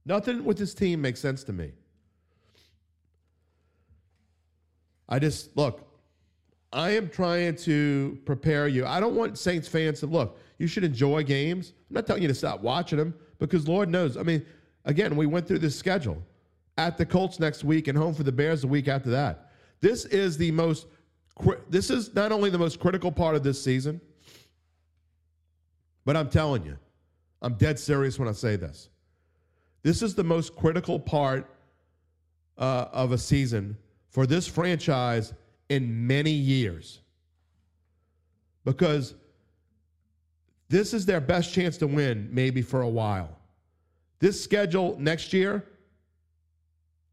Nothing 0.05 0.43
with 0.43 0.57
this 0.57 0.73
team 0.73 1.01
makes 1.01 1.19
sense 1.19 1.43
to 1.45 1.53
me. 1.53 1.71
I 5.07 5.19
just 5.19 5.55
look, 5.55 5.87
I 6.71 6.91
am 6.91 7.09
trying 7.09 7.55
to 7.57 8.17
prepare 8.25 8.67
you. 8.67 8.85
I 8.85 8.99
don't 8.99 9.15
want 9.15 9.37
Saints 9.37 9.67
fans 9.67 9.99
to 10.01 10.07
look. 10.07 10.39
You 10.57 10.67
should 10.67 10.83
enjoy 10.83 11.23
games. 11.23 11.73
I'm 11.89 11.95
not 11.95 12.07
telling 12.07 12.21
you 12.21 12.27
to 12.27 12.33
stop 12.33 12.61
watching 12.61 12.97
them 12.97 13.13
because 13.39 13.67
Lord 13.67 13.89
knows. 13.89 14.17
I 14.17 14.23
mean, 14.23 14.45
again, 14.85 15.15
we 15.15 15.25
went 15.25 15.47
through 15.47 15.59
this 15.59 15.77
schedule 15.77 16.21
at 16.77 16.97
the 16.97 17.05
Colts 17.05 17.39
next 17.39 17.63
week 17.63 17.87
and 17.87 17.97
home 17.97 18.13
for 18.13 18.23
the 18.23 18.31
Bears 18.31 18.61
the 18.61 18.67
week 18.67 18.87
after 18.87 19.09
that. 19.11 19.51
This 19.81 20.05
is 20.05 20.37
the 20.37 20.51
most 20.51 20.87
this 21.69 21.89
is 21.89 22.13
not 22.13 22.31
only 22.31 22.49
the 22.49 22.57
most 22.57 22.79
critical 22.79 23.11
part 23.11 23.35
of 23.35 23.43
this 23.43 23.61
season, 23.61 23.99
but 26.05 26.15
I'm 26.15 26.29
telling 26.29 26.63
you, 26.63 26.77
I'm 27.41 27.55
dead 27.55 27.79
serious 27.79 28.19
when 28.19 28.27
I 28.27 28.33
say 28.33 28.55
this. 28.55 28.89
This 29.81 30.01
is 30.01 30.15
the 30.15 30.23
most 30.23 30.55
critical 30.55 30.99
part 30.99 31.49
uh, 32.57 32.85
of 32.91 33.11
a 33.11 33.17
season 33.17 33.77
for 34.09 34.25
this 34.25 34.47
franchise 34.47 35.33
in 35.69 36.07
many 36.07 36.31
years 36.31 37.01
because 38.63 39.15
this 40.69 40.93
is 40.93 41.05
their 41.05 41.19
best 41.19 41.53
chance 41.53 41.77
to 41.77 41.87
win, 41.87 42.29
maybe 42.31 42.61
for 42.61 42.81
a 42.81 42.89
while. 42.89 43.37
This 44.19 44.41
schedule 44.41 44.97
next 44.99 45.33
year, 45.33 45.65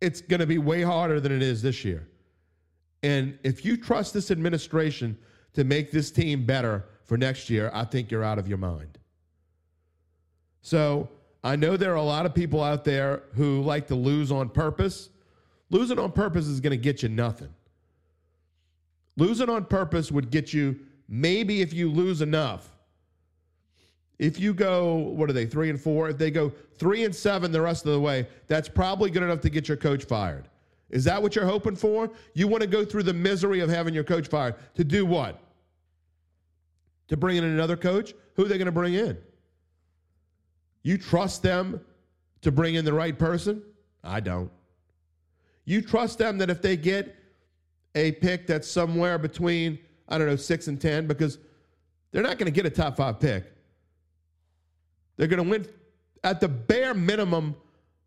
it's 0.01 0.21
going 0.21 0.41
to 0.41 0.47
be 0.47 0.59
way 0.59 0.83
harder 0.83 1.21
than 1.21 1.33
it 1.33 1.43
is 1.43 1.61
this 1.61 1.85
year. 1.85 2.07
And 3.03 3.39
if 3.43 3.65
you 3.65 3.77
trust 3.77 4.13
this 4.13 4.31
administration 4.31 5.17
to 5.55 5.65
make 5.65 5.91
this 5.91 6.11
team 6.11 6.45
better 6.45 6.85
for 7.05 7.17
next 7.17 7.51
year, 7.51 7.71
I 7.73 7.85
think 7.85 8.11
you're 8.11 8.25
out 8.25 8.39
of 8.39 8.47
your 8.47 8.59
mind. 8.59 8.99
So 10.63 11.09
I 11.43 11.57
know 11.57 11.77
there 11.77 11.93
are 11.93 11.97
a 11.97 12.03
lot 12.03 12.27
of 12.27 12.35
people 12.35 12.63
out 12.63 12.85
there 12.85 13.23
who 13.35 13.63
like 13.63 13.87
to 13.89 13.95
lose 13.95 14.31
on 14.31 14.51
purpose. 14.51 15.09
Losing 15.71 15.99
on 15.99 16.13
purpose 16.13 16.47
is 16.47 16.61
going 16.61 16.73
to 16.73 16.77
get 16.77 17.03
you 17.03 17.09
nothing. 17.09 17.49
Losing 19.17 19.49
on 19.49 19.65
purpose 19.65 20.13
would 20.13 20.31
get 20.31 20.53
you 20.53 20.79
maybe 21.09 21.63
if 21.63 21.73
you 21.73 21.91
lose 21.91 22.23
enough. 22.23 22.71
If 24.19 24.39
you 24.39 24.53
go, 24.53 24.95
what 24.97 25.31
are 25.31 25.33
they, 25.33 25.47
three 25.47 25.71
and 25.71 25.81
four? 25.81 26.11
If 26.11 26.19
they 26.19 26.31
go 26.31 26.53
three 26.77 27.05
and 27.05 27.15
seven 27.15 27.51
the 27.51 27.63
rest 27.63 27.87
of 27.87 27.93
the 27.93 28.01
way, 28.01 28.29
that's 28.49 28.69
probably 28.69 29.11
good 29.11 29.23
enough 29.23 29.41
to 29.41 29.51
get 29.51 29.67
your 29.67 29.79
coach 29.79 30.05
fired. 30.05 30.49
Is 30.91 31.05
that 31.05 31.23
what 31.23 31.35
you're 31.37 31.47
hoping 31.47 31.77
for? 31.77 32.11
You 32.35 32.49
want 32.49 32.63
to 32.63 32.67
go 32.67 32.85
through 32.85 33.05
the 33.05 33.13
misery 33.13 33.61
of 33.61 33.71
having 33.71 33.95
your 33.95 34.05
coach 34.05 34.29
fired 34.29 34.57
to 34.75 34.85
do 34.85 35.07
what? 35.07 35.41
To 37.09 37.17
bring 37.17 37.37
in 37.37 37.45
another 37.45 37.77
coach? 37.77 38.15
Who 38.35 38.45
are 38.45 38.49
they 38.49 38.59
going 38.59 38.67
to 38.67 38.73
bring 38.73 38.95
in? 38.95 39.17
You 40.83 40.99
trust 40.99 41.43
them 41.43 41.81
to 42.43 42.51
bring 42.51 42.75
in 42.75 42.85
the 42.85 42.93
right 42.93 43.19
person? 43.19 43.63
I 44.03 44.21
don't. 44.21 44.51
You 45.65 45.83
trust 45.83 46.19
them 46.19 46.39
that 46.39 46.51
if 46.51 46.63
they 46.63 46.77
get 46.77 47.17
a 47.95 48.13
pick 48.13 48.47
that's 48.47 48.69
somewhere 48.69 49.19
between, 49.19 49.79
I 50.09 50.19
don't 50.19 50.27
know, 50.27 50.37
six 50.37 50.69
and 50.69 50.81
10, 50.81 51.07
because 51.07 51.39
they're 52.11 52.23
not 52.23 52.39
going 52.39 52.47
to 52.47 52.53
get 52.53 52.67
a 52.67 52.71
top 52.71 52.97
five 52.97 53.21
pick. 53.21 53.45
They're 55.17 55.29
going 55.29 55.45
to 55.45 55.51
win 55.51 55.67
at 56.25 56.41
the 56.41 56.49
bare 56.49 56.95
minimum 56.95 57.55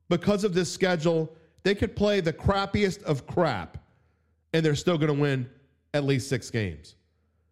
because 0.10 0.44
of 0.44 0.54
this 0.54 0.72
schedule. 0.72 1.36
They 1.64 1.76
could 1.76 1.96
play 1.96 2.20
the 2.20 2.34
crappiest 2.34 3.04
of 3.04 3.26
crap, 3.26 3.78
and 4.54 4.66
they're 4.66 4.76
still 4.76 4.98
going 4.98 5.14
to 5.14 5.20
win 5.20 5.50
at 5.94 6.04
least 6.04 6.28
six 6.30 6.50
games. 6.50 6.96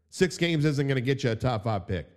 Six 0.09 0.37
games 0.37 0.65
isn't 0.65 0.87
going 0.87 0.95
to 0.95 1.01
get 1.01 1.23
you 1.23 1.31
a 1.31 1.35
top 1.35 1.63
five 1.63 1.87
pick. 1.87 2.07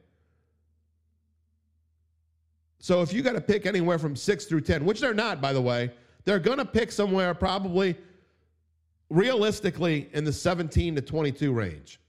So 2.81 3.01
if 3.01 3.13
you 3.13 3.23
got 3.23 3.33
to 3.33 3.41
pick 3.41 3.65
anywhere 3.65 3.99
from 3.99 4.15
six 4.17 4.45
through 4.45 4.63
10, 4.63 4.85
which 4.85 5.01
they're 5.01 5.15
not, 5.15 5.41
by 5.41 5.53
the 5.53 5.63
way, 5.63 5.91
they're 6.25 6.39
going 6.39 6.59
to 6.59 6.65
pick 6.65 6.93
somewhere 6.93 7.33
probably 7.33 7.97
realistically 9.09 10.09
in 10.13 10.25
the 10.25 10.33
17 10.33 10.97
to 10.97 11.01
22 11.01 11.53
range. 11.53 12.01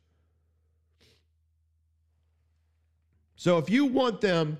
So 3.35 3.57
if 3.57 3.69
you 3.69 3.85
want 3.85 4.21
them, 4.21 4.57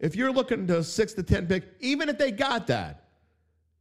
if 0.00 0.16
you're 0.16 0.32
looking 0.32 0.66
to 0.66 0.82
six 0.82 1.12
to 1.14 1.22
10 1.22 1.46
pick, 1.46 1.64
even 1.80 2.08
if 2.08 2.18
they 2.18 2.30
got 2.30 2.66
that, 2.66 3.07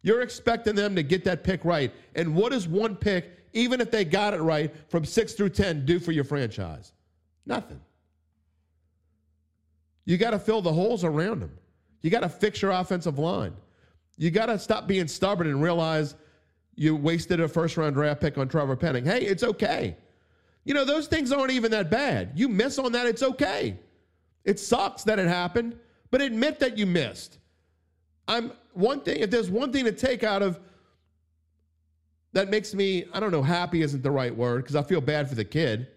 you're 0.07 0.21
expecting 0.21 0.73
them 0.73 0.95
to 0.95 1.03
get 1.03 1.25
that 1.25 1.43
pick 1.43 1.65
right. 1.65 1.91
And 2.15 2.33
what 2.33 2.53
does 2.53 2.65
one 2.65 2.95
pick, 2.95 3.29
even 3.51 3.81
if 3.81 3.91
they 3.91 4.05
got 4.05 4.33
it 4.33 4.39
right, 4.39 4.73
from 4.89 5.03
six 5.03 5.33
through 5.33 5.49
10 5.49 5.85
do 5.85 5.99
for 5.99 6.13
your 6.13 6.23
franchise? 6.23 6.93
Nothing. 7.45 7.81
You 10.05 10.17
got 10.17 10.31
to 10.31 10.39
fill 10.39 10.61
the 10.61 10.71
holes 10.71 11.03
around 11.03 11.41
them. 11.41 11.51
You 12.01 12.09
got 12.09 12.21
to 12.21 12.29
fix 12.29 12.61
your 12.61 12.71
offensive 12.71 13.19
line. 13.19 13.53
You 14.17 14.31
got 14.31 14.45
to 14.45 14.57
stop 14.57 14.87
being 14.87 15.09
stubborn 15.09 15.47
and 15.47 15.61
realize 15.61 16.15
you 16.75 16.95
wasted 16.95 17.41
a 17.41 17.47
first 17.49 17.75
round 17.75 17.95
draft 17.95 18.21
pick 18.21 18.37
on 18.37 18.47
Trevor 18.47 18.77
Penning. 18.77 19.03
Hey, 19.03 19.23
it's 19.23 19.43
okay. 19.43 19.97
You 20.63 20.73
know, 20.73 20.85
those 20.85 21.07
things 21.07 21.33
aren't 21.33 21.51
even 21.51 21.71
that 21.71 21.91
bad. 21.91 22.31
You 22.33 22.47
miss 22.47 22.79
on 22.79 22.93
that, 22.93 23.07
it's 23.07 23.23
okay. 23.23 23.77
It 24.45 24.57
sucks 24.57 25.03
that 25.03 25.19
it 25.19 25.27
happened, 25.27 25.77
but 26.11 26.21
admit 26.21 26.59
that 26.59 26.77
you 26.77 26.85
missed. 26.85 27.39
I'm 28.27 28.53
one 28.77 29.01
thing, 29.01 29.19
if 29.19 29.31
there's 29.31 29.49
one 29.49 29.73
thing 29.73 29.85
to 29.85 29.91
take 29.91 30.23
out 30.23 30.41
of 30.41 30.59
that 32.33 32.49
makes 32.49 32.73
me, 32.73 33.05
I 33.13 33.19
don't 33.19 33.31
know, 33.31 33.41
happy 33.41 33.81
isn't 33.81 34.03
the 34.03 34.11
right 34.11 34.35
word 34.35 34.63
because 34.63 34.75
I 34.75 34.83
feel 34.83 35.01
bad 35.01 35.27
for 35.27 35.35
the 35.35 35.45
kid. 35.45 35.87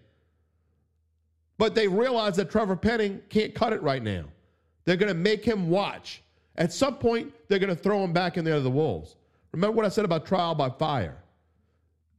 But 1.57 1.75
they 1.75 1.87
realize 1.87 2.35
that 2.37 2.49
Trevor 2.49 2.75
Penning 2.75 3.21
can't 3.29 3.53
cut 3.53 3.73
it 3.73 3.83
right 3.83 4.01
now. 4.01 4.23
They're 4.85 4.95
going 4.95 5.09
to 5.09 5.19
make 5.19 5.45
him 5.45 5.69
watch. 5.69 6.23
At 6.55 6.73
some 6.73 6.95
point, 6.95 7.31
they're 7.47 7.59
going 7.59 7.75
to 7.75 7.81
throw 7.81 8.03
him 8.03 8.13
back 8.13 8.37
in 8.37 8.43
there 8.43 8.55
to 8.55 8.61
the 8.61 8.71
Wolves. 8.71 9.15
Remember 9.51 9.75
what 9.75 9.85
I 9.85 9.89
said 9.89 10.05
about 10.05 10.25
trial 10.25 10.55
by 10.55 10.69
fire? 10.69 11.17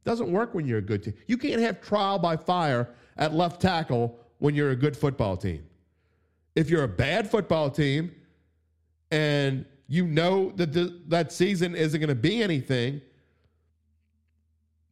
Doesn't 0.05 0.31
work 0.31 0.53
when 0.53 0.65
you're 0.65 0.79
a 0.79 0.81
good 0.81 1.03
team. 1.03 1.13
You 1.27 1.37
can't 1.37 1.61
have 1.61 1.81
trial 1.81 2.19
by 2.19 2.37
fire 2.37 2.89
at 3.17 3.33
left 3.33 3.61
tackle 3.61 4.17
when 4.39 4.55
you're 4.55 4.71
a 4.71 4.75
good 4.75 4.95
football 4.95 5.35
team. 5.35 5.65
If 6.55 6.69
you're 6.69 6.83
a 6.83 6.87
bad 6.89 7.29
football 7.29 7.69
team 7.69 8.13
and 9.11 9.65
you 9.87 10.05
know 10.07 10.51
that 10.55 10.73
the, 10.73 10.99
that 11.07 11.31
season 11.31 11.75
isn't 11.75 11.99
going 11.99 12.09
to 12.09 12.15
be 12.15 12.41
anything, 12.41 13.01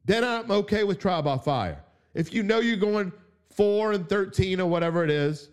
then 0.05 0.23
I'm 0.23 0.51
okay 0.51 0.83
with 0.83 0.99
trial 0.99 1.21
by 1.21 1.37
fire. 1.37 1.83
If 2.13 2.33
you 2.33 2.43
know 2.43 2.59
you're 2.59 2.77
going 2.77 3.11
4 3.51 3.93
and 3.93 4.09
13 4.09 4.59
or 4.59 4.67
whatever 4.67 5.03
it 5.03 5.09
is, 5.09 5.49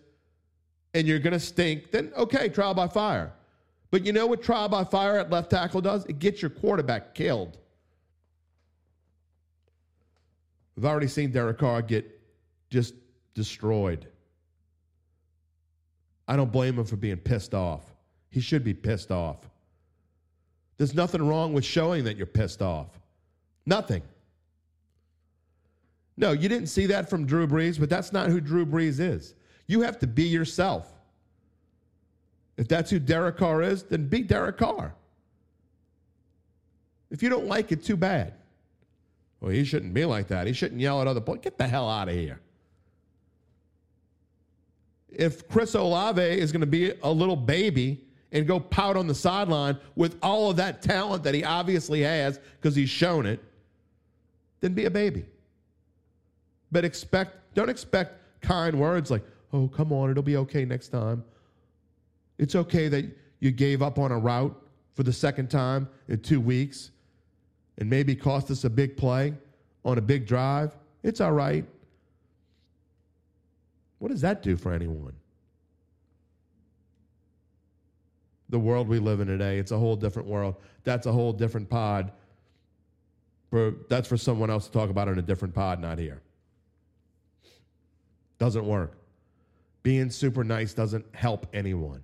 and 0.93 1.07
you're 1.07 1.19
going 1.19 1.33
to 1.33 1.39
stink, 1.39 1.91
then 1.91 2.11
okay, 2.17 2.49
trial 2.49 2.73
by 2.73 2.87
fire. 2.87 3.31
But 3.91 4.05
you 4.05 4.13
know 4.13 4.27
what 4.27 4.41
trial 4.41 4.69
by 4.69 4.83
fire 4.83 5.17
at 5.17 5.29
left 5.29 5.49
tackle 5.49 5.81
does? 5.81 6.05
It 6.05 6.19
gets 6.19 6.41
your 6.41 6.51
quarterback 6.51 7.13
killed. 7.13 7.57
We've 10.75 10.85
already 10.85 11.07
seen 11.07 11.31
Derek 11.31 11.57
Carr 11.57 11.81
get 11.81 12.19
just 12.69 12.93
destroyed. 13.33 14.07
I 16.27 16.35
don't 16.35 16.51
blame 16.51 16.77
him 16.77 16.85
for 16.85 16.95
being 16.95 17.17
pissed 17.17 17.53
off. 17.53 17.83
He 18.29 18.41
should 18.41 18.63
be 18.63 18.73
pissed 18.73 19.11
off. 19.11 19.49
There's 20.77 20.93
nothing 20.93 21.21
wrong 21.21 21.53
with 21.53 21.65
showing 21.65 22.03
that 22.05 22.15
you're 22.17 22.25
pissed 22.25 22.61
off. 22.61 22.87
Nothing. 23.65 24.01
No, 26.15 26.31
you 26.31 26.49
didn't 26.49 26.67
see 26.67 26.85
that 26.87 27.09
from 27.09 27.25
Drew 27.25 27.47
Brees, 27.47 27.79
but 27.79 27.89
that's 27.89 28.11
not 28.11 28.27
who 28.27 28.39
Drew 28.39 28.65
Brees 28.65 28.99
is. 28.99 29.35
You 29.67 29.81
have 29.81 29.99
to 29.99 30.07
be 30.07 30.23
yourself. 30.23 30.91
If 32.57 32.67
that's 32.67 32.89
who 32.89 32.99
Derek 32.99 33.37
Carr 33.37 33.61
is, 33.61 33.83
then 33.83 34.07
be 34.07 34.21
Derek 34.21 34.57
Carr. 34.57 34.93
If 37.09 37.23
you 37.23 37.29
don't 37.29 37.47
like 37.47 37.71
it, 37.71 37.83
too 37.83 37.95
bad. 37.95 38.33
Well, 39.39 39.51
he 39.51 39.63
shouldn't 39.63 39.93
be 39.93 40.05
like 40.05 40.27
that. 40.27 40.45
He 40.45 40.53
shouldn't 40.53 40.81
yell 40.81 41.01
at 41.01 41.07
other 41.07 41.21
people. 41.21 41.35
Get 41.35 41.57
the 41.57 41.67
hell 41.67 41.89
out 41.89 42.09
of 42.09 42.15
here. 42.15 42.41
If 45.09 45.47
Chris 45.47 45.73
Olave 45.73 46.21
is 46.21 46.51
going 46.51 46.61
to 46.61 46.67
be 46.67 46.93
a 47.01 47.11
little 47.11 47.35
baby 47.35 48.05
and 48.31 48.47
go 48.47 48.59
pout 48.59 48.95
on 48.95 49.07
the 49.07 49.15
sideline 49.15 49.77
with 49.95 50.17
all 50.21 50.51
of 50.51 50.57
that 50.57 50.81
talent 50.81 51.23
that 51.23 51.33
he 51.33 51.43
obviously 51.43 52.01
has 52.01 52.39
because 52.61 52.75
he's 52.75 52.89
shown 52.89 53.25
it, 53.25 53.43
then 54.59 54.73
be 54.73 54.85
a 54.85 54.89
baby. 54.89 55.25
But 56.71 56.85
expect, 56.85 57.55
don't 57.55 57.69
expect 57.69 58.41
kind 58.41 58.79
words 58.79 59.09
like, 59.09 59.23
oh, 59.53 59.67
come 59.67 59.91
on, 59.91 60.11
it'll 60.11 60.23
be 60.23 60.37
okay 60.37 60.65
next 60.65 60.89
time. 60.89 61.23
It's 62.37 62.55
okay 62.55 62.87
that 62.87 63.05
you 63.39 63.51
gave 63.51 63.81
up 63.81 63.97
on 63.97 64.11
a 64.11 64.17
route 64.17 64.55
for 64.93 65.03
the 65.03 65.13
second 65.13 65.49
time 65.49 65.87
in 66.07 66.19
two 66.19 66.39
weeks 66.39 66.91
and 67.77 67.89
maybe 67.89 68.15
cost 68.15 68.51
us 68.51 68.63
a 68.63 68.69
big 68.69 68.95
play 68.95 69.33
on 69.83 69.97
a 69.97 70.01
big 70.01 70.27
drive. 70.27 70.75
It's 71.03 71.21
all 71.21 71.31
right. 71.31 71.65
What 73.97 74.09
does 74.09 74.21
that 74.21 74.43
do 74.43 74.55
for 74.55 74.71
anyone? 74.71 75.13
The 78.49 78.59
world 78.59 78.87
we 78.87 78.99
live 78.99 79.19
in 79.19 79.27
today, 79.27 79.59
it's 79.59 79.71
a 79.71 79.77
whole 79.77 79.95
different 79.95 80.27
world. 80.27 80.55
That's 80.83 81.05
a 81.05 81.11
whole 81.11 81.33
different 81.33 81.69
pod. 81.69 82.11
For, 83.51 83.73
that's 83.89 84.07
for 84.07 84.17
someone 84.17 84.49
else 84.49 84.67
to 84.67 84.71
talk 84.71 84.89
about 84.89 85.07
in 85.07 85.19
a 85.19 85.21
different 85.21 85.53
pod, 85.55 85.79
not 85.79 85.99
here. 85.99 86.21
Doesn't 88.39 88.65
work. 88.65 88.97
Being 89.83 90.09
super 90.09 90.43
nice 90.43 90.73
doesn't 90.73 91.05
help 91.15 91.47
anyone. 91.53 92.01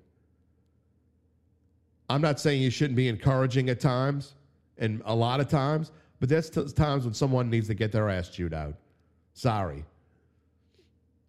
I'm 2.10 2.22
not 2.22 2.40
saying 2.40 2.62
you 2.62 2.70
shouldn't 2.70 2.96
be 2.96 3.08
encouraging 3.08 3.70
at 3.70 3.80
times 3.80 4.36
and 4.78 5.02
a 5.06 5.16
lot 5.16 5.40
of 5.40 5.50
times, 5.50 5.92
but 6.20 6.30
there's 6.30 6.50
t- 6.50 6.66
times 6.70 7.06
when 7.06 7.14
someone 7.14 7.50
needs 7.50 7.68
to 7.68 7.74
get 7.74 7.92
their 7.92 8.10
ass 8.10 8.30
chewed 8.30 8.54
out. 8.54 8.76
Sorry. 9.34 9.84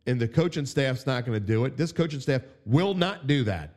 and 0.07 0.21
the 0.21 0.29
coaching 0.29 0.67
staff's 0.67 1.07
not 1.07 1.25
going 1.25 1.39
to 1.39 1.45
do 1.45 1.65
it. 1.65 1.77
This 1.77 1.93
coaching 1.93 2.21
staff 2.21 2.43
will 2.65 2.95
not 2.95 3.27
do 3.27 3.45
that. 3.45 3.71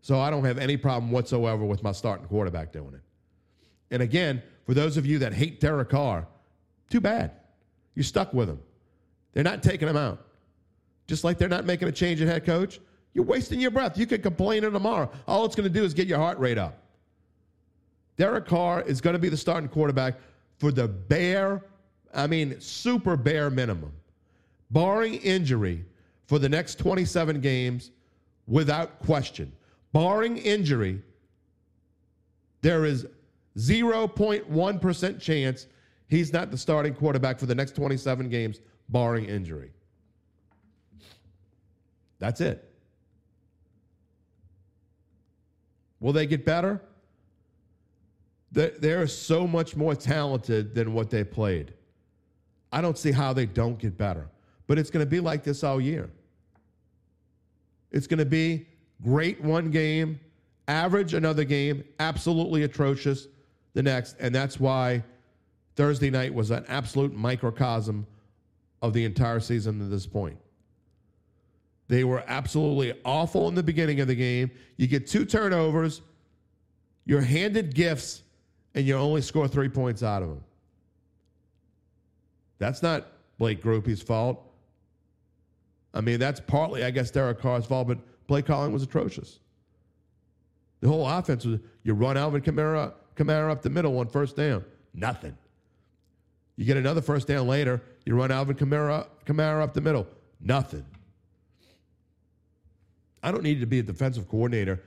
So 0.00 0.18
I 0.20 0.30
don't 0.30 0.44
have 0.44 0.58
any 0.58 0.76
problem 0.76 1.10
whatsoever 1.10 1.64
with 1.64 1.82
my 1.82 1.92
starting 1.92 2.26
quarterback 2.26 2.72
doing 2.72 2.94
it. 2.94 3.02
And 3.90 4.02
again, 4.02 4.42
for 4.64 4.74
those 4.74 4.96
of 4.96 5.06
you 5.06 5.18
that 5.20 5.32
hate 5.32 5.60
Derek 5.60 5.90
Carr, 5.90 6.26
too 6.90 7.00
bad. 7.00 7.32
You're 7.94 8.04
stuck 8.04 8.32
with 8.32 8.48
him. 8.48 8.60
They're 9.32 9.44
not 9.44 9.62
taking 9.62 9.88
him 9.88 9.96
out. 9.96 10.24
Just 11.06 11.24
like 11.24 11.38
they're 11.38 11.48
not 11.48 11.64
making 11.64 11.88
a 11.88 11.92
change 11.92 12.20
at 12.20 12.28
head 12.28 12.44
coach, 12.44 12.80
you're 13.14 13.24
wasting 13.24 13.60
your 13.60 13.70
breath. 13.70 13.98
You 13.98 14.06
could 14.06 14.22
complain 14.22 14.64
in 14.64 14.72
tomorrow. 14.72 15.10
All 15.26 15.44
it's 15.44 15.56
going 15.56 15.68
to 15.68 15.72
do 15.72 15.84
is 15.84 15.94
get 15.94 16.06
your 16.06 16.18
heart 16.18 16.38
rate 16.38 16.58
up. 16.58 16.82
Derek 18.16 18.46
Carr 18.46 18.82
is 18.82 19.00
going 19.00 19.14
to 19.14 19.18
be 19.18 19.28
the 19.28 19.36
starting 19.36 19.68
quarterback 19.68 20.16
for 20.58 20.72
the 20.72 20.88
bare, 20.88 21.62
I 22.12 22.26
mean, 22.26 22.60
super 22.60 23.16
bare 23.16 23.48
minimum, 23.48 23.92
barring 24.70 25.14
injury 25.14 25.84
for 26.26 26.38
the 26.38 26.48
next 26.48 26.78
27 26.78 27.40
games 27.40 27.90
without 28.46 28.98
question. 29.00 29.52
Barring 29.92 30.36
injury, 30.36 31.02
there 32.60 32.84
is 32.84 33.06
0.1% 33.56 35.20
chance 35.20 35.66
he's 36.08 36.32
not 36.32 36.50
the 36.50 36.58
starting 36.58 36.94
quarterback 36.94 37.38
for 37.38 37.46
the 37.46 37.54
next 37.54 37.74
27 37.74 38.28
games, 38.28 38.60
barring 38.88 39.24
injury. 39.24 39.72
That's 42.18 42.40
it. 42.40 42.64
Will 46.00 46.12
they 46.12 46.26
get 46.26 46.44
better? 46.44 46.80
They're 48.52 49.06
so 49.06 49.46
much 49.46 49.76
more 49.76 49.94
talented 49.94 50.74
than 50.74 50.92
what 50.94 51.10
they 51.10 51.22
played. 51.22 51.74
I 52.72 52.80
don't 52.80 52.96
see 52.98 53.12
how 53.12 53.32
they 53.32 53.46
don't 53.46 53.78
get 53.78 53.96
better. 53.96 54.28
But 54.66 54.78
it's 54.78 54.90
going 54.90 55.04
to 55.04 55.10
be 55.10 55.20
like 55.20 55.44
this 55.44 55.64
all 55.64 55.80
year. 55.80 56.10
It's 57.90 58.06
going 58.06 58.18
to 58.18 58.26
be 58.26 58.66
great 59.02 59.40
one 59.40 59.70
game, 59.70 60.20
average 60.66 61.14
another 61.14 61.44
game, 61.44 61.84
absolutely 62.00 62.62
atrocious 62.64 63.28
the 63.74 63.82
next. 63.82 64.16
And 64.20 64.34
that's 64.34 64.58
why 64.58 65.02
Thursday 65.76 66.10
night 66.10 66.34
was 66.34 66.50
an 66.50 66.64
absolute 66.68 67.14
microcosm 67.14 68.06
of 68.82 68.92
the 68.92 69.04
entire 69.04 69.40
season 69.40 69.78
to 69.78 69.84
this 69.86 70.06
point. 70.06 70.38
They 71.88 72.04
were 72.04 72.22
absolutely 72.26 72.92
awful 73.04 73.48
in 73.48 73.54
the 73.54 73.62
beginning 73.62 74.00
of 74.00 74.08
the 74.08 74.14
game. 74.14 74.50
You 74.76 74.86
get 74.86 75.06
two 75.06 75.24
turnovers, 75.24 76.02
you're 77.06 77.22
handed 77.22 77.74
gifts, 77.74 78.22
and 78.74 78.86
you 78.86 78.94
only 78.94 79.22
score 79.22 79.48
three 79.48 79.68
points 79.70 80.02
out 80.02 80.22
of 80.22 80.28
them. 80.28 80.44
That's 82.58 82.82
not 82.82 83.06
Blake 83.38 83.62
Grupe's 83.62 84.02
fault. 84.02 84.44
I 85.94 86.00
mean, 86.02 86.20
that's 86.20 86.40
partly, 86.40 86.84
I 86.84 86.90
guess, 86.90 87.10
Derek 87.10 87.40
Carr's 87.40 87.64
fault, 87.64 87.88
but 87.88 87.98
play 88.28 88.42
calling 88.42 88.72
was 88.72 88.84
atrocious. 88.84 89.40
The 90.80 90.88
whole 90.88 91.08
offense 91.08 91.44
was 91.44 91.58
you 91.82 91.94
run 91.94 92.16
Alvin 92.16 92.42
Kamara, 92.42 92.92
Kamara 93.16 93.50
up 93.50 93.62
the 93.62 93.70
middle 93.70 93.98
on 93.98 94.06
first 94.06 94.36
down. 94.36 94.64
Nothing. 94.94 95.36
You 96.56 96.64
get 96.64 96.76
another 96.76 97.00
first 97.00 97.26
down 97.26 97.48
later, 97.48 97.82
you 98.04 98.14
run 98.14 98.30
Alvin 98.30 98.54
Kamara, 98.54 99.06
Kamara 99.26 99.62
up 99.62 99.74
the 99.74 99.80
middle. 99.80 100.06
Nothing. 100.40 100.84
I 103.22 103.32
don't 103.32 103.42
need 103.42 103.58
to 103.60 103.66
be 103.66 103.80
a 103.80 103.82
defensive 103.82 104.28
coordinator 104.28 104.82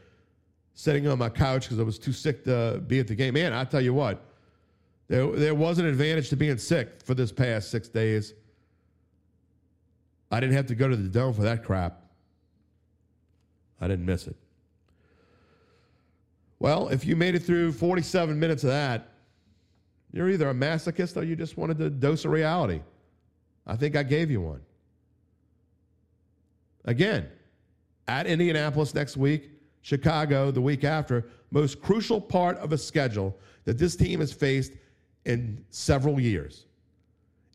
sitting 0.74 1.08
on 1.08 1.18
my 1.20 1.28
couch 1.28 1.64
because 1.64 1.80
I 1.80 1.84
was 1.84 2.00
too 2.00 2.14
sick 2.14 2.46
to 2.46 2.82
be 2.88 3.00
at 3.00 3.08
the 3.08 3.16
game. 3.16 3.34
Man, 3.34 3.52
I 3.52 3.66
tell 3.66 3.82
you 3.82 3.94
what, 3.94 4.24
there, 5.10 5.30
there 5.32 5.56
was 5.56 5.80
an 5.80 5.86
advantage 5.86 6.30
to 6.30 6.38
being 6.38 6.58
sick 6.58 7.02
for 7.04 7.14
this 7.14 7.32
past 7.32 7.70
six 7.70 7.90
days. 7.90 8.34
I 10.32 10.40
didn't 10.40 10.56
have 10.56 10.68
to 10.68 10.76
go 10.76 10.88
to 10.88 10.96
the 10.96 11.10
dome 11.10 11.34
for 11.34 11.42
that 11.42 11.66
crap. 11.66 12.01
I 13.82 13.88
didn't 13.88 14.06
miss 14.06 14.28
it. 14.28 14.36
Well, 16.60 16.90
if 16.90 17.06
you 17.06 17.16
made 17.16 17.34
it 17.34 17.40
through 17.40 17.72
47 17.72 18.40
minutes 18.40 18.64
of 18.64 18.70
that, 18.70 19.10
you're 20.14 20.30
either 20.30 20.50
a 20.50 20.54
masochist 20.54 21.18
or 21.18 21.24
you 21.24 21.36
just 21.36 21.58
wanted 21.58 21.82
a 21.82 21.90
dose 21.90 22.24
of 22.24 22.32
reality. 22.32 22.82
I 23.66 23.76
think 23.76 23.96
I 23.96 24.04
gave 24.04 24.30
you 24.30 24.42
one. 24.42 24.62
Again, 26.86 27.28
at 28.08 28.28
Indianapolis 28.28 28.94
next 28.94 29.18
week, 29.18 29.50
Chicago 29.82 30.52
the 30.52 30.62
week 30.62 30.84
after, 30.84 31.26
most 31.50 31.82
crucial 31.82 32.22
part 32.22 32.58
of 32.58 32.74
a 32.74 32.78
schedule 32.78 33.36
that 33.66 33.78
this 33.78 33.96
team 33.96 34.20
has 34.20 34.32
faced 34.32 34.74
in 35.26 35.64
several 35.70 36.20
years. 36.20 36.66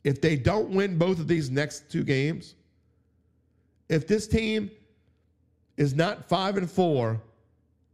If 0.05 0.21
they 0.21 0.37
don't 0.37 0.71
win 0.71 0.99
both 0.99 1.19
of 1.19 1.29
these 1.29 1.51
next 1.51 1.91
two 1.91 2.05
games, 2.05 2.55
if 3.89 4.07
this 4.07 4.27
team 4.27 4.71
is 5.77 5.95
not 5.95 6.29
five 6.29 6.57
and 6.57 6.71
four 6.71 7.21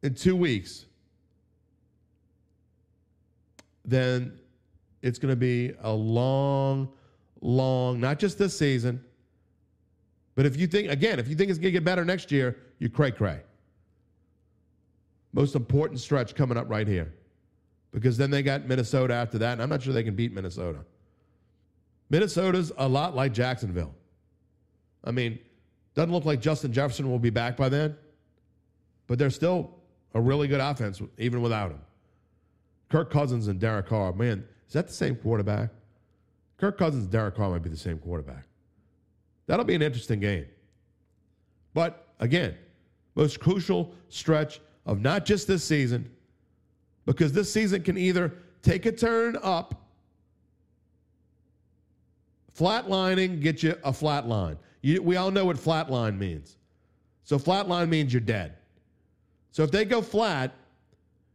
in 0.03 0.15
two 0.15 0.37
weeks, 0.37 0.87
then 3.85 4.39
it's 5.03 5.19
going 5.19 5.33
to 5.33 5.37
be 5.37 5.73
a 5.83 5.93
long, 5.93 6.89
long, 7.41 8.01
not 8.01 8.19
just 8.19 8.39
this 8.39 8.57
season, 8.57 9.05
but 10.35 10.47
if 10.47 10.57
you 10.57 10.67
think, 10.67 10.91
again, 10.91 11.19
if 11.19 11.29
you 11.29 11.35
think 11.35 11.51
it's 11.51 11.59
going 11.59 11.73
to 11.73 11.73
get 11.73 11.85
better 11.85 12.05
next 12.05 12.33
year, 12.33 12.57
you 12.79 12.89
cray 12.89 13.11
cray. 13.11 13.41
Most 15.33 15.55
important 15.55 16.01
stretch 16.01 16.35
coming 16.35 16.57
up 16.57 16.69
right 16.69 16.87
here. 16.87 17.13
Because 17.93 18.17
then 18.17 18.31
they 18.31 18.43
got 18.43 18.67
Minnesota 18.67 19.13
after 19.13 19.39
that, 19.39 19.53
and 19.53 19.63
I'm 19.63 19.69
not 19.69 19.83
sure 19.83 19.93
they 19.93 20.03
can 20.03 20.15
beat 20.15 20.33
Minnesota. 20.33 20.79
Minnesota's 22.09 22.73
a 22.79 22.89
lot 22.89 23.15
like 23.15 23.33
Jacksonville. 23.33 23.95
I 25.05 25.11
mean, 25.11 25.39
doesn't 25.95 26.13
look 26.13 26.25
like 26.25 26.41
Justin 26.41 26.73
Jefferson 26.73 27.11
will 27.11 27.19
be 27.19 27.31
back 27.31 27.57
by 27.57 27.69
then, 27.69 27.97
but 29.07 29.19
they're 29.19 29.31
still 29.31 29.79
a 30.15 30.21
really 30.21 30.49
good 30.49 30.61
offense 30.61 31.01
even 31.19 31.43
without 31.43 31.71
him. 31.71 31.81
Kirk 32.89 33.11
Cousins 33.11 33.49
and 33.49 33.59
Derek 33.59 33.87
Carr, 33.87 34.13
man, 34.13 34.45
is 34.67 34.73
that 34.75 34.89
the 34.89 34.93
same 34.93 35.17
quarterback? 35.17 35.71
Kirk 36.59 36.79
Cousins 36.79 37.05
and 37.05 37.13
Derek 37.13 37.35
Carr 37.35 37.51
might 37.51 37.63
be 37.63 37.71
the 37.71 37.77
same 37.77 37.99
quarterback. 37.99 38.45
That'll 39.47 39.65
be 39.65 39.75
an 39.75 39.83
interesting 39.83 40.21
game. 40.21 40.47
But 41.75 42.07
again, 42.21 42.55
most 43.15 43.41
crucial 43.41 43.95
stretch 44.09 44.61
of 44.87 45.01
not 45.01 45.25
just 45.25 45.47
this 45.47 45.65
season, 45.65 46.11
because 47.05 47.33
this 47.33 47.53
season 47.53 47.83
can 47.83 47.99
either 47.99 48.33
take 48.63 48.87
a 48.87 48.93
turn 48.93 49.37
up, 49.43 49.89
flatlining, 52.57 53.41
get 53.41 53.63
you 53.63 53.75
a 53.85 53.93
flat 53.93 54.29
line. 54.29 54.57
You, 54.83 55.03
we 55.03 55.17
all 55.17 55.31
know 55.31 55.47
what 55.47 55.57
flatline 55.57 56.19
means. 56.19 56.57
So 57.25 57.39
flatline 57.39 57.89
means 57.89 58.13
you're 58.13 58.21
dead. 58.21 58.57
So 59.53 59.63
if 59.63 59.71
they 59.71 59.85
go 59.85 60.03
flat, 60.03 60.53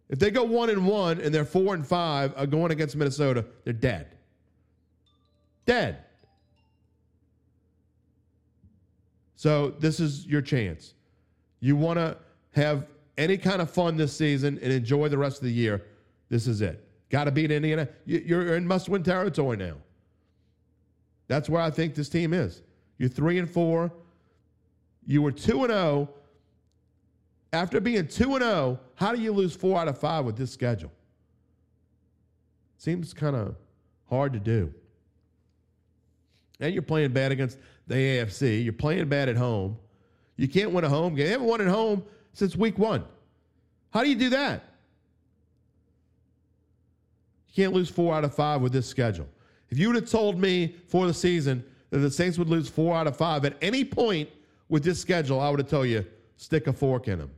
if 0.09 0.19
they 0.19 0.31
go 0.31 0.43
one 0.43 0.69
and 0.69 0.85
one 0.85 1.19
and 1.19 1.33
they're 1.33 1.45
four 1.45 1.73
and 1.73 1.85
five 1.85 2.33
uh, 2.35 2.45
going 2.45 2.71
against 2.71 2.95
Minnesota, 2.95 3.45
they're 3.63 3.73
dead. 3.73 4.07
Dead. 5.65 6.03
So 9.35 9.69
this 9.79 9.99
is 9.99 10.25
your 10.25 10.41
chance. 10.41 10.93
You 11.59 11.75
want 11.75 11.99
to 11.99 12.17
have 12.53 12.85
any 13.17 13.37
kind 13.37 13.61
of 13.61 13.69
fun 13.69 13.97
this 13.97 14.15
season 14.15 14.59
and 14.61 14.71
enjoy 14.73 15.09
the 15.09 15.17
rest 15.17 15.37
of 15.37 15.43
the 15.43 15.53
year. 15.53 15.85
This 16.29 16.47
is 16.47 16.61
it. 16.61 16.83
Got 17.09 17.25
to 17.25 17.31
beat 17.31 17.51
Indiana. 17.51 17.87
You're 18.05 18.55
in 18.55 18.67
must-win 18.67 19.03
territory 19.03 19.57
now. 19.57 19.75
That's 21.27 21.49
where 21.49 21.61
I 21.61 21.69
think 21.69 21.95
this 21.95 22.09
team 22.09 22.33
is. 22.33 22.61
You're 22.97 23.09
three 23.09 23.37
and 23.37 23.49
four. 23.49 23.91
You 25.05 25.21
were 25.21 25.31
two 25.31 25.63
and 25.63 25.71
zero. 25.71 26.09
Oh. 26.09 26.13
After 27.53 27.79
being 27.79 28.07
two 28.07 28.35
and 28.35 28.43
zero, 28.43 28.53
oh, 28.53 28.79
how 28.95 29.13
do 29.13 29.21
you 29.21 29.31
lose 29.31 29.55
four 29.55 29.79
out 29.79 29.87
of 29.87 29.97
five 29.97 30.25
with 30.25 30.35
this 30.35 30.51
schedule? 30.51 30.91
Seems 32.77 33.13
kind 33.13 33.35
of 33.35 33.55
hard 34.09 34.33
to 34.33 34.39
do. 34.39 34.73
And 36.59 36.73
you're 36.73 36.81
playing 36.81 37.11
bad 37.11 37.31
against 37.31 37.57
the 37.87 37.95
AFC. 37.95 38.63
You're 38.63 38.73
playing 38.73 39.07
bad 39.07 39.29
at 39.29 39.37
home. 39.37 39.77
You 40.35 40.47
can't 40.47 40.71
win 40.71 40.83
a 40.83 40.89
home 40.89 41.15
game. 41.15 41.25
They 41.25 41.31
haven't 41.31 41.47
won 41.47 41.61
at 41.61 41.67
home 41.67 42.03
since 42.33 42.55
week 42.55 42.77
one. 42.77 43.03
How 43.91 44.03
do 44.03 44.09
you 44.09 44.15
do 44.15 44.29
that? 44.29 44.63
You 47.49 47.63
can't 47.63 47.73
lose 47.73 47.89
four 47.89 48.13
out 48.13 48.23
of 48.23 48.33
five 48.33 48.61
with 48.61 48.73
this 48.73 48.87
schedule. 48.87 49.27
If 49.69 49.77
you 49.79 49.87
would 49.87 49.95
have 49.95 50.09
told 50.09 50.39
me 50.39 50.75
for 50.87 51.07
the 51.07 51.13
season 51.13 51.63
that 51.89 51.99
the 51.99 52.11
Saints 52.11 52.37
would 52.37 52.49
lose 52.49 52.67
four 52.67 52.95
out 52.95 53.07
of 53.07 53.15
five 53.15 53.45
at 53.45 53.57
any 53.61 53.85
point 53.85 54.29
with 54.69 54.83
this 54.83 54.99
schedule, 54.99 55.39
I 55.39 55.49
would 55.49 55.59
have 55.59 55.69
told 55.69 55.87
you 55.87 56.05
stick 56.35 56.67
a 56.67 56.73
fork 56.73 57.07
in 57.07 57.19
them. 57.19 57.31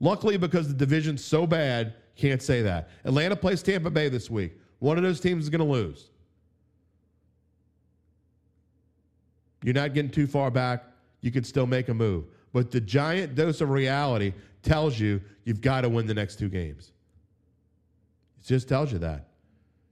Luckily, 0.00 0.36
because 0.36 0.68
the 0.68 0.74
division's 0.74 1.24
so 1.24 1.46
bad, 1.46 1.94
can't 2.16 2.42
say 2.42 2.62
that. 2.62 2.90
Atlanta 3.04 3.36
plays 3.36 3.62
Tampa 3.62 3.90
Bay 3.90 4.08
this 4.08 4.30
week. 4.30 4.52
One 4.78 4.96
of 4.96 5.02
those 5.02 5.20
teams 5.20 5.44
is 5.44 5.50
going 5.50 5.60
to 5.60 5.72
lose. 5.72 6.10
You're 9.62 9.74
not 9.74 9.94
getting 9.94 10.10
too 10.10 10.26
far 10.26 10.50
back. 10.50 10.84
You 11.22 11.32
can 11.32 11.42
still 11.42 11.66
make 11.66 11.88
a 11.88 11.94
move. 11.94 12.26
But 12.52 12.70
the 12.70 12.80
giant 12.80 13.34
dose 13.34 13.60
of 13.60 13.70
reality 13.70 14.34
tells 14.62 14.98
you 14.98 15.20
you've 15.44 15.60
got 15.60 15.80
to 15.82 15.88
win 15.88 16.06
the 16.06 16.14
next 16.14 16.38
two 16.38 16.48
games. 16.48 16.92
It 18.40 18.46
just 18.46 18.68
tells 18.68 18.92
you 18.92 18.98
that. 18.98 19.28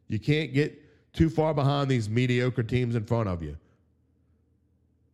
You 0.08 0.18
can't 0.18 0.52
get 0.52 0.81
too 1.12 1.28
far 1.28 1.52
behind 1.54 1.90
these 1.90 2.08
mediocre 2.08 2.62
teams 2.62 2.94
in 2.94 3.04
front 3.04 3.28
of 3.28 3.42
you. 3.42 3.56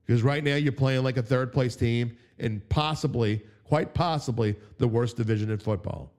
Because 0.06 0.22
right 0.22 0.42
now 0.42 0.54
you're 0.54 0.72
playing 0.72 1.02
like 1.02 1.16
a 1.16 1.22
third 1.22 1.52
place 1.52 1.76
team 1.76 2.16
and 2.38 2.66
possibly, 2.68 3.42
quite 3.64 3.92
possibly, 3.94 4.56
the 4.78 4.88
worst 4.88 5.16
division 5.16 5.50
in 5.50 5.58
football. 5.58 6.10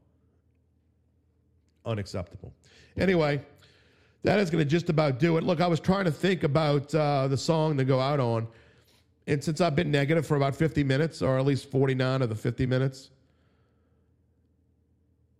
Unacceptable. 1.85 2.53
Anyway, 2.97 3.41
that 4.23 4.39
is 4.39 4.49
going 4.49 4.63
to 4.63 4.69
just 4.69 4.89
about 4.89 5.17
do 5.17 5.37
it. 5.37 5.43
Look, 5.43 5.61
I 5.61 5.67
was 5.67 5.79
trying 5.79 6.05
to 6.05 6.11
think 6.11 6.43
about 6.43 6.93
uh, 6.93 7.27
the 7.27 7.37
song 7.37 7.77
to 7.77 7.85
go 7.85 7.99
out 7.99 8.19
on. 8.19 8.47
And 9.27 9.43
since 9.43 9.61
I've 9.61 9.75
been 9.75 9.91
negative 9.91 10.25
for 10.27 10.35
about 10.35 10.55
50 10.55 10.83
minutes, 10.83 11.21
or 11.21 11.39
at 11.39 11.45
least 11.45 11.71
49 11.71 12.21
of 12.21 12.29
the 12.29 12.35
50 12.35 12.65
minutes, 12.65 13.11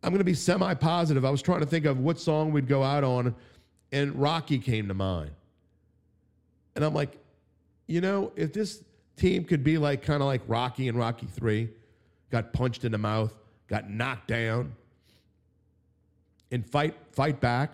I'm 0.01 0.11
going 0.11 0.19
to 0.19 0.23
be 0.23 0.33
semi 0.33 0.73
positive. 0.75 1.25
I 1.25 1.29
was 1.29 1.41
trying 1.41 1.59
to 1.59 1.65
think 1.65 1.85
of 1.85 1.99
what 1.99 2.19
song 2.19 2.51
we'd 2.51 2.67
go 2.67 2.83
out 2.83 3.03
on, 3.03 3.35
and 3.91 4.15
Rocky 4.15 4.59
came 4.59 4.87
to 4.87 4.93
mind. 4.93 5.31
And 6.75 6.85
I'm 6.85 6.93
like, 6.93 7.17
you 7.87 8.01
know, 8.01 8.31
if 8.35 8.53
this 8.53 8.83
team 9.17 9.43
could 9.43 9.63
be 9.63 9.77
like 9.77 10.01
kind 10.01 10.21
of 10.21 10.27
like 10.27 10.41
Rocky 10.47 10.87
and 10.87 10.97
Rocky 10.97 11.27
3, 11.27 11.69
got 12.29 12.53
punched 12.53 12.85
in 12.85 12.91
the 12.91 12.97
mouth, 12.97 13.33
got 13.67 13.89
knocked 13.89 14.27
down, 14.27 14.73
and 16.51 16.65
fight 16.65 16.95
fight 17.11 17.39
back, 17.39 17.71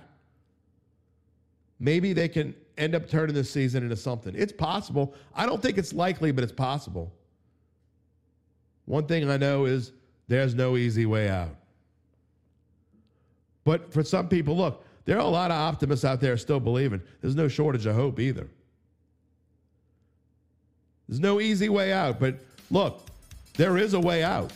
maybe 1.79 2.13
they 2.13 2.27
can 2.27 2.55
end 2.77 2.95
up 2.95 3.07
turning 3.07 3.35
this 3.35 3.49
season 3.49 3.83
into 3.83 3.95
something. 3.95 4.33
It's 4.35 4.53
possible. 4.53 5.13
I 5.33 5.45
don't 5.45 5.61
think 5.61 5.77
it's 5.77 5.93
likely, 5.93 6.31
but 6.31 6.43
it's 6.43 6.53
possible. 6.53 7.11
One 8.85 9.05
thing 9.05 9.29
I 9.29 9.37
know 9.37 9.65
is 9.65 9.91
there's 10.27 10.55
no 10.55 10.77
easy 10.77 11.05
way 11.05 11.29
out. 11.29 11.55
But 13.63 13.91
for 13.91 14.03
some 14.03 14.29
people, 14.29 14.55
look, 14.55 14.84
there 15.05 15.17
are 15.17 15.21
a 15.21 15.27
lot 15.27 15.51
of 15.51 15.57
optimists 15.57 16.03
out 16.03 16.19
there 16.19 16.35
still 16.37 16.59
believing. 16.59 17.01
There's 17.21 17.35
no 17.35 17.47
shortage 17.47 17.85
of 17.85 17.95
hope 17.95 18.19
either. 18.19 18.47
There's 21.07 21.19
no 21.19 21.39
easy 21.39 21.69
way 21.69 21.93
out, 21.93 22.19
but 22.19 22.35
look, 22.71 23.01
there 23.55 23.77
is 23.77 23.93
a 23.93 23.99
way 23.99 24.23
out. 24.23 24.51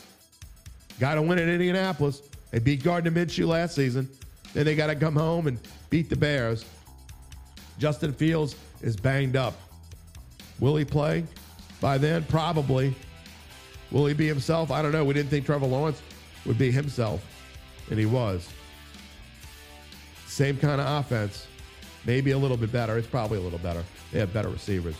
Got 0.99 1.15
to 1.15 1.21
win 1.21 1.39
at 1.39 1.47
Indianapolis. 1.47 2.23
They 2.51 2.59
beat 2.59 2.83
Gardner 2.83 3.11
Minshew 3.11 3.47
last 3.47 3.75
season. 3.75 4.09
Then 4.53 4.65
they 4.65 4.75
got 4.75 4.87
to 4.87 4.95
come 4.95 5.15
home 5.15 5.47
and 5.47 5.59
beat 5.89 6.09
the 6.09 6.15
Bears. 6.15 6.65
Justin 7.77 8.11
Fields 8.11 8.55
is 8.81 8.95
banged 8.95 9.35
up. 9.35 9.53
Will 10.59 10.75
he 10.75 10.83
play 10.83 11.23
by 11.79 11.97
then? 11.97 12.23
Probably. 12.23 12.95
Will 13.91 14.07
he 14.07 14.13
be 14.13 14.27
himself? 14.27 14.71
I 14.71 14.81
don't 14.81 14.91
know. 14.91 15.05
We 15.05 15.13
didn't 15.13 15.29
think 15.29 15.45
Trevor 15.45 15.67
Lawrence 15.67 16.01
would 16.45 16.57
be 16.57 16.71
himself, 16.71 17.23
and 17.89 17.99
he 17.99 18.05
was. 18.05 18.49
Same 20.39 20.55
kind 20.55 20.79
of 20.79 20.87
offense, 20.87 21.47
maybe 22.05 22.31
a 22.31 22.37
little 22.37 22.55
bit 22.55 22.71
better. 22.71 22.97
It's 22.97 23.05
probably 23.05 23.39
a 23.39 23.41
little 23.41 23.59
better. 23.59 23.83
They 24.13 24.19
have 24.19 24.31
better 24.31 24.47
receivers. 24.47 24.95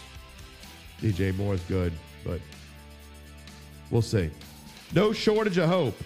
DJ 1.01 1.33
Moore 1.33 1.53
is 1.53 1.61
good, 1.61 1.93
but 2.25 2.41
we'll 3.89 4.01
see. 4.01 4.29
No 4.93 5.13
shortage 5.13 5.57
of 5.57 5.69
hope. 5.69 5.97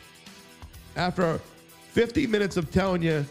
After 0.95 1.39
50 1.93 2.27
minutes 2.27 2.57
of 2.57 2.71
telling 2.71 3.01
you 3.01 3.25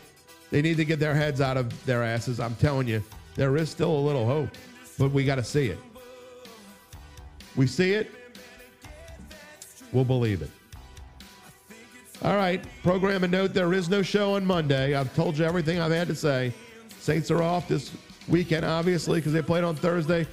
they 0.51 0.61
need 0.61 0.77
to 0.79 0.85
get 0.85 0.99
their 0.99 1.15
heads 1.15 1.41
out 1.41 1.57
of 1.57 1.87
their 1.87 2.03
asses, 2.03 2.41
I'm 2.41 2.57
telling 2.57 2.89
you, 2.89 3.01
there 3.37 3.57
is 3.57 3.71
still 3.71 3.97
a 3.97 4.03
little 4.05 4.27
hope, 4.27 4.49
but 4.99 5.13
we 5.13 5.25
got 5.25 5.37
to 5.37 5.45
see 5.45 5.69
it. 5.69 5.79
We 7.55 7.69
see 7.69 7.93
it, 7.93 8.11
we'll 9.93 10.05
believe 10.05 10.43
it. 10.43 10.51
All 12.25 12.37
right, 12.37 12.65
program 12.85 13.25
a 13.25 13.29
note 13.29 13.53
there 13.53 13.73
is 13.73 13.89
no 13.89 14.01
show 14.01 14.35
on 14.35 14.47
Monday. 14.47 14.95
I've 14.95 15.13
told 15.13 15.37
you 15.37 15.45
everything 15.45 15.81
I've 15.81 15.91
had 15.91 16.07
to 16.07 16.15
say. 16.15 16.53
Saints 17.01 17.33
are 17.33 17.43
off 17.43 17.67
this 17.67 17.91
weekend, 18.29 18.65
obviously, 18.65 19.19
because 19.19 19.33
they 19.33 19.43
played 19.43 19.65
on 19.65 19.75
Thursday. 19.75 20.25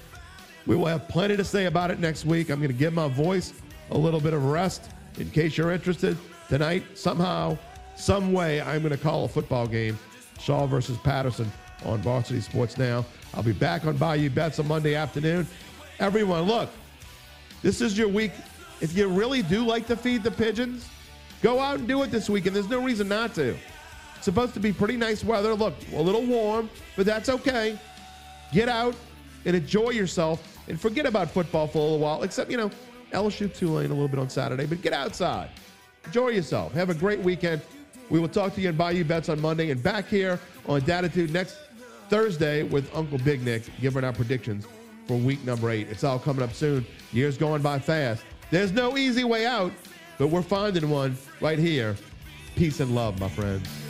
We 0.68 0.76
will 0.76 0.86
have 0.86 1.08
plenty 1.08 1.36
to 1.36 1.44
say 1.44 1.66
about 1.66 1.90
it 1.90 2.00
next 2.00 2.26
week. 2.26 2.52
I'm 2.52 2.60
going 2.60 2.70
to 2.70 2.78
give 2.78 2.94
my 2.94 3.08
voice 3.08 3.54
a 3.90 3.98
little 3.98 4.20
bit 4.20 4.34
of 4.34 4.46
rest 4.46 4.92
in 5.18 5.32
case 5.32 5.58
you're 5.58 5.72
interested. 5.72 6.16
Tonight, 6.48 6.84
somehow, 6.94 7.58
some 7.96 8.34
way, 8.34 8.62
I'm 8.62 8.84
going 8.84 8.92
to 8.92 8.98
call 8.98 9.26
a 9.26 9.28
football 9.28 9.66
game 9.66 9.98
Shaw 10.40 10.68
versus 10.68 11.00
Patterson 11.00 11.52
on 11.86 12.04
Varsity 12.04 12.42
Sports 12.42 12.78
Now. 12.78 13.04
I'll 13.34 13.42
be 13.42 13.52
back 13.52 13.86
on 13.86 13.98
Bayou 13.98 14.30
Bets 14.30 14.60
on 14.60 14.68
Monday 14.68 14.94
afternoon. 14.94 15.48
Everyone, 16.00 16.44
look, 16.44 16.70
this 17.64 17.82
is 17.82 17.98
your 17.98 18.10
week. 18.10 18.34
If 18.80 18.96
you 18.96 19.08
really 19.08 19.42
do 19.42 19.66
like 19.66 19.88
to 19.88 19.96
feed 19.96 20.22
the 20.22 20.30
pigeons, 20.30 20.88
go 21.42 21.60
out 21.60 21.80
and 21.80 21.88
do 21.88 22.04
it 22.04 22.12
this 22.12 22.30
weekend. 22.30 22.56
There's 22.56 22.70
no 22.70 22.84
reason 22.84 23.08
not 23.08 23.34
to. 23.36 23.56
It's 24.16 24.26
supposed 24.26 24.54
to 24.56 24.60
be 24.60 24.74
pretty 24.74 24.98
nice 24.98 25.24
weather. 25.24 25.54
Look, 25.54 25.74
a 25.94 26.02
little 26.02 26.26
warm, 26.26 26.70
but 26.96 27.06
that's 27.06 27.30
okay. 27.30 27.80
Get 28.52 28.68
out 28.68 28.96
and 29.46 29.56
enjoy 29.56 29.92
yourself 29.92 30.58
and 30.68 30.80
forget 30.80 31.06
about 31.06 31.32
football 31.32 31.68
for 31.68 31.78
a 31.78 31.82
little 31.82 32.00
while, 32.00 32.24
except, 32.24 32.52
you 32.52 32.58
know, 32.58 32.70
LSU 33.12 33.54
Tulane 33.54 33.88
a 33.88 33.94
little 33.94 34.08
bit 34.08 34.20
on 34.20 34.30
Saturday, 34.30 34.66
but 34.66 34.82
get 34.82 34.94
outside. 34.94 35.50
Enjoy 36.06 36.30
yourself. 36.30 36.74
Have 36.74 36.90
a 36.90 36.94
great 36.94 37.20
weekend. 37.20 37.62
We 38.10 38.20
will 38.20 38.28
talk 38.28 38.56
to 38.56 38.62
you 38.62 38.70
and 38.70 38.78
Bayou 38.78 39.04
Bets 39.04 39.30
on 39.30 39.40
Monday 39.40 39.72
and 39.72 39.82
back 39.82 40.08
here 40.08 40.40
on 40.68 40.82
Dattitude 40.82 41.30
next 41.32 41.58
Thursday 42.10 42.64
with 42.64 42.90
Uncle 42.96 43.20
Big 43.20 43.44
Nick 43.44 43.64
giving 43.80 44.04
our 44.04 44.14
predictions 44.14 44.66
for 45.08 45.18
week 45.18 45.44
number 45.46 45.70
eight. 45.70 45.88
It's 45.90 46.04
all 46.04 46.20
coming 46.20 46.44
up 46.44 46.54
soon. 46.54 46.86
Years 47.12 47.38
going 47.38 47.62
by 47.62 47.80
fast. 47.80 48.24
There's 48.52 48.72
no 48.72 48.98
easy 48.98 49.24
way 49.24 49.46
out, 49.46 49.72
but 50.20 50.28
we're 50.28 50.44
finding 50.44 50.88
one 50.90 51.18
right 51.42 51.58
here. 51.58 51.96
Peace 52.56 52.82
and 52.82 52.94
love, 52.94 53.20
my 53.20 53.30
friends. 53.30 53.89